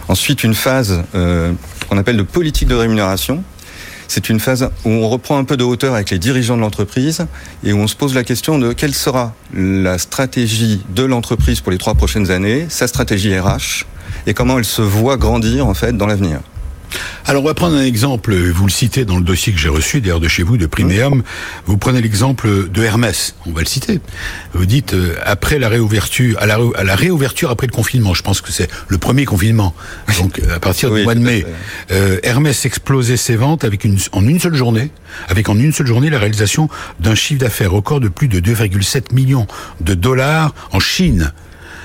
Ensuite, 0.08 0.44
une 0.44 0.54
phase 0.54 1.04
euh, 1.14 1.52
qu'on 1.90 1.98
appelle 1.98 2.18
de 2.18 2.24
politique 2.24 2.70
de 2.70 2.76
rémunération. 2.76 3.44
C'est 4.08 4.30
une 4.30 4.40
phase 4.40 4.70
où 4.86 4.90
on 4.90 5.10
reprend 5.10 5.38
un 5.38 5.44
peu 5.44 5.58
de 5.58 5.64
hauteur 5.64 5.96
avec 5.96 6.10
les 6.10 6.20
dirigeants 6.20 6.56
de 6.56 6.62
l'entreprise 6.62 7.26
et 7.64 7.74
où 7.74 7.78
on 7.78 7.88
se 7.88 7.96
pose 7.96 8.14
la 8.14 8.24
question 8.24 8.60
de 8.60 8.74
quelle 8.74 8.94
sera 8.94 9.34
la 9.54 9.98
stratégie 9.98 10.84
de 10.90 11.04
l'entreprise 11.04 11.62
pour 11.62 11.72
les 11.72 11.78
trois 11.78 11.96
prochaines 11.96 12.32
années, 12.32 12.68
sa 12.70 12.88
stratégie 12.88 13.38
RH, 13.38 13.86
et 14.28 14.34
comment 14.34 14.58
elle 14.58 14.66
se 14.66 14.82
voit 14.82 15.18
grandir 15.18 15.68
en 15.68 15.74
fait 15.74 15.96
dans 15.96 16.08
l'avenir. 16.08 16.40
Alors 17.26 17.44
on 17.44 17.48
va 17.48 17.54
prendre 17.54 17.76
un 17.76 17.84
exemple, 17.84 18.36
vous 18.36 18.66
le 18.66 18.72
citez 18.72 19.04
dans 19.04 19.18
le 19.18 19.24
dossier 19.24 19.52
que 19.52 19.60
j'ai 19.60 19.70
reçu 19.70 20.02
d'ailleurs 20.02 20.20
de 20.20 20.28
chez 20.28 20.44
vous, 20.44 20.58
de 20.58 20.66
Primeum, 20.68 21.24
vous 21.66 21.78
prenez 21.78 22.02
l'exemple 22.02 22.70
de 22.70 22.84
Hermès, 22.84 23.36
on 23.46 23.52
va 23.52 23.62
le 23.62 23.68
citer. 23.68 24.00
Vous 24.54 24.66
dites, 24.66 24.94
euh, 24.94 25.16
après 25.24 25.58
la 25.58 25.68
réouverture, 25.68 26.38
à 26.40 26.46
la, 26.46 26.60
à 26.76 26.84
la, 26.84 26.96
réouverture 26.96 27.50
après 27.50 27.68
le 27.68 27.72
confinement, 27.72 28.14
je 28.14 28.22
pense 28.22 28.42
que 28.42 28.52
c'est 28.52 28.70
le 28.88 28.98
premier 28.98 29.26
confinement, 29.26 29.74
donc 30.20 30.40
à 30.54 30.60
partir 30.60 30.92
du 30.92 31.04
mois 31.04 31.16
de 31.16 31.20
mai, 31.20 31.46
euh, 31.92 32.20
Hermès 32.24 32.66
explosait 32.66 33.18
ses 33.18 33.36
ventes 33.36 33.64
avec 33.64 33.84
une, 33.84 33.98
en 34.12 34.28
une 34.28 34.40
seule 34.40 34.56
journée, 34.56 34.92
avec 35.28 35.50
en 35.50 35.58
une 35.58 35.74
seule 35.74 35.88
journée 35.88 36.10
la 36.10 36.20
réalisation 36.20 36.70
d'un 37.00 37.16
chiffre 37.16 37.40
d'affaires 37.40 37.72
record 37.72 38.00
de 38.00 38.08
plus 38.08 38.28
de 38.28 38.40
2,7 38.40 39.14
millions 39.14 39.48
de 39.82 39.94
dollars 39.94 40.54
en 40.72 40.80
Chine. 40.80 41.32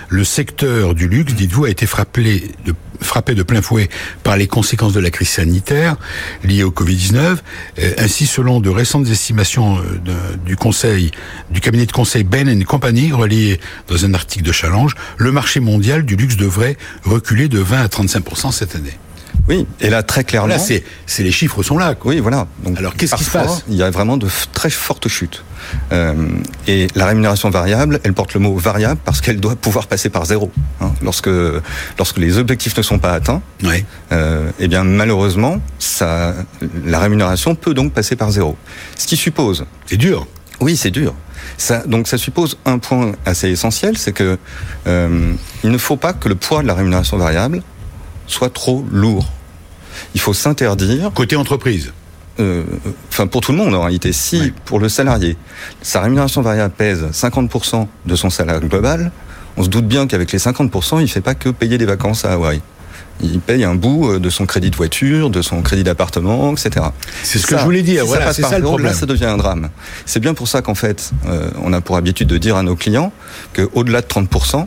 Le 0.08 0.24
secteur 0.24 0.94
du 0.94 1.08
luxe, 1.08 1.34
dites-vous, 1.34 1.66
a 1.66 1.70
été 1.70 1.86
frappé 1.86 2.50
de, 2.66 2.74
frappé 3.00 3.34
de 3.34 3.42
plein 3.42 3.62
fouet 3.62 3.88
par 4.22 4.36
les 4.36 4.46
conséquences 4.46 4.92
de 4.92 5.00
la 5.00 5.10
crise 5.10 5.28
sanitaire 5.28 5.96
liée 6.44 6.62
au 6.62 6.70
Covid-19. 6.70 7.36
Euh, 7.78 7.92
ainsi, 7.98 8.26
selon 8.26 8.60
de 8.60 8.70
récentes 8.70 9.08
estimations 9.08 9.78
euh, 9.78 10.36
du 10.44 10.56
conseil, 10.56 11.10
du 11.50 11.60
cabinet 11.60 11.86
de 11.86 11.92
conseil 11.92 12.24
Ben 12.24 12.64
Company, 12.64 13.12
relié 13.12 13.60
dans 13.88 14.04
un 14.04 14.14
article 14.14 14.44
de 14.44 14.52
Challenge, 14.52 14.94
le 15.16 15.32
marché 15.32 15.60
mondial 15.60 16.04
du 16.04 16.16
luxe 16.16 16.36
devrait 16.36 16.76
reculer 17.04 17.48
de 17.48 17.58
20 17.58 17.82
à 17.82 17.86
35% 17.86 18.52
cette 18.52 18.74
année. 18.76 18.98
Oui, 19.48 19.66
et 19.80 19.90
là 19.90 20.02
très 20.02 20.24
clairement. 20.24 20.48
Là, 20.48 20.58
c'est, 20.58 20.84
les 21.18 21.32
chiffres 21.32 21.62
sont 21.62 21.78
là. 21.78 21.94
Oui, 22.04 22.20
voilà. 22.20 22.46
Donc, 22.64 22.78
Alors 22.78 22.94
qu'est-ce 22.94 23.14
qui 23.14 23.24
se 23.24 23.30
passe? 23.30 23.64
Il 23.68 23.76
y 23.76 23.82
a 23.82 23.90
vraiment 23.90 24.16
de 24.16 24.28
très 24.52 24.70
fortes 24.70 25.08
chutes. 25.08 25.44
Euh, 25.92 26.14
et 26.66 26.86
la 26.94 27.06
rémunération 27.06 27.50
variable, 27.50 28.00
elle 28.04 28.12
porte 28.12 28.34
le 28.34 28.40
mot 28.40 28.56
variable 28.56 29.00
parce 29.04 29.20
qu'elle 29.20 29.40
doit 29.40 29.56
pouvoir 29.56 29.86
passer 29.86 30.08
par 30.08 30.24
zéro. 30.24 30.50
Hein. 30.80 30.92
Lorsque 31.02 31.30
lorsque 31.98 32.18
les 32.18 32.38
objectifs 32.38 32.76
ne 32.76 32.82
sont 32.82 32.98
pas 32.98 33.12
atteints, 33.12 33.42
oui. 33.62 33.84
euh, 34.12 34.50
eh 34.58 34.68
bien 34.68 34.84
malheureusement, 34.84 35.60
ça, 35.78 36.34
la 36.84 36.98
rémunération 36.98 37.54
peut 37.54 37.74
donc 37.74 37.92
passer 37.92 38.16
par 38.16 38.30
zéro. 38.30 38.56
Ce 38.96 39.06
qui 39.06 39.16
suppose. 39.16 39.64
C'est 39.86 39.96
dur. 39.96 40.26
Oui, 40.60 40.76
c'est 40.76 40.90
dur. 40.90 41.14
Ça, 41.56 41.82
donc 41.86 42.06
ça 42.06 42.18
suppose 42.18 42.58
un 42.66 42.78
point 42.78 43.12
assez 43.24 43.48
essentiel, 43.48 43.96
c'est 43.96 44.12
que 44.12 44.38
euh, 44.86 45.32
il 45.64 45.70
ne 45.70 45.78
faut 45.78 45.96
pas 45.96 46.12
que 46.12 46.28
le 46.28 46.34
poids 46.34 46.62
de 46.62 46.66
la 46.66 46.74
rémunération 46.74 47.16
variable 47.16 47.62
soit 48.26 48.52
trop 48.52 48.84
lourd. 48.90 49.28
il 50.14 50.20
faut 50.20 50.34
s'interdire. 50.34 51.10
Côté 51.14 51.36
entreprise 51.36 51.92
euh, 52.40 52.64
enfin 53.08 53.26
pour 53.26 53.40
tout 53.40 53.52
le 53.52 53.58
monde 53.58 53.74
en 53.74 53.82
réalité. 53.82 54.12
Si 54.12 54.52
pour 54.64 54.78
le 54.78 54.88
salarié, 54.88 55.36
sa 55.82 56.00
rémunération 56.00 56.42
variable 56.42 56.74
pèse 56.76 57.06
50% 57.12 57.86
de 58.06 58.16
son 58.16 58.30
salaire 58.30 58.60
global, 58.60 59.12
on 59.56 59.62
se 59.62 59.68
doute 59.68 59.86
bien 59.86 60.06
qu'avec 60.06 60.32
les 60.32 60.38
50%, 60.38 60.98
il 60.98 61.02
ne 61.02 61.06
fait 61.06 61.20
pas 61.20 61.34
que 61.34 61.48
payer 61.48 61.78
des 61.78 61.86
vacances 61.86 62.24
à 62.24 62.32
Hawaï. 62.32 62.60
Il 63.22 63.40
paye 63.40 63.64
un 63.64 63.74
bout 63.74 64.12
euh, 64.12 64.18
de 64.18 64.30
son 64.30 64.46
crédit 64.46 64.70
de 64.70 64.76
voiture, 64.76 65.28
de 65.28 65.42
son 65.42 65.60
crédit 65.62 65.84
d'appartement, 65.84 66.52
etc. 66.52 66.86
C'est 67.22 67.38
ce 67.38 67.46
que 67.46 67.58
je 67.58 67.64
voulais 67.64 67.82
dire. 67.82 68.06
voilà, 68.06 68.32
c'est 68.32 68.42
ça 68.42 68.58
le 68.58 68.64
problème. 68.64 68.92
Là, 68.92 68.94
ça 68.94 69.06
devient 69.06 69.26
un 69.26 69.36
drame. 69.36 69.68
C'est 70.06 70.20
bien 70.20 70.32
pour 70.32 70.48
ça 70.48 70.62
qu'en 70.62 70.74
fait, 70.74 71.10
euh, 71.26 71.50
on 71.60 71.72
a 71.72 71.80
pour 71.80 71.96
habitude 71.96 72.28
de 72.28 72.38
dire 72.38 72.56
à 72.56 72.62
nos 72.62 72.76
clients 72.76 73.12
qu'au-delà 73.54 74.00
de 74.00 74.06
30%, 74.06 74.66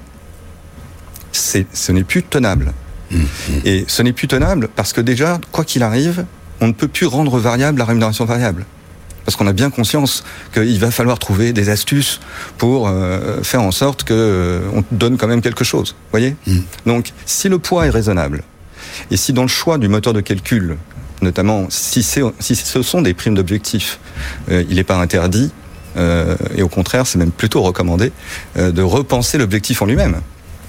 ce 1.31 1.91
n'est 1.91 2.03
plus 2.03 2.21
tenable. 2.21 2.73
Mmh, 3.09 3.17
mmh. 3.17 3.51
Et 3.65 3.85
ce 3.87 4.03
n'est 4.03 4.13
plus 4.13 4.27
tenable 4.27 4.69
parce 4.75 4.93
que 4.93 5.01
déjà, 5.01 5.39
quoi 5.51 5.65
qu'il 5.65 5.81
arrive, 5.81 6.25
on 6.63 6.67
ne 6.67 6.73
peut 6.73 6.87
plus 6.87 7.05
rendre 7.05 7.37
variable 7.39 7.79
la 7.79 7.85
rémunération 7.85 8.23
variable. 8.23 8.65
Parce 9.25 9.35
qu'on 9.35 9.47
a 9.47 9.53
bien 9.53 9.69
conscience 9.69 10.23
qu'il 10.53 10.79
va 10.79 10.91
falloir 10.91 11.19
trouver 11.19 11.51
des 11.53 11.69
astuces 11.69 12.19
pour 12.57 12.87
euh, 12.87 13.41
faire 13.43 13.61
en 13.61 13.71
sorte 13.71 14.03
qu'on 14.03 14.13
euh, 14.13 14.81
donne 14.91 15.17
quand 15.17 15.27
même 15.27 15.41
quelque 15.41 15.63
chose. 15.65 15.95
voyez? 16.11 16.35
Mm. 16.47 16.59
Donc, 16.85 17.11
si 17.25 17.49
le 17.49 17.59
poids 17.59 17.85
est 17.85 17.89
raisonnable, 17.89 18.43
et 19.11 19.17
si 19.17 19.33
dans 19.33 19.41
le 19.41 19.49
choix 19.49 19.77
du 19.77 19.89
moteur 19.89 20.13
de 20.13 20.21
calcul, 20.21 20.77
notamment 21.21 21.67
si, 21.69 22.01
si 22.03 22.55
ce 22.55 22.81
sont 22.81 23.01
des 23.01 23.13
primes 23.13 23.35
d'objectifs, 23.35 23.99
euh, 24.49 24.63
il 24.69 24.75
n'est 24.75 24.83
pas 24.83 24.97
interdit, 24.97 25.51
et 26.55 26.63
au 26.63 26.69
contraire, 26.69 27.05
c'est 27.05 27.19
même 27.19 27.29
plutôt 27.29 27.61
recommandé, 27.61 28.11
de 28.55 28.81
repenser 28.81 29.37
l'objectif 29.37 29.79
en 29.83 29.85
lui-même. 29.85 30.21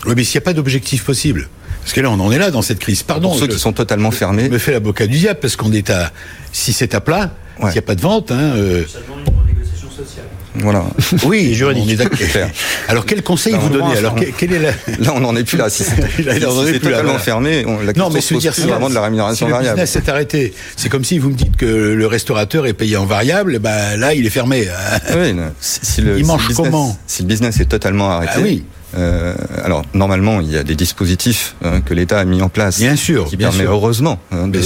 Oui, 0.04 0.12
mais 0.14 0.22
s'il 0.22 0.38
n'y 0.38 0.42
a 0.42 0.44
pas 0.44 0.52
d'objectif 0.52 1.02
possible, 1.02 1.48
parce 1.84 1.92
que 1.92 2.00
là, 2.00 2.08
on 2.10 2.18
en 2.18 2.32
est 2.32 2.38
là 2.38 2.50
dans 2.50 2.62
cette 2.62 2.78
crise. 2.78 3.02
Pardon. 3.02 3.28
Pour 3.28 3.38
ceux 3.38 3.46
qui 3.46 3.58
sont 3.58 3.74
totalement 3.74 4.10
fermés. 4.10 4.46
Je 4.46 4.50
me 4.50 4.56
fais 4.56 4.72
l'avocat 4.72 5.06
du 5.06 5.18
diable 5.18 5.38
parce 5.40 5.54
qu'on 5.54 5.70
est 5.70 5.90
à. 5.90 6.12
Si 6.50 6.72
c'est 6.72 6.94
à 6.94 7.02
plat, 7.02 7.30
s'il 7.58 7.68
n'y 7.68 7.78
a 7.78 7.82
pas 7.82 7.94
de 7.94 8.00
vente. 8.00 8.32
Hein, 8.32 8.54
euh... 8.56 8.84
Demande 9.06 9.28
une 9.28 9.38
renégociation 9.38 9.90
sociale. 9.90 10.24
Voilà. 10.54 10.84
Oui, 11.24 11.52
juridique. 11.52 11.84
On 11.86 11.90
est 11.90 11.96
d'accord. 11.96 12.48
Alors 12.88 13.04
quel 13.04 13.22
conseil 13.22 13.54
vous 13.60 13.68
donnez 13.68 13.98
Alors 13.98 14.14
quelle 14.14 14.54
est 14.54 14.58
la... 14.60 14.70
Là, 14.70 15.12
on 15.14 15.20
n'en 15.20 15.36
est 15.36 15.44
plus 15.44 15.58
là. 15.58 15.68
Si 15.68 15.84
c'est 15.84 16.80
totalement 16.80 17.18
fermé, 17.18 17.64
on, 17.66 17.80
la 17.80 17.92
non, 17.92 18.08
mais 18.08 18.22
se 18.22 18.32
dire 18.34 18.54
vraiment 18.54 18.88
de 18.88 18.94
la 18.94 19.02
rémunération 19.02 19.44
si 19.44 19.52
variable. 19.52 19.78
Le 19.78 19.84
business 19.84 20.04
s'est 20.04 20.10
arrêté. 20.10 20.54
C'est 20.76 20.88
comme 20.88 21.04
si 21.04 21.18
vous 21.18 21.28
me 21.28 21.34
dites 21.34 21.56
que 21.56 21.66
le 21.66 22.06
restaurateur 22.06 22.66
est 22.66 22.72
payé 22.72 22.96
en 22.96 23.04
variable. 23.04 23.58
Ben 23.58 23.98
là, 23.98 24.14
il 24.14 24.24
est 24.24 24.30
fermé. 24.30 24.68
Oui, 25.14 25.36
si, 25.60 26.00
le, 26.00 26.18
il 26.18 26.24
mange 26.24 26.48
comment 26.54 26.96
Si 27.06 27.22
le 27.22 27.28
business 27.28 27.60
est 27.60 27.66
totalement 27.66 28.10
arrêté. 28.10 28.32
Ah 28.36 28.40
oui 28.42 28.64
euh, 28.96 29.34
alors 29.62 29.82
normalement, 29.94 30.40
il 30.40 30.50
y 30.50 30.56
a 30.56 30.62
des 30.62 30.76
dispositifs 30.76 31.56
hein, 31.64 31.80
que 31.80 31.94
l'État 31.94 32.18
a 32.18 32.24
mis 32.24 32.42
en 32.42 32.48
place, 32.48 32.78
bien 32.78 32.96
sûr, 32.96 33.26
qui 33.26 33.36
permet 33.36 33.64
heureusement 33.64 34.20
hein, 34.30 34.48
de, 34.48 34.60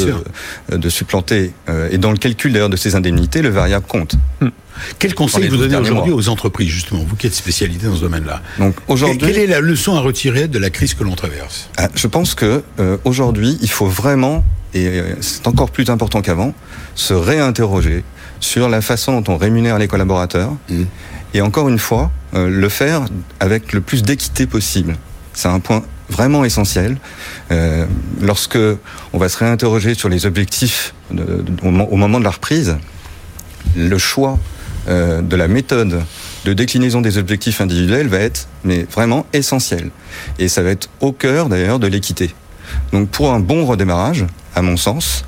euh, 0.73 0.77
de, 0.77 0.89
supplanter. 0.89 1.53
Euh, 1.69 1.89
et 1.91 1.99
dans 1.99 2.11
le 2.11 2.19
calcul 2.19 2.53
d'ailleurs 2.53 2.69
de 2.69 2.77
ces 2.77 2.95
indemnités, 2.95 3.43
le 3.43 3.49
variable 3.49 3.87
compte. 3.87 4.17
Hmm. 4.41 4.49
Quel 4.99 5.15
conseil 5.15 5.49
vous 5.49 5.57
donnez 5.57 5.77
aujourd'hui 5.77 6.13
aux 6.13 6.29
entreprises, 6.29 6.69
justement, 6.69 7.05
vous 7.05 7.17
qui 7.17 7.27
êtes 7.27 7.35
spécialisé 7.35 7.87
dans 7.89 7.97
ce 7.97 8.03
domaine-là 8.03 8.43
Donc 8.59 8.77
aujourd'hui, 8.87 9.19
quelle 9.19 9.39
est 9.39 9.47
la 9.49 9.61
leçon 9.61 9.97
à 9.97 10.01
retirer 10.01 10.47
de 10.47 10.59
la 10.59 10.71
crise 10.71 10.95
que 10.95 11.03
l'on 11.03 11.17
traverse 11.17 11.69
ah, 11.79 11.89
Je 11.95 12.07
pense 12.07 12.35
que 12.35 12.63
aujourd'hui, 13.05 13.59
il 13.61 13.71
faut 13.71 13.89
vraiment, 13.89 14.45
et 14.75 15.03
c'est 15.21 15.49
encore 15.49 15.71
plus 15.71 15.91
important 15.91 16.23
qu'avant, 16.23 16.55
se 16.95 17.13
réinterroger 17.13 18.05
sur 18.39 18.69
la 18.69 18.81
façon 18.81 19.21
dont 19.21 19.33
on 19.33 19.37
rémunère 19.37 19.79
les 19.79 19.89
collaborateurs. 19.89 20.53
Hmm 20.69 20.85
et 21.35 21.41
encore 21.41 21.69
une 21.69 21.79
fois, 21.79 22.11
euh, 22.35 22.49
le 22.49 22.69
faire 22.69 23.05
avec 23.41 23.73
le 23.73 23.81
plus 23.81 24.03
d'équité 24.03 24.47
possible. 24.47 24.97
C'est 25.35 25.49
un 25.49 25.61
point 25.61 25.83
vraiment 26.11 26.45
essentiel. 26.45 26.97
Euh, 27.51 27.87
lorsque 28.21 28.59
on 29.13 29.19
va 29.19 29.29
se 29.29 29.39
réinterroger 29.39 29.95
sur 29.95 30.09
les 30.09 30.27
objectifs 30.27 30.95
au, 31.63 31.71
moment 31.71 32.19
de 32.19 32.25
la 32.25 32.31
reprise, 32.31 32.77
le 33.77 33.99
choix 33.99 34.39
euh, 34.89 35.21
de 35.21 35.37
la 35.37 35.49
méthode 35.49 36.03
de 36.45 36.53
déclinaison 36.53 37.01
des 37.01 37.19
objectifs 37.19 37.61
individuels 37.61 38.09
va 38.09 38.19
être 38.19 38.49
mais 38.65 38.87
vraiment 38.91 39.27
essentiel. 39.33 39.91
Et 40.39 40.49
ça 40.49 40.63
va 40.63 40.71
être 40.71 40.89
au 41.01 41.13
cœur 41.13 41.49
d'ailleurs 41.49 41.79
de 41.79 41.87
l'équité. 41.87 42.35
Donc 42.93 43.09
pour 43.11 43.33
un 43.33 43.41
bon 43.41 43.67
redémarrage, 43.67 44.25
à 44.55 44.63
mon 44.63 44.77
sens, 44.77 45.25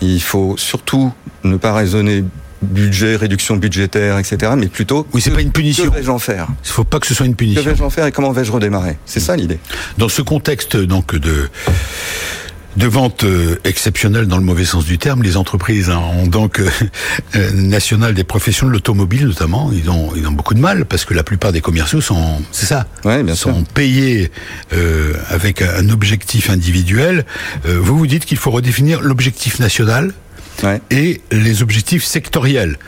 il 0.00 0.20
faut 0.20 0.56
surtout 0.58 1.12
ne 1.44 1.56
pas 1.56 1.72
raisonner 1.72 2.24
budget, 2.64 3.16
réduction 3.16 3.56
budgétaire, 3.56 4.18
etc. 4.18 4.52
Mais 4.56 4.66
plutôt. 4.66 5.06
Oui, 5.12 5.20
c'est 5.20 5.30
pas 5.30 5.42
une 5.42 5.52
punition. 5.52 5.84
Que 5.84 5.94
vais-je 5.94 6.10
en 6.10 6.18
faire? 6.18 6.48
Il 6.64 6.70
faut 6.70 6.84
pas 6.84 7.00
que 7.00 7.06
ce 7.06 7.14
soit 7.14 7.26
une 7.26 7.36
punition. 7.36 7.62
Que 7.62 7.68
vais-je 7.68 7.82
en 7.82 7.90
faire 7.90 8.06
et 8.06 8.12
comment 8.12 8.32
vais-je 8.32 8.52
redémarrer? 8.52 8.98
C'est 9.06 9.20
ça 9.20 9.36
l'idée. 9.36 9.58
Dans 9.98 10.08
ce 10.08 10.22
contexte 10.22 10.76
donc 10.76 11.14
de 11.14 11.48
de 12.76 12.86
vente 12.86 13.24
euh, 13.24 13.56
exceptionnelle 13.64 14.26
dans 14.26 14.36
le 14.36 14.44
mauvais 14.44 14.64
sens 14.64 14.84
du 14.84 14.98
terme. 14.98 15.22
Les 15.22 15.36
entreprises 15.36 15.90
hein, 15.90 16.00
ont 16.16 16.26
donc 16.26 16.60
euh, 16.60 16.68
euh, 17.36 17.50
nationales 17.52 18.14
des 18.14 18.24
professions 18.24 18.66
de 18.66 18.72
l'automobile 18.72 19.26
notamment, 19.26 19.70
ils 19.72 19.90
ont 19.90 20.12
ils 20.16 20.26
ont 20.26 20.32
beaucoup 20.32 20.54
de 20.54 20.60
mal 20.60 20.84
parce 20.84 21.04
que 21.04 21.14
la 21.14 21.22
plupart 21.22 21.52
des 21.52 21.60
commerciaux 21.60 22.00
sont 22.00 22.42
c'est 22.52 22.66
ça, 22.66 22.86
ouais, 23.04 23.22
bien 23.22 23.34
sont 23.34 23.64
payés 23.64 24.30
avec 25.28 25.62
un 25.62 25.88
objectif 25.88 26.50
individuel. 26.50 27.24
vous 27.64 27.96
vous 27.96 28.06
dites 28.06 28.24
qu'il 28.24 28.36
faut 28.36 28.50
redéfinir 28.50 29.00
l'objectif 29.00 29.58
national 29.58 30.12
et 30.90 31.20
les 31.30 31.62
objectifs 31.62 32.04
sectoriels. 32.04 32.78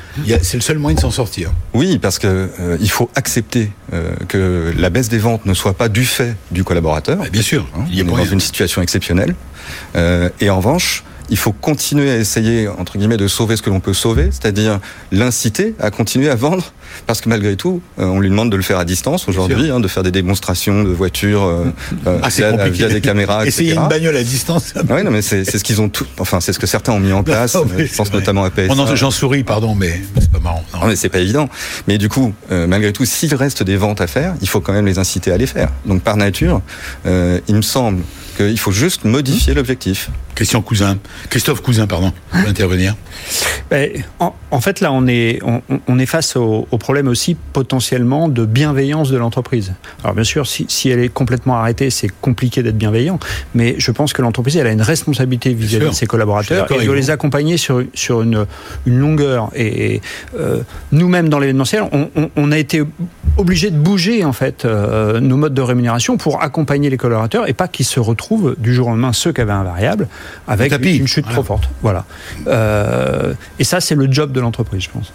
C'est 0.42 0.56
le 0.56 0.60
seul 0.60 0.78
moyen 0.78 0.96
de 0.96 1.00
s'en 1.00 1.10
sortir. 1.10 1.52
Oui, 1.74 1.98
parce 1.98 2.18
que 2.18 2.26
euh, 2.60 2.76
il 2.80 2.90
faut 2.90 3.10
accepter 3.14 3.70
euh, 3.92 4.14
que 4.28 4.72
la 4.76 4.90
baisse 4.90 5.08
des 5.08 5.18
ventes 5.18 5.46
ne 5.46 5.54
soit 5.54 5.74
pas 5.74 5.88
du 5.88 6.04
fait 6.04 6.36
du 6.50 6.64
collaborateur. 6.64 7.18
bien 7.30 7.42
sûr, 7.42 7.66
hein, 7.76 7.84
il 7.90 8.00
est 8.00 8.04
dans 8.04 8.24
une 8.24 8.40
situation 8.40 8.82
exceptionnelle. 8.82 9.34
Euh, 9.96 10.28
et 10.40 10.50
en 10.50 10.58
revanche, 10.58 11.04
il 11.30 11.36
faut 11.36 11.52
continuer 11.52 12.10
à 12.10 12.16
essayer, 12.16 12.68
entre 12.68 12.98
guillemets, 12.98 13.16
de 13.16 13.28
sauver 13.28 13.56
ce 13.56 13.62
que 13.62 13.70
l'on 13.70 13.80
peut 13.80 13.94
sauver, 13.94 14.28
c'est-à-dire 14.30 14.80
l'inciter 15.12 15.74
à 15.80 15.90
continuer 15.90 16.28
à 16.28 16.34
vendre, 16.34 16.72
parce 17.06 17.20
que 17.20 17.28
malgré 17.28 17.56
tout, 17.56 17.80
euh, 17.98 18.04
on 18.04 18.20
lui 18.20 18.28
demande 18.28 18.50
de 18.50 18.56
le 18.56 18.62
faire 18.62 18.78
à 18.78 18.84
distance 18.84 19.28
aujourd'hui, 19.28 19.70
hein, 19.70 19.80
de 19.80 19.88
faire 19.88 20.02
des 20.02 20.10
démonstrations 20.10 20.82
de 20.82 20.90
voitures 20.90 21.44
euh, 21.44 21.64
euh 22.06 22.18
ah, 22.22 22.28
via, 22.28 22.68
via, 22.68 22.88
des 22.88 23.00
caméras, 23.00 23.46
Essayer 23.46 23.74
une 23.74 23.88
bagnole 23.88 24.16
à 24.16 24.22
distance. 24.22 24.74
Oui, 24.88 25.02
non, 25.02 25.10
mais 25.10 25.22
c'est 25.22 25.44
ce 25.44 25.64
qu'ils 25.64 25.80
ont 25.80 25.88
tout, 25.88 26.06
enfin, 26.18 26.40
c'est 26.40 26.52
ce 26.52 26.58
que 26.58 26.66
certains 26.66 26.92
ont 26.92 27.00
mis 27.00 27.12
en 27.12 27.22
place. 27.22 27.56
je 27.78 27.96
pense 27.96 28.12
notamment 28.12 28.44
à 28.44 28.50
PS. 28.50 28.68
J'en 28.94 29.10
souris, 29.10 29.44
pardon, 29.44 29.74
mais 29.74 30.00
c'est 30.18 30.30
pas 30.30 30.40
marrant. 30.40 30.64
Non, 30.74 30.86
mais 30.86 30.96
c'est 30.96 31.08
pas 31.08 31.20
évident. 31.20 31.48
Mais 31.88 31.98
du 31.98 32.08
coup, 32.08 32.32
euh, 32.50 32.66
malgré 32.66 32.92
tout, 32.92 33.04
s'il 33.04 33.34
reste 33.34 33.62
des 33.62 33.76
ventes 33.76 34.00
à 34.00 34.06
faire, 34.06 34.34
il 34.40 34.48
faut 34.48 34.60
quand 34.60 34.72
même 34.72 34.86
les 34.86 34.98
inciter 34.98 35.32
à 35.32 35.36
les 35.36 35.46
faire. 35.46 35.70
Donc, 35.84 36.02
par 36.02 36.16
nature, 36.16 36.60
il 37.04 37.54
me 37.54 37.62
semble 37.62 38.02
qu'il 38.36 38.58
faut 38.58 38.72
juste 38.72 39.04
modifier 39.04 39.54
l'objectif. 39.54 40.10
Christian 40.36 40.60
Cousin, 40.60 40.98
Christophe 41.30 41.62
Cousin, 41.62 41.86
pardon, 41.86 42.12
pour 42.30 42.48
intervenir. 42.48 42.94
Ben, 43.70 43.90
en, 44.20 44.60
fait, 44.60 44.80
là, 44.80 44.92
on 44.92 45.06
est, 45.06 45.40
on, 45.88 45.98
est 45.98 46.06
face 46.06 46.36
au, 46.36 46.66
problème 46.78 47.08
aussi 47.08 47.36
potentiellement 47.52 48.28
de 48.28 48.44
bienveillance 48.44 49.10
de 49.10 49.16
l'entreprise. 49.16 49.72
Alors, 50.04 50.14
bien 50.14 50.24
sûr, 50.24 50.46
si, 50.46 50.66
si, 50.68 50.90
elle 50.90 51.00
est 51.00 51.08
complètement 51.08 51.56
arrêtée, 51.56 51.88
c'est 51.88 52.10
compliqué 52.20 52.62
d'être 52.62 52.76
bienveillant, 52.76 53.18
mais 53.54 53.76
je 53.78 53.90
pense 53.90 54.12
que 54.12 54.20
l'entreprise, 54.20 54.58
elle 54.58 54.66
a 54.66 54.72
une 54.72 54.82
responsabilité 54.82 55.54
vis-à-vis 55.54 55.88
de 55.88 55.94
ses 55.94 56.06
collaborateurs 56.06 56.70
et 56.70 56.84
doit 56.84 56.94
les 56.94 57.10
accompagner 57.10 57.56
sur, 57.56 57.82
sur 57.94 58.22
une, 58.22 58.46
une 58.84 58.98
longueur. 58.98 59.50
Et, 59.56 60.02
euh, 60.38 60.60
nous-mêmes, 60.92 61.30
dans 61.30 61.38
l'événementiel, 61.38 61.84
on, 61.92 62.10
on, 62.36 62.52
a 62.52 62.58
été 62.58 62.82
obligé 63.36 63.70
de 63.70 63.76
bouger, 63.76 64.24
en 64.24 64.32
fait, 64.32 64.64
euh, 64.64 65.20
nos 65.20 65.36
modes 65.36 65.54
de 65.54 65.62
rémunération 65.62 66.16
pour 66.16 66.42
accompagner 66.42 66.90
les 66.90 66.96
collaborateurs 66.96 67.48
et 67.48 67.52
pas 67.52 67.68
qu'ils 67.68 67.86
se 67.86 68.00
retrouvent 68.00 68.56
du 68.58 68.74
jour 68.74 68.88
au 68.88 68.90
lendemain, 68.90 69.12
ceux 69.12 69.32
qui 69.32 69.40
avaient 69.40 69.52
un 69.52 69.64
variable, 69.64 70.08
avec 70.48 70.72
une 70.84 71.06
chute 71.06 71.28
trop 71.28 71.42
forte. 71.42 71.68
Voilà. 71.82 72.04
Euh, 72.46 73.34
et 73.58 73.64
ça, 73.64 73.80
c'est 73.80 73.94
le 73.94 74.10
job 74.10 74.32
de 74.32 74.40
l'entreprise, 74.40 74.82
je 74.82 74.90
pense. 74.90 75.12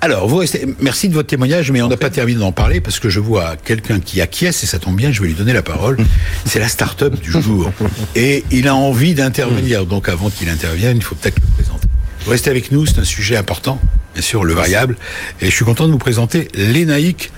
Alors, 0.00 0.28
vous 0.28 0.36
restez. 0.36 0.66
Merci 0.80 1.08
de 1.08 1.14
votre 1.14 1.28
témoignage, 1.28 1.70
mais 1.70 1.80
on 1.80 1.88
n'a 1.88 1.96
pas 1.96 2.10
terminé 2.10 2.38
d'en 2.38 2.52
parler 2.52 2.82
parce 2.82 3.00
que 3.00 3.08
je 3.08 3.20
vois 3.20 3.56
quelqu'un 3.56 4.00
qui 4.00 4.20
acquiesce 4.20 4.62
et 4.62 4.66
ça 4.66 4.78
tombe 4.78 4.96
bien. 4.96 5.10
Je 5.12 5.22
vais 5.22 5.28
lui 5.28 5.34
donner 5.34 5.54
la 5.54 5.62
parole. 5.62 5.96
C'est 6.44 6.58
la 6.58 6.68
start-up 6.68 7.18
du 7.18 7.30
jour 7.30 7.72
et 8.14 8.44
il 8.50 8.68
a 8.68 8.74
envie 8.74 9.14
d'intervenir. 9.14 9.86
Donc, 9.86 10.10
avant 10.10 10.28
qu'il 10.28 10.50
intervienne, 10.50 10.98
il 10.98 11.02
faut 11.02 11.14
peut-être 11.14 11.40
le 11.40 11.46
présenter. 11.54 11.83
Vous 12.24 12.30
restez 12.30 12.48
avec 12.50 12.72
nous. 12.72 12.86
C'est 12.86 12.98
un 12.98 13.04
sujet 13.04 13.36
important, 13.36 13.78
bien 14.14 14.22
sûr, 14.22 14.44
le 14.44 14.54
variable. 14.54 14.96
Et 15.42 15.46
je 15.46 15.50
suis 15.50 15.64
content 15.64 15.86
de 15.86 15.92
vous 15.92 15.98
présenter 15.98 16.48
l'Enaïc 16.54 17.30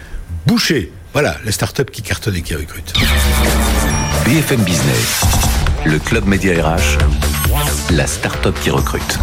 Boucher. 0.46 0.92
Voilà, 1.12 1.38
la 1.44 1.50
start-up 1.50 1.90
qui 1.90 2.02
cartonne 2.02 2.36
et 2.36 2.42
qui 2.42 2.54
recrute. 2.54 2.92
BFM 4.24 4.60
Business, 4.62 5.22
le 5.86 5.98
club 5.98 6.26
média 6.26 6.52
RH, 6.62 6.98
la 7.90 8.06
start-up 8.06 8.54
qui 8.60 8.70
recrute. 8.70 9.18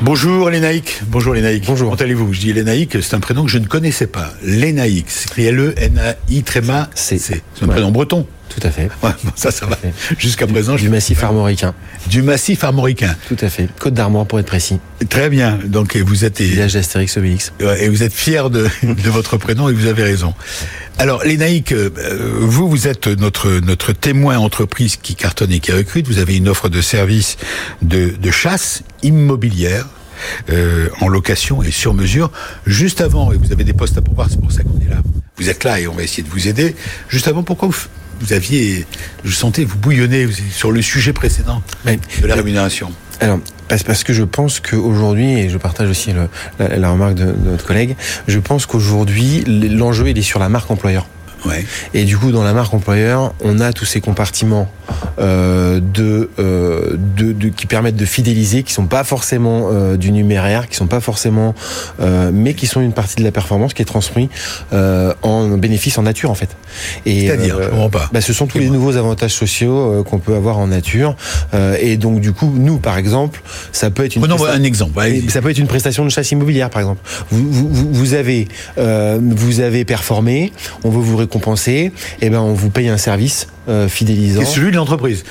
Bonjour 0.00 0.48
Lénaïque. 0.48 1.02
Bonjour 1.08 1.34
Lénaïque. 1.34 1.64
Bonjour. 1.66 1.90
Comment 1.90 2.02
allez-vous? 2.02 2.32
Je 2.32 2.40
dis 2.40 2.52
Lénaïque, 2.52 3.02
c'est 3.02 3.14
un 3.14 3.20
prénom 3.20 3.44
que 3.44 3.50
je 3.50 3.58
ne 3.58 3.66
connaissais 3.66 4.06
pas. 4.06 4.32
Lénaïque, 4.42 5.06
c'est 5.08 5.38
L-E-N-A-I 5.38 6.42
tréma. 6.44 6.88
C'est 6.94 7.42
un 7.60 7.66
prénom 7.66 7.90
breton. 7.90 8.26
Tout 8.54 8.66
à 8.66 8.70
fait. 8.70 8.88
ça, 9.34 9.50
ça 9.50 9.66
va. 9.66 9.78
Jusqu'à 10.18 10.46
présent, 10.46 10.76
du 10.76 10.88
massif 10.88 11.22
armoricain. 11.22 11.74
Du 12.08 12.22
massif 12.22 12.64
armoricain. 12.64 13.14
Tout 13.28 13.36
à 13.40 13.48
fait. 13.48 13.68
Côte 13.78 13.94
d'Armor 13.94 14.26
pour 14.26 14.38
être 14.40 14.46
précis. 14.46 14.78
Très 15.08 15.30
bien. 15.30 15.58
Donc 15.64 15.96
vous 15.96 16.24
êtes 16.24 16.40
village 16.40 16.74
d'Astérix 16.74 17.16
Obélix. 17.16 17.52
Et 17.78 17.88
vous 17.88 18.02
êtes 18.02 18.12
fier 18.12 18.50
de, 18.50 18.68
de 18.82 19.10
votre 19.10 19.36
prénom 19.36 19.68
et 19.68 19.72
vous 19.72 19.86
avez 19.86 20.02
raison. 20.02 20.34
Alors, 20.98 21.24
Lénaïque, 21.24 21.72
euh, 21.72 21.90
vous, 22.40 22.68
vous 22.68 22.86
êtes 22.86 23.06
notre 23.06 23.50
notre 23.60 23.92
témoin 23.92 24.38
entreprise 24.38 24.96
qui 24.96 25.14
cartonne 25.14 25.50
et 25.50 25.60
qui 25.60 25.72
recrute. 25.72 26.06
Vous 26.06 26.18
avez 26.18 26.36
une 26.36 26.48
offre 26.48 26.68
de 26.68 26.80
service 26.80 27.38
de, 27.80 28.10
de 28.10 28.30
chasse 28.30 28.82
immobilière. 29.02 29.86
Euh, 30.50 30.88
en 31.00 31.08
location 31.08 31.64
et 31.64 31.72
sur 31.72 31.94
mesure. 31.94 32.30
Juste 32.64 33.00
avant, 33.00 33.32
et 33.32 33.36
vous 33.36 33.50
avez 33.50 33.64
des 33.64 33.72
postes 33.72 33.98
à 33.98 34.02
pourvoir, 34.02 34.28
c'est 34.30 34.40
pour 34.40 34.52
ça 34.52 34.62
qu'on 34.62 34.78
est 34.80 34.88
là. 34.88 35.02
Vous 35.36 35.48
êtes 35.50 35.64
là 35.64 35.80
et 35.80 35.88
on 35.88 35.94
va 35.94 36.04
essayer 36.04 36.22
de 36.22 36.28
vous 36.28 36.46
aider. 36.46 36.76
Juste 37.08 37.26
avant, 37.26 37.42
pourquoi 37.42 37.68
vous, 37.68 37.74
vous 38.22 38.32
aviez, 38.32 38.86
je 39.24 39.34
sentais 39.34 39.64
vous 39.64 39.76
bouillonner 39.76 40.28
sur 40.50 40.70
le 40.70 40.80
sujet 40.80 41.12
précédent 41.12 41.62
de 41.84 42.26
la 42.26 42.34
rémunération 42.34 42.92
Alors, 43.20 43.40
parce 43.68 44.04
que 44.04 44.12
je 44.12 44.22
pense 44.22 44.60
qu'aujourd'hui, 44.60 45.32
et 45.32 45.48
je 45.48 45.58
partage 45.58 45.90
aussi 45.90 46.12
la, 46.58 46.90
remarque 46.90 47.14
de, 47.14 47.34
notre 47.44 47.66
collègue, 47.66 47.96
je 48.28 48.38
pense 48.38 48.66
qu'aujourd'hui, 48.66 49.44
l'enjeu, 49.46 50.08
il 50.08 50.18
est 50.18 50.22
sur 50.22 50.38
la 50.38 50.48
marque 50.48 50.70
employeur. 50.70 51.06
Et 51.94 52.04
du 52.04 52.16
coup, 52.16 52.32
dans 52.32 52.44
la 52.44 52.52
marque 52.52 52.72
employeur, 52.74 53.34
on 53.42 53.60
a 53.60 53.72
tous 53.72 53.84
ces 53.84 54.00
compartiments 54.00 54.68
euh, 55.18 55.80
de, 55.80 56.30
euh, 56.38 56.96
de, 57.16 57.32
de, 57.32 57.48
qui 57.48 57.66
permettent 57.66 57.96
de 57.96 58.04
fidéliser, 58.04 58.62
qui 58.62 58.72
sont 58.72 58.86
pas 58.86 59.04
forcément 59.04 59.68
euh, 59.70 59.96
du 59.96 60.12
numéraire, 60.12 60.68
qui 60.68 60.76
sont 60.76 60.86
pas 60.86 61.00
forcément, 61.00 61.54
euh, 62.00 62.30
mais 62.32 62.54
qui 62.54 62.66
sont 62.66 62.80
une 62.80 62.92
partie 62.92 63.16
de 63.16 63.24
la 63.24 63.32
performance 63.32 63.74
qui 63.74 63.82
est 63.82 63.86
transmise 63.86 64.28
euh, 64.72 65.14
en 65.22 65.48
bénéfice 65.48 65.98
en 65.98 66.02
nature 66.02 66.30
en 66.30 66.34
fait. 66.34 66.50
C'est-à-dire, 67.04 67.56
euh, 67.58 67.88
pas. 67.88 68.08
Bah, 68.12 68.20
ce 68.20 68.32
sont 68.32 68.46
tous 68.46 68.58
les 68.58 68.70
nouveaux 68.70 68.96
avantages 68.96 69.34
sociaux 69.34 70.04
qu'on 70.08 70.18
peut 70.18 70.34
avoir 70.34 70.58
en 70.58 70.68
nature. 70.68 71.16
et 71.80 71.96
donc 71.96 72.20
du 72.20 72.32
coup, 72.32 72.52
nous 72.54 72.78
par 72.78 72.98
exemple, 72.98 73.42
ça 73.72 73.90
peut 73.90 74.04
être 74.04 74.16
une. 74.16 74.22
Prenons 74.22 74.44
un 74.44 74.62
exemple. 74.62 75.00
Ça 75.28 75.42
peut 75.42 75.50
être 75.50 75.58
une 75.58 75.66
prestation 75.66 76.04
de 76.04 76.10
chasse 76.10 76.30
immobilière 76.30 76.70
par 76.70 76.80
exemple. 76.80 77.00
Vous, 77.30 77.50
vous, 77.50 77.88
vous 77.92 78.14
avez 78.14 78.48
vous 78.76 79.60
avez 79.60 79.84
performé, 79.84 80.52
on 80.84 80.90
veut 80.90 81.00
vous 81.00 81.16
récompenser, 81.16 81.31
et 81.38 81.92
eh 82.20 82.30
ben 82.30 82.40
on 82.40 82.52
vous 82.52 82.70
paye 82.70 82.88
un 82.88 82.98
service 82.98 83.48
euh, 83.68 83.88
fidélisant. 83.88 84.40
Qui 84.40 84.46
est 84.46 84.50
celui 84.50 84.72
de 84.72 84.76
l'entreprise. 84.76 85.22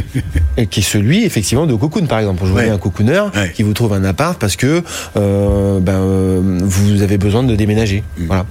et 0.58 0.66
qui 0.66 0.80
est 0.80 0.82
celui, 0.82 1.24
effectivement, 1.24 1.66
de 1.66 1.74
Cocoon, 1.74 2.04
par 2.04 2.18
exemple. 2.18 2.42
Je 2.44 2.50
vous 2.50 2.58
un 2.58 2.76
cocooneur 2.76 3.32
qui 3.54 3.62
vous 3.62 3.72
trouve 3.72 3.94
un 3.94 4.04
appart 4.04 4.38
parce 4.38 4.56
que 4.56 4.82
euh, 5.16 5.80
ben, 5.80 5.94
euh, 5.94 6.58
vous 6.62 7.00
avez 7.00 7.16
besoin 7.16 7.42
de 7.42 7.56
déménager. 7.56 8.04
Mm. 8.18 8.26
Voilà. 8.26 8.44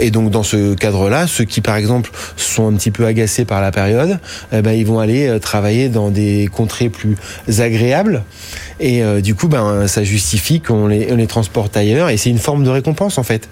Et 0.00 0.10
donc, 0.10 0.30
dans 0.30 0.42
ce 0.42 0.72
cadre-là, 0.72 1.26
ceux 1.26 1.44
qui, 1.44 1.60
par 1.60 1.76
exemple, 1.76 2.10
sont 2.36 2.72
un 2.72 2.76
petit 2.76 2.90
peu 2.90 3.04
agacés 3.04 3.44
par 3.44 3.60
la 3.60 3.72
période, 3.72 4.18
eh 4.52 4.62
ben, 4.62 4.72
ils 4.72 4.86
vont 4.86 5.00
aller 5.00 5.38
travailler 5.38 5.90
dans 5.90 6.10
des 6.10 6.48
contrées 6.50 6.88
plus 6.88 7.16
agréables. 7.58 8.22
Et 8.80 9.02
du 9.22 9.34
coup, 9.34 9.48
ben, 9.48 9.86
ça 9.86 10.02
justifie 10.02 10.60
qu'on 10.60 10.86
les, 10.86 11.12
on 11.12 11.16
les 11.16 11.26
transporte 11.26 11.76
ailleurs. 11.76 12.08
Et 12.08 12.16
c'est 12.16 12.30
une 12.30 12.38
forme 12.38 12.64
de 12.64 12.70
récompense, 12.70 13.18
en 13.18 13.22
fait. 13.22 13.48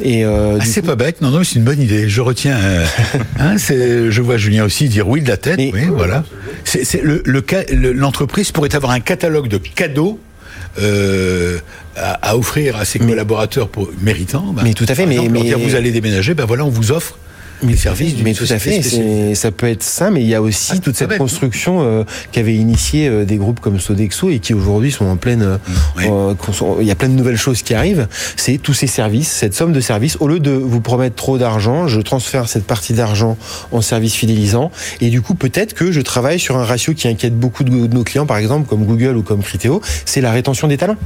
Et 0.00 0.24
ah, 0.24 0.58
c'est 0.64 0.82
pas 0.82 0.96
bête. 0.96 1.20
Non, 1.20 1.30
non, 1.30 1.42
c'est 1.42 1.56
une 1.56 1.64
bonne 1.64 1.80
idée. 1.80 2.08
Je 2.08 2.20
retiens. 2.20 2.58
hein, 3.38 3.56
je 3.56 4.20
vois 4.20 4.36
Julien 4.36 4.64
aussi 4.64 4.88
dire 4.88 5.08
oui 5.08 5.22
de 5.22 5.28
la 5.28 5.36
tête. 5.36 5.58
oui, 5.58 5.86
voilà. 5.90 6.24
C'est 6.64 7.02
le 7.02 7.22
l'entreprise 7.92 8.52
pourrait 8.52 8.74
avoir 8.74 8.92
un 8.92 9.00
catalogue 9.00 9.48
de 9.48 9.58
cadeaux. 9.58 10.20
Euh, 10.80 11.58
à, 11.96 12.36
offrir 12.36 12.76
à 12.76 12.84
ses 12.84 13.00
collaborateurs 13.00 13.68
pour, 13.68 13.90
méritants. 14.00 14.52
Bah, 14.52 14.62
mais 14.64 14.74
tout 14.74 14.86
à 14.88 14.94
fait. 14.94 15.06
mais, 15.06 15.28
mais... 15.28 15.54
vous 15.54 15.74
allez 15.74 15.90
déménager, 15.90 16.34
ben 16.34 16.44
voilà, 16.44 16.64
on 16.64 16.68
vous 16.68 16.92
offre 16.92 17.18
mais, 17.62 17.76
services 17.76 18.14
mais 18.22 18.34
tout 18.34 18.46
à 18.48 18.58
fait, 18.58 18.82
ça 19.34 19.50
peut 19.50 19.68
être 19.68 19.82
ça, 19.82 20.10
mais 20.10 20.20
il 20.20 20.26
y 20.26 20.34
a 20.34 20.42
aussi 20.42 20.72
ah, 20.74 20.78
toute 20.78 20.96
cette 20.96 21.16
construction 21.18 21.80
euh, 21.82 22.04
qu'avaient 22.32 22.54
initié 22.54 23.08
euh, 23.08 23.24
des 23.24 23.36
groupes 23.36 23.60
comme 23.60 23.80
Sodexo 23.80 24.30
et 24.30 24.38
qui 24.38 24.54
aujourd'hui 24.54 24.92
sont 24.92 25.06
en 25.06 25.16
pleine. 25.16 25.42
Euh, 25.42 25.58
euh 25.98 26.34
il 26.80 26.86
y 26.86 26.90
a 26.90 26.94
plein 26.94 27.08
de 27.08 27.14
nouvelles 27.14 27.36
choses 27.36 27.62
qui 27.62 27.74
arrivent. 27.74 28.08
C'est 28.36 28.58
tous 28.58 28.74
ces 28.74 28.86
services, 28.86 29.28
cette 29.28 29.54
somme 29.54 29.72
de 29.72 29.80
services. 29.80 30.16
Au 30.20 30.28
lieu 30.28 30.40
de 30.40 30.50
vous 30.50 30.80
promettre 30.80 31.16
trop 31.16 31.38
d'argent, 31.38 31.88
je 31.88 32.00
transfère 32.00 32.48
cette 32.48 32.64
partie 32.64 32.92
d'argent 32.92 33.36
en 33.72 33.80
services 33.80 34.14
fidélisants 34.14 34.70
et 35.00 35.10
du 35.10 35.22
coup 35.22 35.34
peut-être 35.34 35.74
que 35.74 35.92
je 35.92 36.00
travaille 36.00 36.38
sur 36.38 36.56
un 36.56 36.64
ratio 36.64 36.94
qui 36.94 37.08
inquiète 37.08 37.38
beaucoup 37.38 37.64
de 37.64 37.70
nos 37.70 38.04
clients, 38.04 38.26
par 38.26 38.38
exemple 38.38 38.68
comme 38.68 38.84
Google 38.84 39.16
ou 39.16 39.22
comme 39.22 39.42
Criteo, 39.42 39.80
c'est 40.04 40.20
la 40.20 40.32
rétention 40.32 40.68
des 40.68 40.76
talents. 40.76 40.96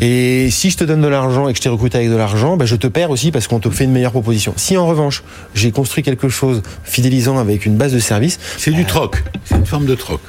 Et 0.00 0.50
si 0.50 0.70
je 0.70 0.76
te 0.76 0.84
donne 0.84 1.00
de 1.00 1.08
l'argent 1.08 1.48
et 1.48 1.52
que 1.52 1.56
je 1.56 1.62
t'ai 1.62 1.68
recruté 1.68 1.98
avec 1.98 2.10
de 2.10 2.16
l'argent, 2.16 2.56
ben 2.56 2.66
je 2.66 2.76
te 2.76 2.86
perds 2.86 3.10
aussi 3.10 3.30
parce 3.30 3.46
qu'on 3.46 3.60
te 3.60 3.70
fait 3.70 3.84
une 3.84 3.92
meilleure 3.92 4.12
proposition. 4.12 4.52
Si 4.56 4.76
en 4.76 4.86
revanche, 4.86 5.22
j'ai 5.54 5.70
construit 5.70 6.02
quelque 6.02 6.28
chose 6.28 6.62
fidélisant 6.82 7.38
avec 7.38 7.64
une 7.64 7.76
base 7.76 7.92
de 7.92 8.00
service. 8.00 8.38
C'est 8.58 8.72
du 8.72 8.84
troc. 8.84 9.22
C'est 9.44 9.56
une 9.56 9.66
forme 9.66 9.86
de 9.86 9.94
troc. 9.94 10.20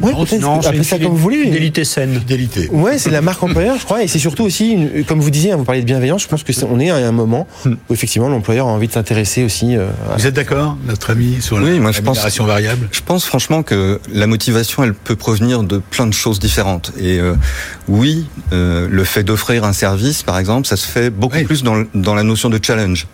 Ouais, 0.00 0.12
non, 0.40 0.60
appelez 0.60 0.84
ça 0.84 0.98
comme 0.98 1.12
vous 1.12 1.16
voulez. 1.16 1.44
Fidélité 1.44 1.84
saine. 1.84 2.18
Fidélité. 2.18 2.68
Ouais, 2.70 2.98
c'est 2.98 3.10
la 3.10 3.20
marque 3.20 3.42
employeur, 3.42 3.78
je 3.78 3.84
crois, 3.84 4.02
et 4.02 4.08
c'est 4.08 4.18
surtout 4.18 4.44
aussi, 4.44 4.76
comme 5.06 5.20
vous 5.20 5.30
disiez, 5.30 5.52
hein, 5.52 5.56
vous 5.56 5.64
parlez 5.64 5.80
de 5.80 5.86
bienveillance. 5.86 6.22
Je 6.22 6.28
pense 6.28 6.42
que 6.42 6.52
est, 6.52 6.64
on 6.64 6.78
est 6.78 6.90
à 6.90 6.96
un 6.96 7.12
moment 7.12 7.46
hmm. 7.64 7.74
où 7.88 7.92
effectivement 7.92 8.28
l'employeur 8.28 8.68
a 8.68 8.70
envie 8.70 8.88
de 8.88 8.92
s'intéresser 8.92 9.44
aussi. 9.44 9.76
Euh, 9.76 9.88
vous 10.16 10.26
êtes 10.26 10.34
d'accord, 10.34 10.76
notre 10.86 11.10
ami, 11.10 11.40
sur 11.40 11.58
la 11.58 11.66
oui, 11.66 11.78
moi, 11.78 11.92
je 11.92 12.00
pense, 12.00 12.18
variable? 12.40 12.88
Je 12.92 13.00
pense 13.00 13.24
franchement 13.24 13.62
que 13.62 14.00
la 14.12 14.26
motivation, 14.26 14.84
elle 14.84 14.94
peut 14.94 15.16
provenir 15.16 15.62
de 15.62 15.78
plein 15.78 16.06
de 16.06 16.14
choses 16.14 16.38
différentes. 16.38 16.92
Et 16.98 17.18
euh, 17.18 17.34
oui, 17.88 18.26
euh, 18.52 18.88
le 18.90 19.04
fait 19.04 19.22
d'offrir 19.22 19.64
un 19.64 19.72
service, 19.72 20.22
par 20.22 20.38
exemple, 20.38 20.66
ça 20.66 20.76
se 20.76 20.86
fait 20.86 21.10
beaucoup 21.10 21.42
plus 21.44 21.62
dans, 21.62 21.84
dans 21.94 22.14
la 22.14 22.22
notion 22.22 22.50
de 22.50 22.58
challenge. 22.62 23.06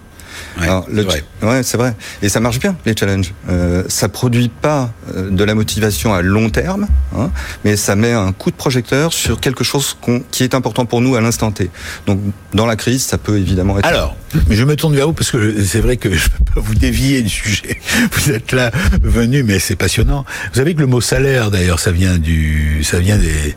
Ouais, 1.43 1.63
c'est 1.63 1.77
vrai. 1.77 1.95
Et 2.23 2.29
ça 2.29 2.41
marche 2.41 2.59
bien 2.59 2.77
les 2.85 2.95
challenges. 2.97 3.33
Euh, 3.49 3.85
ça 3.89 4.09
produit 4.09 4.49
pas 4.49 4.93
euh, 5.15 5.31
de 5.31 5.45
la 5.45 5.55
motivation 5.55 6.15
à 6.15 6.23
long 6.23 6.51
terme, 6.51 6.87
hein, 7.17 7.31
mais 7.65 7.77
ça 7.77 7.97
met 7.97 8.13
un 8.13 8.33
coup 8.33 8.51
de 8.51 8.57
projecteur 8.57 9.13
sur 9.13 9.41
quelque 9.41 9.65
chose 9.65 9.97
qui 10.31 10.43
est 10.43 10.55
important 10.55 10.87
pour 10.87 11.01
nous 11.01 11.17
à 11.17 11.21
l'instant 11.21 11.51
T. 11.53 11.71
Donc 12.07 12.21
dans 12.55 12.67
la 12.67 12.77
crise, 12.77 13.05
ça 13.05 13.19
peut 13.19 13.39
évidemment 13.39 13.79
être. 13.79 13.87
Alors, 13.87 14.17
je 14.51 14.65
me 14.65 14.77
tourne 14.77 14.95
vers 14.95 15.07
vous 15.07 15.13
parce 15.13 15.31
que 15.31 15.63
c'est 15.63 15.81
vrai 15.81 15.97
que 15.97 16.13
je 16.15 16.29
peux 16.29 16.55
pas 16.55 16.61
vous 16.61 16.75
dévier 16.75 17.23
du 17.23 17.29
sujet. 17.29 17.81
Vous 18.13 18.31
êtes 18.31 18.53
là 18.53 18.71
venu, 19.03 19.43
mais 19.43 19.59
c'est 19.59 19.77
passionnant. 19.77 20.25
Vous 20.53 20.59
savez 20.59 20.75
que 20.75 20.81
le 20.81 20.87
mot 20.87 21.01
salaire, 21.01 21.51
d'ailleurs, 21.51 21.81
ça 21.81 21.93
vient 21.93 22.19
du, 22.19 22.83
ça 22.85 22.99
vient 22.99 23.17
des 23.17 23.57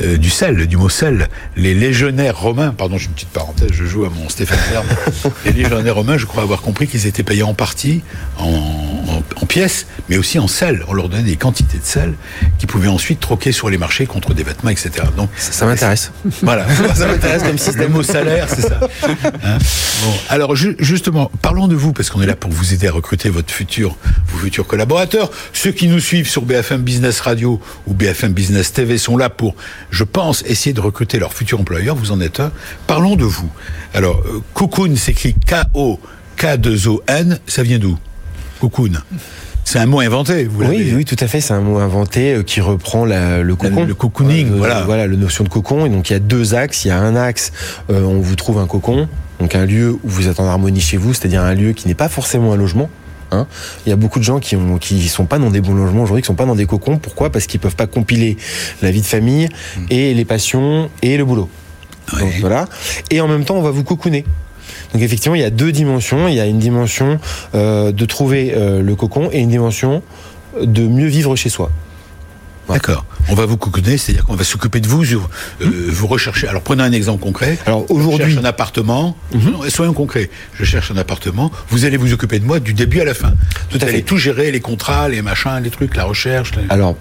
euh, 0.00 0.16
du 0.16 0.30
sel, 0.30 0.66
du 0.66 0.76
mot 0.76 0.88
sel. 0.88 1.28
Les 1.56 1.74
légionnaires 1.74 2.38
romains, 2.38 2.70
pardon, 2.70 2.98
j'ai 2.98 3.06
une 3.06 3.12
petite 3.12 3.28
parenthèse, 3.28 3.70
je 3.72 3.84
joue 3.84 4.04
à 4.04 4.10
mon 4.10 4.28
Stéphane 4.28 4.58
Ferme. 4.58 4.86
les 5.44 5.52
légionnaires 5.52 5.94
romains, 5.94 6.16
je 6.16 6.26
crois 6.26 6.42
avoir 6.42 6.62
compris 6.62 6.86
qu'ils 6.86 7.06
étaient 7.06 7.22
payés 7.22 7.42
en 7.42 7.54
partie 7.54 8.02
en, 8.38 9.22
pièces, 9.48 9.86
mais 10.08 10.16
aussi 10.16 10.38
en 10.38 10.48
sel. 10.48 10.82
On 10.88 10.94
leur 10.94 11.10
donnait 11.10 11.24
des 11.24 11.36
quantités 11.36 11.76
de 11.76 11.84
sel 11.84 12.14
qu'ils 12.58 12.68
pouvaient 12.68 12.88
ensuite 12.88 13.20
troquer 13.20 13.52
sur 13.52 13.68
les 13.68 13.76
marchés 13.76 14.06
contre 14.06 14.32
des 14.32 14.44
vêtements, 14.44 14.70
etc. 14.70 14.90
Donc 15.14 15.28
ça, 15.36 15.66
m'intéresse. 15.66 16.10
Voilà, 16.42 16.66
ça 16.94 17.06
m'intéresse 17.06 17.42
comme 17.42 17.58
système. 17.58 17.82
Le 17.82 17.88
mot 17.88 18.02
salaire, 18.02 18.46
c'est 18.48 18.62
ça. 18.62 18.80
Hein 19.44 19.58
bon. 20.02 20.12
Alors 20.28 20.54
justement, 20.56 21.30
parlons 21.42 21.68
de 21.68 21.74
vous 21.74 21.92
parce 21.92 22.10
qu'on 22.10 22.22
est 22.22 22.26
là 22.26 22.36
pour 22.36 22.50
vous 22.50 22.72
aider 22.72 22.86
à 22.86 22.92
recruter 22.92 23.28
votre 23.28 23.52
futur, 23.52 23.96
vos 24.28 24.38
futurs 24.38 24.66
collaborateurs. 24.66 25.30
Ceux 25.52 25.72
qui 25.72 25.88
nous 25.88 26.00
suivent 26.00 26.28
sur 26.28 26.42
BFM 26.42 26.82
Business 26.82 27.20
Radio 27.20 27.60
ou 27.86 27.94
BFM 27.94 28.32
Business 28.32 28.72
TV 28.72 28.98
sont 28.98 29.16
là 29.16 29.28
pour 29.28 29.54
je 29.90 30.04
pense, 30.04 30.42
essayer 30.46 30.72
de 30.72 30.80
recruter 30.80 31.18
leur 31.18 31.32
futur 31.32 31.60
employeur. 31.60 31.96
Vous 31.96 32.12
en 32.12 32.20
êtes 32.20 32.40
un. 32.40 32.52
Parlons 32.86 33.16
de 33.16 33.24
vous. 33.24 33.50
Alors, 33.94 34.22
euh, 34.26 34.42
Cocoon 34.54 34.96
s'écrit 34.96 35.34
K-O-K-2-O-N. 35.46 37.38
Ça 37.46 37.62
vient 37.62 37.78
d'où? 37.78 37.98
Cocoon. 38.60 38.92
C'est 39.64 39.78
un 39.78 39.86
mot 39.86 40.00
inventé, 40.00 40.44
vous 40.44 40.64
Oui, 40.64 40.92
oui, 40.94 41.04
tout 41.04 41.16
à 41.20 41.28
fait. 41.28 41.40
C'est 41.40 41.54
un 41.54 41.60
mot 41.60 41.78
inventé 41.78 42.34
euh, 42.34 42.42
qui 42.42 42.60
reprend 42.60 43.04
le 43.04 43.54
cocon. 43.54 43.84
Le 43.84 43.94
cocooning, 43.94 44.52
euh, 44.52 44.56
voilà. 44.56 44.82
Voilà, 44.82 45.06
la 45.06 45.16
notion 45.16 45.44
de 45.44 45.48
cocon. 45.48 45.86
Et 45.86 45.88
donc, 45.88 46.10
il 46.10 46.14
y 46.14 46.16
a 46.16 46.20
deux 46.20 46.54
axes. 46.54 46.84
Il 46.84 46.88
y 46.88 46.90
a 46.90 46.98
un 46.98 47.16
axe, 47.16 47.52
on 47.88 48.18
vous 48.20 48.36
trouve 48.36 48.58
un 48.58 48.66
cocon. 48.66 49.08
Donc, 49.40 49.54
un 49.54 49.66
lieu 49.66 49.92
où 49.92 50.08
vous 50.08 50.28
êtes 50.28 50.40
en 50.40 50.46
harmonie 50.46 50.80
chez 50.80 50.96
vous, 50.96 51.14
c'est-à-dire 51.14 51.42
un 51.42 51.54
lieu 51.54 51.72
qui 51.72 51.88
n'est 51.88 51.94
pas 51.94 52.08
forcément 52.08 52.52
un 52.52 52.56
logement. 52.56 52.90
Hein. 53.32 53.46
Il 53.86 53.90
y 53.90 53.92
a 53.92 53.96
beaucoup 53.96 54.18
de 54.18 54.24
gens 54.24 54.38
qui 54.38 54.56
ont, 54.56 54.78
qui 54.78 55.08
sont 55.08 55.24
pas 55.24 55.38
dans 55.38 55.50
des 55.50 55.60
bons 55.60 55.74
logements 55.74 56.02
aujourd'hui, 56.02 56.22
qui 56.22 56.26
sont 56.26 56.34
pas 56.34 56.46
dans 56.46 56.54
des 56.54 56.66
cocons. 56.66 56.98
Pourquoi? 56.98 57.30
Parce 57.30 57.46
qu'ils 57.46 57.60
peuvent 57.60 57.76
pas 57.76 57.86
compiler 57.86 58.36
la 58.82 58.90
vie 58.90 59.00
de 59.00 59.06
famille 59.06 59.48
hmm. 59.76 59.86
et 59.90 60.14
les 60.14 60.24
passions 60.24 60.90
et 61.02 61.16
le 61.16 61.24
boulot. 61.24 61.48
voilà. 62.40 62.66
Et 63.10 63.20
en 63.20 63.28
même 63.28 63.44
temps, 63.44 63.56
on 63.56 63.62
va 63.62 63.70
vous 63.70 63.84
cocooner. 63.84 64.24
Donc 64.92 65.02
effectivement, 65.02 65.34
il 65.34 65.40
y 65.40 65.44
a 65.44 65.50
deux 65.50 65.72
dimensions. 65.72 66.28
Il 66.28 66.34
y 66.34 66.40
a 66.40 66.46
une 66.46 66.58
dimension 66.58 67.18
euh, 67.54 67.92
de 67.92 68.04
trouver 68.04 68.52
euh, 68.54 68.82
le 68.82 68.94
cocon 68.94 69.30
et 69.32 69.40
une 69.40 69.48
dimension 69.48 70.02
de 70.60 70.86
mieux 70.86 71.06
vivre 71.06 71.34
chez 71.36 71.48
soi. 71.48 71.70
D'accord. 72.68 73.04
On 73.28 73.34
va 73.34 73.46
vous 73.46 73.56
cocooner, 73.56 73.96
c'est-à-dire 73.98 74.24
qu'on 74.24 74.34
va 74.34 74.44
s'occuper 74.44 74.80
de 74.80 74.88
vous, 74.88 75.04
euh, 75.04 75.18
vous 75.60 76.06
recherchez. 76.06 76.48
Alors 76.48 76.62
prenez 76.62 76.82
un 76.82 76.92
exemple 76.92 77.22
concret. 77.22 77.58
Alors 77.66 77.90
aujourd'hui, 77.90 78.26
je 78.28 78.34
cherche 78.34 78.44
un 78.44 78.48
appartement. 78.48 79.16
Mhm. 79.34 79.68
Soyons 79.68 79.92
concrets. 79.92 80.30
Je 80.54 80.64
cherche 80.64 80.90
un 80.90 80.96
appartement. 80.96 81.50
Vous 81.68 81.84
allez 81.84 81.96
vous 81.96 82.12
occuper 82.12 82.38
de 82.38 82.44
moi 82.44 82.60
du 82.60 82.74
début 82.74 83.00
à 83.00 83.04
la 83.04 83.14
fin. 83.14 83.32
Tout 83.70 83.78
vous 83.78 83.84
allez 83.84 84.02
tout 84.02 84.16
gérer, 84.16 84.50
les 84.50 84.60
contrats, 84.60 85.08
les 85.08 85.22
machins, 85.22 85.60
les 85.62 85.70
trucs, 85.70 85.96
la 85.96 86.04
recherche. 86.04 86.52
Alors 86.68 86.96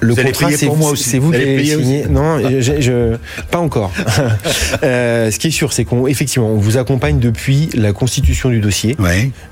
le 0.00 0.14
contrat, 0.14 0.50
c'est 0.52 0.66
moi 0.66 0.90
aussi. 0.90 1.10
C'est 1.10 1.18
vous, 1.18 1.30
qui 1.30 1.36
allez 1.36 1.64
signé. 1.64 2.06
Non, 2.06 2.38
je, 2.60 3.16
pas 3.50 3.58
encore. 3.58 3.92
euh, 4.82 5.30
ce 5.30 5.38
qui 5.38 5.48
est 5.48 5.52
sûr, 5.52 5.72
c'est 5.72 5.84
qu'on 5.84 6.06
effectivement, 6.06 6.48
on 6.48 6.58
vous 6.58 6.76
accompagne 6.76 7.18
depuis 7.18 7.68
la 7.74 7.92
constitution 7.92 8.50
du 8.50 8.60
dossier 8.60 8.96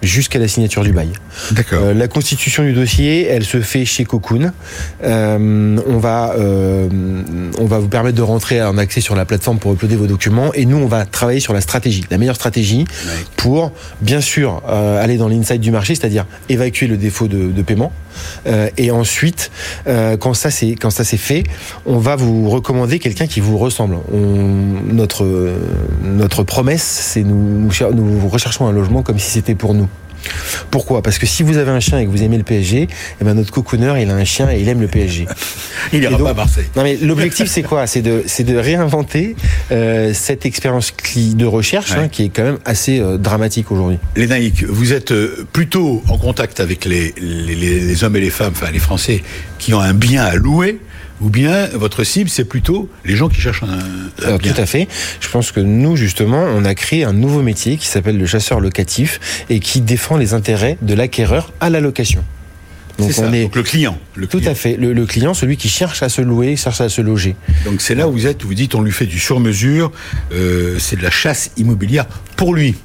jusqu'à 0.02 0.38
la 0.38 0.48
signature 0.48 0.82
du 0.82 0.92
bail. 0.92 1.10
D'accord. 1.52 1.82
Euh, 1.82 1.94
la 1.94 2.08
constitution 2.08 2.62
du 2.64 2.72
dossier, 2.72 3.26
elle 3.26 3.44
se 3.44 3.60
fait 3.60 3.84
chez 3.84 4.04
Cocoon. 4.04 4.52
Euh, 5.04 5.38
on 5.86 5.98
va 5.98 6.34
euh, 6.38 6.88
on 7.58 7.66
va 7.66 7.78
vous 7.78 7.88
permettre 7.88 8.16
de 8.16 8.22
rentrer 8.22 8.62
en 8.62 8.78
accès 8.78 9.00
sur 9.00 9.14
la 9.14 9.24
plateforme 9.24 9.58
pour 9.58 9.72
uploader 9.72 9.96
vos 9.96 10.06
documents 10.06 10.52
et 10.54 10.66
nous 10.66 10.76
on 10.76 10.86
va 10.86 11.04
travailler 11.04 11.40
sur 11.40 11.52
la 11.52 11.60
stratégie, 11.60 12.04
la 12.10 12.18
meilleure 12.18 12.36
stratégie 12.36 12.86
pour 13.36 13.72
bien 14.00 14.20
sûr 14.20 14.62
euh, 14.68 15.02
aller 15.02 15.16
dans 15.16 15.28
l'inside 15.28 15.60
du 15.60 15.70
marché, 15.70 15.94
c'est-à-dire 15.94 16.26
évacuer 16.48 16.86
le 16.86 16.96
défaut 16.96 17.28
de, 17.28 17.50
de 17.50 17.62
paiement 17.62 17.92
euh, 18.46 18.68
et 18.76 18.90
ensuite 18.90 19.50
quand 19.86 20.34
ça 20.34 20.50
c'est 20.50 20.72
quand 20.72 20.90
ça 20.90 21.04
c'est 21.04 21.16
fait, 21.16 21.44
on 21.86 21.98
va 21.98 22.16
vous 22.16 22.48
recommander 22.50 22.98
quelqu'un 22.98 23.26
qui 23.26 23.40
vous 23.40 23.58
ressemble. 23.58 23.96
On, 24.12 24.18
notre 24.92 25.26
notre 26.02 26.42
promesse, 26.42 26.82
c'est 26.82 27.22
nous, 27.22 27.68
nous 27.94 28.28
recherchons 28.28 28.66
un 28.66 28.72
logement 28.72 29.02
comme 29.02 29.18
si 29.18 29.30
c'était 29.30 29.54
pour 29.54 29.74
nous. 29.74 29.88
Pourquoi? 30.70 31.02
Parce 31.02 31.18
que 31.18 31.26
si 31.26 31.42
vous 31.42 31.56
avez 31.56 31.70
un 31.70 31.80
chien 31.80 31.98
et 31.98 32.06
que 32.06 32.10
vous 32.10 32.22
aimez 32.22 32.38
le 32.38 32.44
PSG, 32.44 32.88
eh 33.20 33.24
ben 33.24 33.34
notre 33.34 33.52
cocooner, 33.52 33.94
il 34.00 34.10
a 34.10 34.14
un 34.14 34.24
chien 34.24 34.50
et 34.50 34.60
il 34.60 34.68
aime 34.68 34.80
le 34.80 34.88
PSG. 34.88 35.26
il 35.92 36.02
ira 36.02 36.18
pas 36.18 36.30
à 36.30 36.34
Marseille. 36.34 36.66
Non 36.76 36.82
mais 36.82 36.96
l'objectif 36.96 37.48
c'est 37.48 37.62
quoi? 37.62 37.86
C'est 37.86 38.02
de 38.02 38.22
c'est 38.26 38.44
de 38.44 38.56
réinventer 38.56 39.36
euh, 39.70 40.12
cette 40.14 40.46
expérience 40.46 40.92
de 41.16 41.46
recherche 41.46 41.92
hein, 41.92 42.08
qui 42.08 42.24
est 42.24 42.28
quand 42.28 42.44
même 42.44 42.58
assez 42.64 43.00
euh, 43.00 43.18
dramatique 43.18 43.70
aujourd'hui. 43.70 43.98
Les 44.16 44.26
naïcs, 44.26 44.64
vous 44.64 44.92
êtes 44.92 45.12
euh, 45.12 45.46
plutôt 45.52 46.02
en 46.08 46.18
contact 46.18 46.60
avec 46.60 46.84
les, 46.84 47.14
les, 47.20 47.54
les 47.54 48.04
hommes 48.04 48.16
et 48.16 48.20
les 48.20 48.30
femmes, 48.30 48.52
enfin 48.54 48.70
les 48.70 48.78
Français 48.78 49.22
qui 49.58 49.74
ont 49.74 49.80
un 49.80 49.94
bien 49.94 50.24
à 50.24 50.34
louer 50.34 50.80
ou 51.22 51.30
bien 51.30 51.68
votre 51.68 52.04
cible, 52.04 52.28
c'est 52.28 52.44
plutôt 52.44 52.88
les 53.04 53.16
gens 53.16 53.28
qui 53.28 53.40
cherchent 53.40 53.62
un, 53.62 54.28
un 54.32 54.38
Tout 54.38 54.48
à 54.56 54.66
fait. 54.66 54.88
Je 55.20 55.28
pense 55.28 55.52
que 55.52 55.60
nous, 55.60 55.96
justement, 55.96 56.42
on 56.42 56.64
a 56.64 56.74
créé 56.74 57.04
un 57.04 57.12
nouveau 57.12 57.42
métier 57.42 57.76
qui 57.76 57.86
s'appelle 57.86 58.18
le 58.18 58.26
chasseur 58.26 58.60
locatif 58.60 59.44
et 59.48 59.60
qui 59.60 59.80
défend 59.80 60.16
les 60.16 60.34
intérêts 60.34 60.78
de 60.82 60.94
l'acquéreur 60.94 61.52
à 61.60 61.70
la 61.70 61.80
location. 61.80 62.24
Donc, 62.98 63.12
on 63.18 63.32
est... 63.32 63.54
le 63.54 63.62
client. 63.62 63.98
Le 64.14 64.26
Tout 64.26 64.42
à 64.44 64.54
fait. 64.54 64.76
Le, 64.76 65.06
client, 65.06 65.34
celui 65.34 65.56
qui 65.56 65.68
cherche 65.68 66.02
à 66.02 66.08
se 66.08 66.20
louer, 66.20 66.56
cherche 66.56 66.80
à 66.80 66.88
se 66.88 67.00
loger. 67.00 67.36
Donc 67.64 67.80
c'est 67.80 67.94
là 67.94 68.08
où 68.08 68.12
vous 68.12 68.26
êtes, 68.26 68.44
où 68.44 68.48
vous 68.48 68.54
dites 68.54 68.74
on 68.74 68.82
lui 68.82 68.92
fait 68.92 69.06
du 69.06 69.18
sur-mesure, 69.18 69.90
euh, 70.32 70.78
c'est 70.78 70.96
de 70.96 71.02
la 71.02 71.10
chasse 71.10 71.52
immobilière 71.56 72.06
pour 72.36 72.54
lui. 72.54 72.76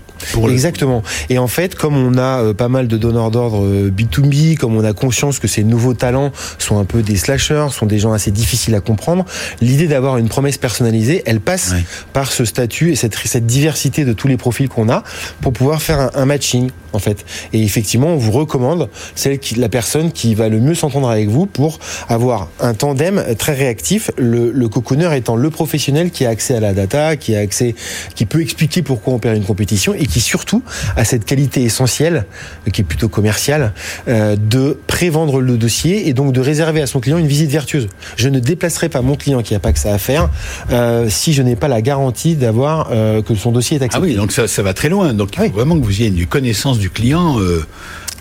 Exactement. 0.49 1.03
Et 1.29 1.37
en 1.37 1.47
fait, 1.47 1.75
comme 1.75 1.95
on 1.95 2.17
a 2.17 2.41
euh, 2.41 2.53
pas 2.53 2.69
mal 2.69 2.87
de 2.87 2.97
donneurs 2.97 3.31
d'ordre 3.31 3.65
B2B, 3.89 4.53
euh, 4.53 4.55
comme 4.55 4.75
on 4.75 4.83
a 4.83 4.93
conscience 4.93 5.39
que 5.39 5.47
ces 5.47 5.63
nouveaux 5.63 5.93
talents 5.93 6.31
sont 6.57 6.79
un 6.79 6.85
peu 6.85 7.01
des 7.01 7.15
slashers, 7.15 7.67
sont 7.71 7.85
des 7.85 7.99
gens 7.99 8.13
assez 8.13 8.31
difficiles 8.31 8.75
à 8.75 8.79
comprendre, 8.79 9.25
l'idée 9.61 9.87
d'avoir 9.87 10.17
une 10.17 10.29
promesse 10.29 10.57
personnalisée, 10.57 11.23
elle 11.25 11.39
passe 11.39 11.73
par 12.13 12.31
ce 12.31 12.45
statut 12.45 12.91
et 12.91 12.95
cette, 12.95 13.15
cette 13.15 13.45
diversité 13.45 14.05
de 14.05 14.13
tous 14.13 14.27
les 14.27 14.37
profils 14.37 14.69
qu'on 14.69 14.89
a 14.89 15.03
pour 15.41 15.53
pouvoir 15.53 15.81
faire 15.81 15.99
un, 15.99 16.11
un, 16.15 16.25
matching 16.25 16.69
en 16.93 16.99
fait. 16.99 17.25
Et 17.53 17.63
effectivement, 17.63 18.07
on 18.07 18.17
vous 18.17 18.31
recommande 18.31 18.89
celle 19.15 19.39
qui, 19.39 19.55
la 19.55 19.69
personne 19.69 20.11
qui 20.11 20.35
va 20.35 20.49
le 20.49 20.59
mieux 20.59 20.75
s'entendre 20.75 21.09
avec 21.09 21.29
vous 21.29 21.45
pour 21.45 21.79
avoir 22.09 22.49
un 22.59 22.73
tandem 22.73 23.23
très 23.37 23.53
réactif. 23.53 24.11
Le, 24.17 24.51
le 24.51 24.69
cocooner 24.69 25.15
étant 25.15 25.35
le 25.35 25.49
professionnel 25.49 26.11
qui 26.11 26.25
a 26.25 26.29
accès 26.29 26.55
à 26.55 26.59
la 26.59 26.73
data, 26.73 27.15
qui 27.15 27.35
a 27.35 27.39
accès, 27.39 27.75
qui 28.15 28.25
peut 28.25 28.41
expliquer 28.41 28.81
pourquoi 28.81 29.13
on 29.13 29.19
perd 29.19 29.37
une 29.37 29.45
compétition 29.45 29.93
et 29.93 30.05
qui 30.07 30.19
surtout 30.19 30.63
a 30.95 31.05
cette 31.05 31.25
qualité 31.25 31.63
essentielle, 31.63 32.25
qui 32.71 32.81
est 32.81 32.83
plutôt 32.83 33.09
commerciale, 33.09 33.73
euh, 34.07 34.35
de 34.35 34.77
prévendre 34.87 35.41
le 35.41 35.57
dossier 35.57 36.07
et 36.07 36.13
donc 36.13 36.33
de 36.33 36.41
réserver 36.41 36.81
à 36.81 36.87
son 36.87 36.99
client 36.99 37.17
une 37.17 37.27
visite 37.27 37.49
vertueuse. 37.49 37.87
Je 38.15 38.29
ne 38.29 38.39
déplacerai 38.39 38.89
pas 38.89 39.01
mon 39.01 39.15
client 39.15 39.41
qui 39.41 39.53
n'a 39.53 39.59
pas 39.59 39.73
que 39.73 39.79
ça 39.79 39.93
à 39.93 39.97
faire 39.97 40.29
euh, 40.71 41.07
si 41.09 41.33
je 41.33 41.41
n'ai 41.41 41.55
pas 41.55 41.67
la 41.67 41.81
garantie 41.81 42.35
d'avoir 42.35 42.89
euh, 42.91 43.21
que 43.21 43.35
son 43.35 43.51
dossier 43.51 43.77
est 43.77 43.83
accepté. 43.83 44.07
Ah 44.07 44.09
oui, 44.09 44.15
donc 44.15 44.31
ça, 44.31 44.47
ça 44.47 44.63
va 44.63 44.73
très 44.73 44.89
loin. 44.89 45.13
Donc 45.13 45.29
il 45.37 45.49
faut 45.49 45.55
vraiment 45.55 45.79
que 45.79 45.85
vous 45.85 46.01
ayez 46.01 46.07
une 46.07 46.25
connaissance 46.25 46.79
du 46.79 46.89
client. 46.89 47.37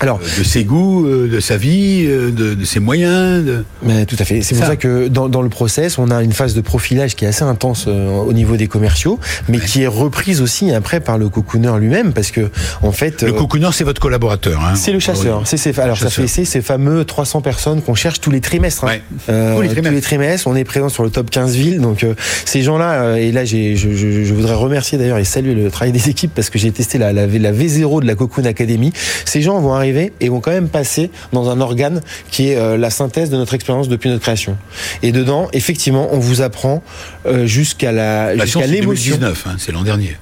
Alors, 0.00 0.18
de 0.18 0.44
ses 0.44 0.64
goûts, 0.64 1.06
euh, 1.06 1.26
de 1.26 1.40
sa 1.40 1.56
vie, 1.56 2.04
euh, 2.06 2.30
de, 2.30 2.64
ses 2.64 2.80
moyens. 2.80 3.44
De... 3.44 3.64
Mais 3.82 4.04
tout 4.04 4.16
à 4.18 4.24
fait. 4.24 4.42
C'est 4.42 4.54
pour 4.54 4.66
ça 4.66 4.76
que 4.76 5.08
dans, 5.08 5.28
dans, 5.28 5.40
le 5.40 5.48
process, 5.48 5.98
on 5.98 6.10
a 6.10 6.22
une 6.22 6.32
phase 6.32 6.54
de 6.54 6.60
profilage 6.60 7.16
qui 7.16 7.24
est 7.24 7.28
assez 7.28 7.44
intense 7.44 7.86
euh, 7.88 8.10
au 8.10 8.34
niveau 8.34 8.56
des 8.56 8.66
commerciaux, 8.66 9.18
mais 9.48 9.58
qui 9.58 9.82
est 9.82 9.86
reprise 9.86 10.42
aussi 10.42 10.70
après 10.72 11.00
par 11.00 11.16
le 11.16 11.30
cocooner 11.30 11.72
lui-même, 11.78 12.12
parce 12.12 12.30
que 12.30 12.50
en 12.82 12.92
fait. 12.92 13.22
Le 13.22 13.32
cocooner, 13.32 13.70
c'est 13.72 13.84
votre 13.84 14.00
collaborateur. 14.00 14.62
Hein, 14.62 14.74
c'est 14.74 14.92
le 14.92 15.00
chasseur. 15.00 15.42
C'est 15.46 15.78
alors 15.78 15.96
ça 15.96 16.10
fait 16.10 16.26
ces 16.26 16.60
fameux 16.60 17.04
300 17.04 17.40
personnes 17.40 17.80
qu'on 17.80 17.94
cherche 17.94 18.20
tous 18.20 18.30
les 18.30 18.42
trimestres. 18.42 18.84
Hein. 18.84 18.98
tous, 19.26 19.62
les 19.62 19.68
trimestres. 19.68 19.82
tous 19.82 19.94
les 19.94 20.00
trimestres. 20.00 20.46
On 20.46 20.56
est 20.56 20.64
présent 20.64 20.90
sur 20.90 21.04
le 21.04 21.10
top 21.10 21.30
15 21.30 21.54
villes, 21.54 21.80
donc 21.80 22.04
ces 22.44 22.60
gens-là. 22.60 23.16
et 23.18 23.32
là, 23.32 23.46
je, 23.46 23.74
je, 23.74 23.90
je, 23.94 24.34
voudrais 24.34 24.54
remercier 24.54 24.98
d'ailleurs 24.98 25.18
et 25.18 25.24
saluer 25.24 25.54
le 25.54 25.70
travail 25.70 25.92
des 25.92 26.10
équipes 26.10 26.32
parce 26.34 26.50
que 26.50 26.58
j'ai 26.58 26.70
testé 26.70 26.98
la, 26.98 27.14
la, 27.14 27.26
la 27.26 27.52
V0 27.52 28.02
de 28.02 28.06
la 28.06 28.14
Cocoon 28.14 28.44
Academy. 28.44 28.92
Ces 29.24 29.40
gens 29.40 29.58
vont 29.58 29.72
arriver 29.72 29.85
et 30.20 30.28
vont 30.28 30.40
quand 30.40 30.50
même 30.50 30.68
passer 30.68 31.10
dans 31.32 31.50
un 31.50 31.60
organe 31.60 32.00
qui 32.30 32.50
est 32.50 32.56
euh, 32.56 32.76
la 32.76 32.90
synthèse 32.90 33.30
de 33.30 33.36
notre 33.36 33.54
expérience 33.54 33.88
depuis 33.88 34.10
notre 34.10 34.22
création. 34.22 34.56
Et 35.02 35.12
dedans, 35.12 35.48
effectivement, 35.52 36.08
on 36.12 36.18
vous 36.18 36.42
apprend 36.42 36.82
euh, 37.26 37.46
jusqu'à 37.46 37.92
la 37.92 38.36
jusqu'à 38.36 38.66
l'émotion. 38.66 39.18
Hein, 39.22 39.56
c'est 39.58 39.72
l'an 39.72 39.82
dernier. 39.82 40.16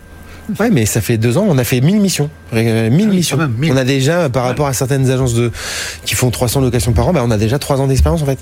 Ouais, 0.60 0.70
mais 0.70 0.84
ça 0.84 1.00
fait 1.00 1.16
deux 1.16 1.38
ans, 1.38 1.46
on 1.48 1.56
a 1.56 1.64
fait 1.64 1.80
1000 1.80 2.00
missions. 2.00 2.28
1000 2.52 2.68
ah 2.68 2.90
missions. 2.90 3.38
On 3.38 3.76
a 3.76 3.84
déjà, 3.84 4.28
par 4.28 4.44
rapport 4.44 4.66
à 4.66 4.74
certaines 4.74 5.10
agences 5.10 5.34
de, 5.34 5.50
qui 6.04 6.14
font 6.14 6.30
300 6.30 6.60
locations 6.60 6.92
par 6.92 7.08
an, 7.08 7.12
bah, 7.12 7.22
on 7.24 7.30
a 7.30 7.38
déjà 7.38 7.58
trois 7.58 7.80
ans 7.80 7.86
d'expérience, 7.86 8.22
en 8.22 8.26
fait. 8.26 8.38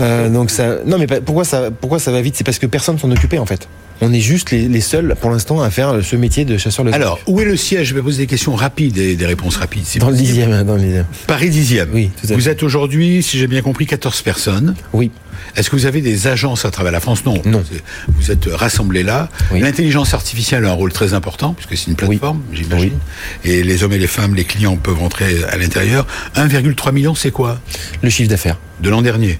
Euh, 0.00 0.28
donc 0.28 0.50
ça, 0.50 0.78
non, 0.84 0.98
mais 0.98 1.06
pourquoi 1.06 1.44
ça, 1.44 1.70
pourquoi 1.70 2.00
ça 2.00 2.10
va 2.10 2.20
vite? 2.20 2.34
C'est 2.36 2.44
parce 2.44 2.58
que 2.58 2.66
personne 2.66 2.98
s'en 2.98 3.10
occupait, 3.12 3.38
en 3.38 3.46
fait. 3.46 3.68
On 4.00 4.12
est 4.12 4.20
juste 4.20 4.50
les, 4.50 4.80
seuls, 4.80 5.14
pour 5.20 5.30
l'instant, 5.30 5.62
à 5.62 5.70
faire 5.70 6.04
ce 6.04 6.16
métier 6.16 6.44
de 6.44 6.58
chasseur 6.58 6.84
de 6.84 6.92
Alors, 6.92 7.18
où 7.26 7.40
est 7.40 7.44
le 7.44 7.56
siège 7.56 7.88
Je 7.88 7.94
vais 7.94 8.02
poser 8.02 8.24
des 8.24 8.26
questions 8.26 8.54
rapides 8.54 8.98
et 8.98 9.16
des 9.16 9.26
réponses 9.26 9.56
rapides. 9.56 9.84
dans, 9.98 10.10
le 10.10 10.16
dixième, 10.16 10.64
dans 10.64 10.74
le 10.74 10.80
dixième. 10.80 11.06
Paris 11.26 11.50
dixième. 11.50 11.88
Oui, 11.92 12.10
tout 12.16 12.26
à 12.26 12.28
fait. 12.28 12.34
Vous 12.34 12.48
êtes 12.48 12.62
aujourd'hui, 12.62 13.22
si 13.22 13.38
j'ai 13.38 13.46
bien 13.46 13.62
compris, 13.62 13.86
14 13.86 14.22
personnes. 14.22 14.74
Oui. 14.92 15.10
Est-ce 15.54 15.70
que 15.70 15.76
vous 15.76 15.86
avez 15.86 16.00
des 16.00 16.26
agences 16.26 16.64
à 16.64 16.70
travers 16.70 16.92
la 16.92 17.00
France? 17.00 17.24
Non. 17.24 17.40
Non. 17.44 17.62
Vous 18.08 18.30
êtes 18.30 18.46
rassemblés 18.46 19.02
là. 19.02 19.28
L'intelligence 19.52 20.14
artificielle 20.14 20.64
a 20.64 20.70
un 20.70 20.74
rôle 20.74 20.92
très 20.92 21.14
important, 21.14 21.54
puisque 21.54 21.76
c'est 21.76 21.90
une 21.90 21.96
plateforme, 21.96 22.42
j'imagine. 22.52 22.98
Et 23.44 23.62
les 23.62 23.82
hommes 23.82 23.92
et 23.92 23.98
les 23.98 24.06
femmes, 24.06 24.34
les 24.34 24.44
clients 24.44 24.76
peuvent 24.76 24.98
rentrer 24.98 25.44
à 25.48 25.56
l'intérieur. 25.56 26.06
1,3 26.36 26.92
million, 26.92 27.14
c'est 27.14 27.30
quoi? 27.30 27.58
Le 28.02 28.10
chiffre 28.10 28.28
d'affaires. 28.28 28.58
De 28.80 28.90
l'an 28.90 29.00
dernier 29.00 29.38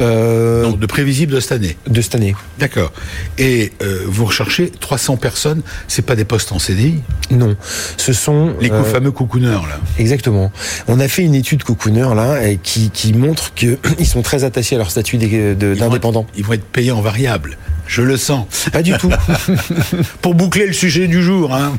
euh... 0.00 0.62
Donc 0.62 0.78
de 0.78 0.86
prévisible 0.86 1.32
de 1.32 1.40
cette 1.40 1.52
année 1.52 1.76
De 1.88 2.00
cette 2.00 2.14
année. 2.14 2.36
D'accord. 2.58 2.92
Et 3.36 3.72
euh, 3.82 3.95
vous 4.06 4.24
recherchez 4.24 4.70
300 4.70 5.16
personnes, 5.16 5.62
c'est 5.88 6.02
pas 6.02 6.16
des 6.16 6.24
postes 6.24 6.52
en 6.52 6.58
CDI 6.58 7.02
Non. 7.30 7.56
Ce 7.96 8.12
sont... 8.12 8.54
Les 8.60 8.70
euh... 8.70 8.84
fameux 8.84 9.10
cocooner 9.10 9.46
là. 9.46 9.80
Exactement. 9.98 10.50
On 10.88 11.00
a 11.00 11.08
fait 11.08 11.22
une 11.22 11.34
étude 11.34 11.64
cocooner 11.64 12.14
là 12.14 12.54
qui, 12.62 12.90
qui 12.90 13.12
montre 13.12 13.54
qu'ils 13.54 13.78
sont 14.06 14.22
très 14.22 14.44
attachés 14.44 14.76
à 14.76 14.78
leur 14.78 14.90
statut 14.90 15.18
d'indépendant. 15.18 16.26
Ils, 16.34 16.40
ils 16.40 16.44
vont 16.44 16.52
être 16.54 16.64
payés 16.64 16.92
en 16.92 17.00
variable. 17.00 17.56
Je 17.86 18.02
le 18.02 18.16
sens. 18.16 18.46
Pas 18.72 18.82
du 18.82 18.92
tout. 18.94 19.10
Pour 20.22 20.34
boucler 20.34 20.66
le 20.66 20.72
sujet 20.72 21.06
du 21.06 21.22
jour. 21.22 21.54
Hein. 21.54 21.72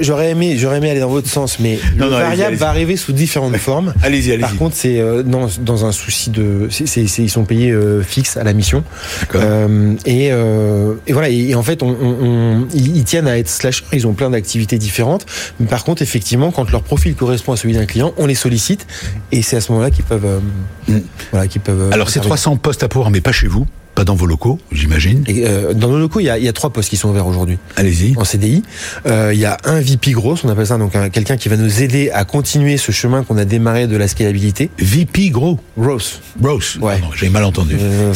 J'aurais 0.00 0.30
aimé, 0.30 0.56
j'aurais 0.58 0.78
aimé 0.78 0.90
aller 0.90 1.00
dans 1.00 1.08
votre 1.08 1.28
sens, 1.28 1.58
mais 1.60 1.78
le 1.96 2.06
variable 2.06 2.56
va 2.56 2.68
arriver 2.68 2.96
sous 2.96 3.12
différentes 3.12 3.56
formes. 3.56 3.94
Allez-y, 4.02 4.32
allez-y. 4.32 4.40
Par 4.40 4.56
contre, 4.56 4.76
c'est 4.76 5.00
euh, 5.00 5.22
dans, 5.22 5.48
dans, 5.60 5.84
un 5.84 5.92
souci 5.92 6.30
de, 6.30 6.68
c'est 6.70 7.02
ils 7.02 7.30
sont 7.30 7.44
payés 7.44 7.70
euh, 7.70 8.02
fixes 8.02 8.36
à 8.36 8.44
la 8.44 8.52
mission. 8.52 8.84
Euh, 9.34 9.94
et, 10.04 10.28
euh, 10.32 10.94
et, 11.06 11.12
voilà. 11.12 11.28
Et, 11.28 11.54
en 11.54 11.62
fait, 11.62 11.82
on, 11.82 11.88
on, 11.88 12.68
ils 12.74 13.04
tiennent 13.04 13.28
à 13.28 13.38
être 13.38 13.48
slash. 13.48 13.84
Ils 13.92 14.06
ont 14.06 14.14
plein 14.14 14.30
d'activités 14.30 14.78
différentes. 14.78 15.26
Mais 15.58 15.66
par 15.66 15.84
contre, 15.84 16.02
effectivement, 16.02 16.50
quand 16.50 16.70
leur 16.70 16.82
profil 16.82 17.14
correspond 17.14 17.52
à 17.52 17.56
celui 17.56 17.74
d'un 17.74 17.86
client, 17.86 18.12
on 18.16 18.26
les 18.26 18.34
sollicite. 18.34 18.86
Et 19.32 19.42
c'est 19.42 19.56
à 19.56 19.60
ce 19.60 19.72
moment-là 19.72 19.90
qu'ils 19.90 20.04
peuvent, 20.04 20.24
euh, 20.24 20.40
mm. 20.88 21.02
voilà, 21.32 21.46
qu'ils 21.48 21.60
peuvent. 21.60 21.92
Alors, 21.92 22.10
c'est 22.10 22.20
300 22.20 22.56
postes 22.56 22.82
à 22.82 22.88
pouvoir, 22.88 23.10
mais 23.10 23.20
pas 23.20 23.32
chez 23.32 23.46
vous 23.46 23.66
dans 24.04 24.14
vos 24.14 24.26
locaux, 24.26 24.58
j'imagine. 24.72 25.24
Euh, 25.28 25.74
dans 25.74 25.88
nos 25.88 25.98
locaux, 25.98 26.20
il 26.20 26.24
y, 26.24 26.30
a, 26.30 26.38
il 26.38 26.44
y, 26.44 26.48
a, 26.48 26.52
trois 26.52 26.70
postes 26.70 26.90
qui 26.90 26.96
sont 26.96 27.08
ouverts 27.08 27.26
aujourd'hui. 27.26 27.58
Allez-y. 27.76 28.16
En 28.16 28.24
CDI, 28.24 28.62
euh, 29.06 29.30
il 29.32 29.40
y 29.40 29.44
a 29.44 29.56
un 29.64 29.80
VP 29.80 30.12
gros, 30.12 30.36
on 30.44 30.48
appelle 30.48 30.66
ça 30.66 30.78
donc 30.78 30.92
quelqu'un 31.12 31.36
qui 31.36 31.48
va 31.48 31.56
nous 31.56 31.82
aider 31.82 32.10
à 32.10 32.24
continuer 32.24 32.76
ce 32.76 32.92
chemin 32.92 33.22
qu'on 33.22 33.36
a 33.36 33.44
démarré 33.44 33.86
de 33.86 33.96
la 33.96 34.08
scalabilité. 34.08 34.70
VP 34.78 35.30
gros. 35.30 35.58
Gross. 35.78 36.20
Gross. 36.40 36.76
Ouais. 36.80 37.00
J'ai 37.16 37.28
mal 37.28 37.44
entendu. 37.44 37.76
Euh, 37.80 38.12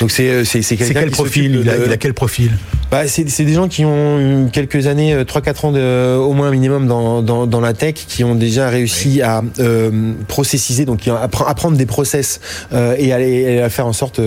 donc 0.00 0.10
c'est 0.10 0.44
c'est 0.44 0.62
c'est 0.62 0.76
quel 0.76 1.10
profil? 1.10 1.60
Il 1.62 1.68
a, 1.68 1.76
il 1.86 1.92
a, 1.92 1.96
quel 1.96 2.14
profil? 2.14 2.50
Bah, 2.90 3.06
c'est, 3.06 3.24
des 3.24 3.54
gens 3.54 3.68
qui 3.68 3.84
ont 3.84 4.18
eu 4.20 4.50
quelques 4.50 4.86
années, 4.86 5.14
3-4 5.22 5.66
ans 5.66 5.72
de, 5.72 6.16
au 6.16 6.32
moins 6.34 6.50
minimum 6.50 6.86
dans, 6.86 7.22
dans, 7.22 7.46
dans, 7.46 7.60
la 7.60 7.72
tech, 7.72 7.94
qui 7.94 8.22
ont 8.22 8.34
déjà 8.34 8.68
réussi 8.68 9.22
à 9.22 9.42
euh, 9.60 10.12
processiser, 10.28 10.84
donc 10.84 11.08
apprendre 11.08 11.76
des 11.76 11.86
process 11.86 12.40
et, 12.72 13.12
aller, 13.12 13.60
à 13.60 13.70
faire 13.70 13.86
en 13.86 13.92
sorte 13.92 14.20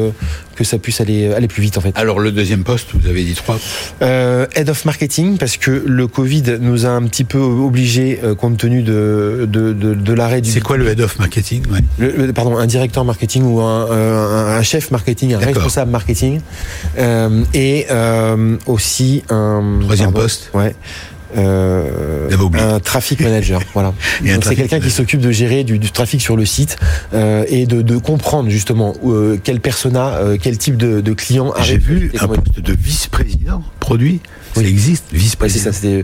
que 0.56 0.64
ça 0.64 0.78
puisse 0.78 1.02
aller, 1.02 1.32
aller 1.34 1.48
plus 1.48 1.62
vite 1.62 1.78
en 1.78 1.82
fait. 1.82 1.92
Alors 1.96 2.20
le 2.20 2.32
deuxième 2.32 2.64
poste, 2.64 2.90
vous 2.94 3.08
avez 3.08 3.24
dit 3.24 3.34
trois 3.34 3.60
euh, 4.02 4.46
Head 4.56 4.70
of 4.70 4.86
Marketing, 4.86 5.38
parce 5.38 5.58
que 5.58 5.84
le 5.86 6.08
Covid 6.08 6.58
nous 6.60 6.86
a 6.86 6.90
un 6.90 7.04
petit 7.04 7.24
peu 7.24 7.40
obligé, 7.40 8.20
euh, 8.24 8.36
compte 8.36 8.58
tenu 8.58 8.82
de, 8.82 9.48
de, 9.50 9.74
de, 9.74 10.14
l'arrêt 10.14 10.42
du... 10.42 10.52
C'est 10.52 10.62
quoi 10.62 10.78
le 10.78 10.88
Head 10.88 11.02
of 11.02 11.20
Marketing 11.20 11.64
le, 12.00 12.32
Pardon, 12.34 12.58
un 12.58 12.66
directeur 12.66 13.06
marketing 13.06 13.44
ou 13.44 13.62
un, 13.62 13.90
euh, 13.92 14.58
un, 14.58 14.64
chef 14.64 14.92
marketing, 14.92 15.34
un 15.34 15.40
responsable 15.40 15.92
marketing. 15.92 16.42
Euh, 16.98 17.44
et 17.54 17.88
euh, 17.92 18.58
aussi 18.66 19.24
un... 19.30 19.80
Troisième 19.82 20.14
poste 20.14 20.50
Ouais. 20.54 20.76
Euh, 21.38 22.30
un 22.54 22.80
trafic 22.80 23.20
manager. 23.20 23.62
voilà. 23.74 23.94
c'est 24.42 24.56
quelqu'un 24.56 24.80
qui 24.80 24.90
s'occupe 24.90 25.22
de 25.22 25.32
gérer 25.32 25.64
du, 25.64 25.80
trafic 25.80 26.22
sur 26.22 26.36
le 26.36 26.46
site 26.46 26.78
euh, 27.14 27.46
et 27.48 27.66
de, 27.66 27.82
de, 27.82 27.98
comprendre 27.98 28.50
justement 28.50 28.94
euh, 29.06 29.38
quel 29.44 29.60
persona, 29.60 30.16
euh, 30.16 30.38
quel 30.42 30.58
type 30.58 30.78
de, 30.78 31.02
de 31.02 31.14
client. 31.14 31.54
J'ai 31.62 31.78
vu 31.78 32.12
un 32.20 32.28
poste 32.28 32.60
de 32.60 32.74
vice-président 32.74 33.64
produit. 33.80 34.20
Ça 34.54 34.62
existe, 34.62 35.06
vice-président. 35.12 35.72
c'est 35.74 36.04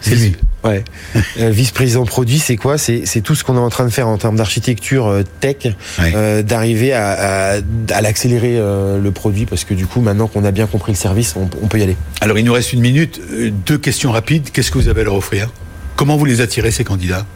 C'est 0.00 0.14
lui. 0.14 0.36
Ouais. 0.64 0.84
Euh, 1.40 1.50
vice-président 1.50 2.04
produit, 2.04 2.38
c'est 2.38 2.56
quoi? 2.56 2.78
C'est 2.78 3.20
tout 3.22 3.34
ce 3.34 3.44
qu'on 3.44 3.54
est 3.56 3.60
en 3.60 3.70
train 3.70 3.84
de 3.84 3.90
faire 3.90 4.08
en 4.08 4.18
termes 4.18 4.36
d'architecture 4.36 5.06
euh, 5.06 5.22
tech, 5.40 5.68
euh, 6.00 6.42
d'arriver 6.42 6.92
à, 6.92 7.60
à, 7.90 8.00
l'accélérer 8.00 8.56
le 8.56 9.10
produit, 9.10 9.46
parce 9.46 9.64
que 9.64 9.74
du 9.74 9.86
coup, 9.86 10.00
maintenant 10.00 10.26
qu'on 10.26 10.44
a 10.44 10.50
bien 10.50 10.66
compris 10.66 10.92
le 10.92 10.96
service, 10.96 11.34
on, 11.36 11.46
peut 11.66 11.78
y 11.78 11.82
aller. 11.82 11.96
Alors, 12.20 12.38
il 12.38 12.44
nous 12.44 12.52
reste 12.52 12.72
une 12.72 12.80
minute. 12.80 13.20
Deux 13.66 13.78
questions 13.78 14.10
rapides. 14.10 14.50
Qu'est-ce 14.52 14.70
que 14.70 14.78
vous 14.78 14.88
avez 14.88 15.02
à 15.02 15.04
leur 15.04 15.14
offrir? 15.14 15.48
Comment 15.96 16.16
vous 16.16 16.24
les 16.24 16.40
attirez, 16.40 16.70
ces 16.70 16.84
candidats? 16.84 17.26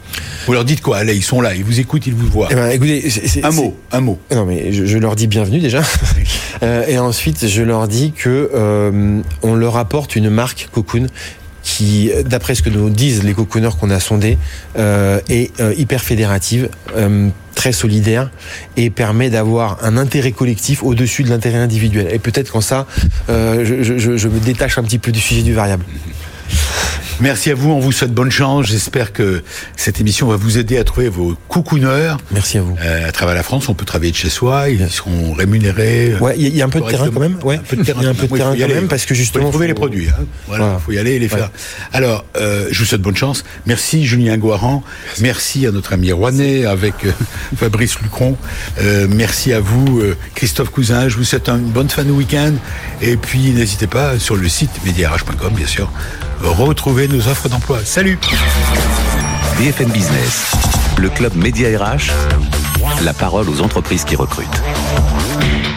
Vous 0.47 0.53
leur 0.53 0.65
dites 0.65 0.81
quoi? 0.81 0.99
Allez, 0.99 1.15
ils 1.15 1.23
sont 1.23 1.41
là, 1.41 1.55
ils 1.55 1.65
vous 1.65 1.81
écoutent, 1.81 2.07
ils 2.07 2.15
vous 2.15 2.29
voient. 2.29 2.49
Eh 2.51 2.55
ben, 2.55 2.71
écoutez, 2.71 3.05
un 3.43 3.51
mot, 3.51 3.77
un 3.93 4.01
mot. 4.01 4.19
Non, 4.33 4.47
mais 4.47 4.73
je, 4.73 4.99
leur 4.99 5.15
dis 5.17 5.27
bienvenue 5.27 5.61
déjà. 5.61 5.83
et 6.89 6.99
ensuite, 6.99 7.47
je 7.47 7.63
leur 7.63 7.87
dis 7.87 8.13
que 8.13 8.51
on 9.43 9.55
leur 9.55 9.77
apporte 9.77 10.17
une 10.17 10.31
marque 10.31 10.69
Cocoon 10.73 11.07
qui, 11.63 12.11
d'après 12.25 12.55
ce 12.55 12.63
que 12.63 12.71
nous 12.71 12.91
disent 12.91 13.23
les 13.23 13.35
cocooners 13.35 13.71
qu'on 13.79 13.91
a 13.91 14.01
sondés, 14.01 14.39
euh, 14.79 15.21
est 15.29 15.59
euh, 15.61 15.75
hyper 15.77 16.03
fédérative, 16.03 16.69
euh, 16.97 17.29
très 17.55 17.73
solidaire 17.73 18.31
et 18.77 18.91
permet 18.91 19.31
d'avoir 19.31 19.79
un 19.83 19.97
intérêt 19.97 20.33
collectif 20.33 20.83
au-dessus 20.83 21.23
de 21.23 21.29
l'intérêt 21.29 21.59
individuel. 21.59 22.09
Et 22.11 22.19
peut-être 22.19 22.51
qu'en 22.51 22.61
ça, 22.61 22.87
je, 23.29 23.83
je 23.83 24.29
me 24.29 24.41
détache 24.41 24.79
un 24.79 24.83
petit 24.83 24.99
peu 24.99 25.13
du 25.13 25.21
sujet 25.21 25.43
du 25.43 25.53
variable. 25.53 25.85
Merci 27.23 27.53
à 27.53 27.55
vous, 27.55 27.71
on 27.71 27.79
vous 27.79 27.93
souhaite 27.93 28.13
bonne 28.13 28.33
chance. 28.33 28.67
J'espère 28.67 29.13
que 29.13 29.45
cette 29.77 30.01
émission 30.01 30.27
va 30.27 30.35
vous 30.35 30.59
aider 30.59 30.77
à 30.77 30.83
trouver 30.83 31.09
vos 31.09 31.37
coucouneurs. 31.47 32.19
Merci 32.33 32.59
à 32.59 32.63
vous. 32.63 32.77
Euh, 32.83 33.09
à 33.09 33.13
travers 33.13 33.37
la 33.37 33.45
France, 33.45 33.69
on 33.69 33.75
peut 33.75 33.85
travailler 33.85 34.11
de 34.11 34.17
chez 34.17 34.29
soi, 34.29 34.71
ils 34.71 34.91
seront 34.91 35.33
rémunérés. 35.33 36.17
Ouais, 36.21 36.35
il 36.37 36.49
y, 36.49 36.61
a 36.61 36.65
un 36.65 36.69
peu 36.69 36.81
de 36.81 36.89
terrain 36.89 37.11
quand 37.15 37.21
même. 37.21 37.37
Ouais, 37.45 37.55
un 37.55 37.59
peu 37.59 37.77
de 37.77 37.85
terrain. 37.85 38.01
Il 38.01 38.05
y 38.07 38.09
a 38.09 38.11
un 38.11 38.15
peu 38.15 38.27
de 38.27 38.37
terrain 38.37 38.57
quand 38.59 38.69
même 38.75 38.89
parce 38.89 39.07
que 39.07 39.15
justement. 39.15 39.45
Il 39.45 39.47
faut 39.47 39.53
trouver 39.53 39.69
les 39.69 39.75
produits. 39.75 40.09
Hein. 40.09 40.25
Voilà, 40.49 40.79
il 40.81 40.85
faut 40.85 40.91
y 40.91 40.99
aller 40.99 41.13
et 41.13 41.19
les 41.21 41.29
faire. 41.29 41.53
Alors, 41.93 42.25
euh, 42.37 42.67
je 42.73 42.79
vous 42.81 42.87
souhaite 42.87 43.03
bonne 43.03 43.17
chance. 43.17 43.45
Merci 43.67 44.05
Julien 44.05 44.37
Guaran. 44.37 44.83
Merci, 45.21 45.65
à 45.69 45.71
notre 45.71 45.93
ami 45.93 46.11
Rouanet 46.11 46.67
avec 46.67 47.05
euh, 47.05 47.13
Fabrice 47.57 48.01
Lucron. 48.01 48.37
Euh, 48.81 49.07
merci 49.09 49.53
à 49.53 49.61
vous, 49.61 50.01
euh, 50.01 50.17
Christophe 50.35 50.71
Cousin. 50.71 51.09
Je 51.09 51.17
vous 51.19 51.25
souhaite 51.25 51.49
une 51.49 51.71
bonne 51.71 51.89
fin 51.89 52.03
de 52.03 52.11
week-end. 52.11 52.55
Et 53.01 53.17
puis, 53.17 53.53
n'hésitez 53.53 53.87
pas 53.87 54.19
sur 54.19 54.35
le 54.35 54.49
site 54.49 54.73
mediarh.com, 54.85 55.53
bien 55.55 55.69
sûr 55.69 55.89
retrouver 56.51 57.09
nos 57.09 57.29
offres 57.29 57.49
d'emploi. 57.49 57.85
Salut 57.85 58.19
BFM 59.59 59.91
Business, 59.91 60.53
le 60.99 61.09
club 61.09 61.35
Média 61.37 61.69
RH, 61.79 62.11
la 63.05 63.13
parole 63.13 63.49
aux 63.49 63.61
entreprises 63.61 64.05
qui 64.05 64.17
recrutent. 64.17 64.63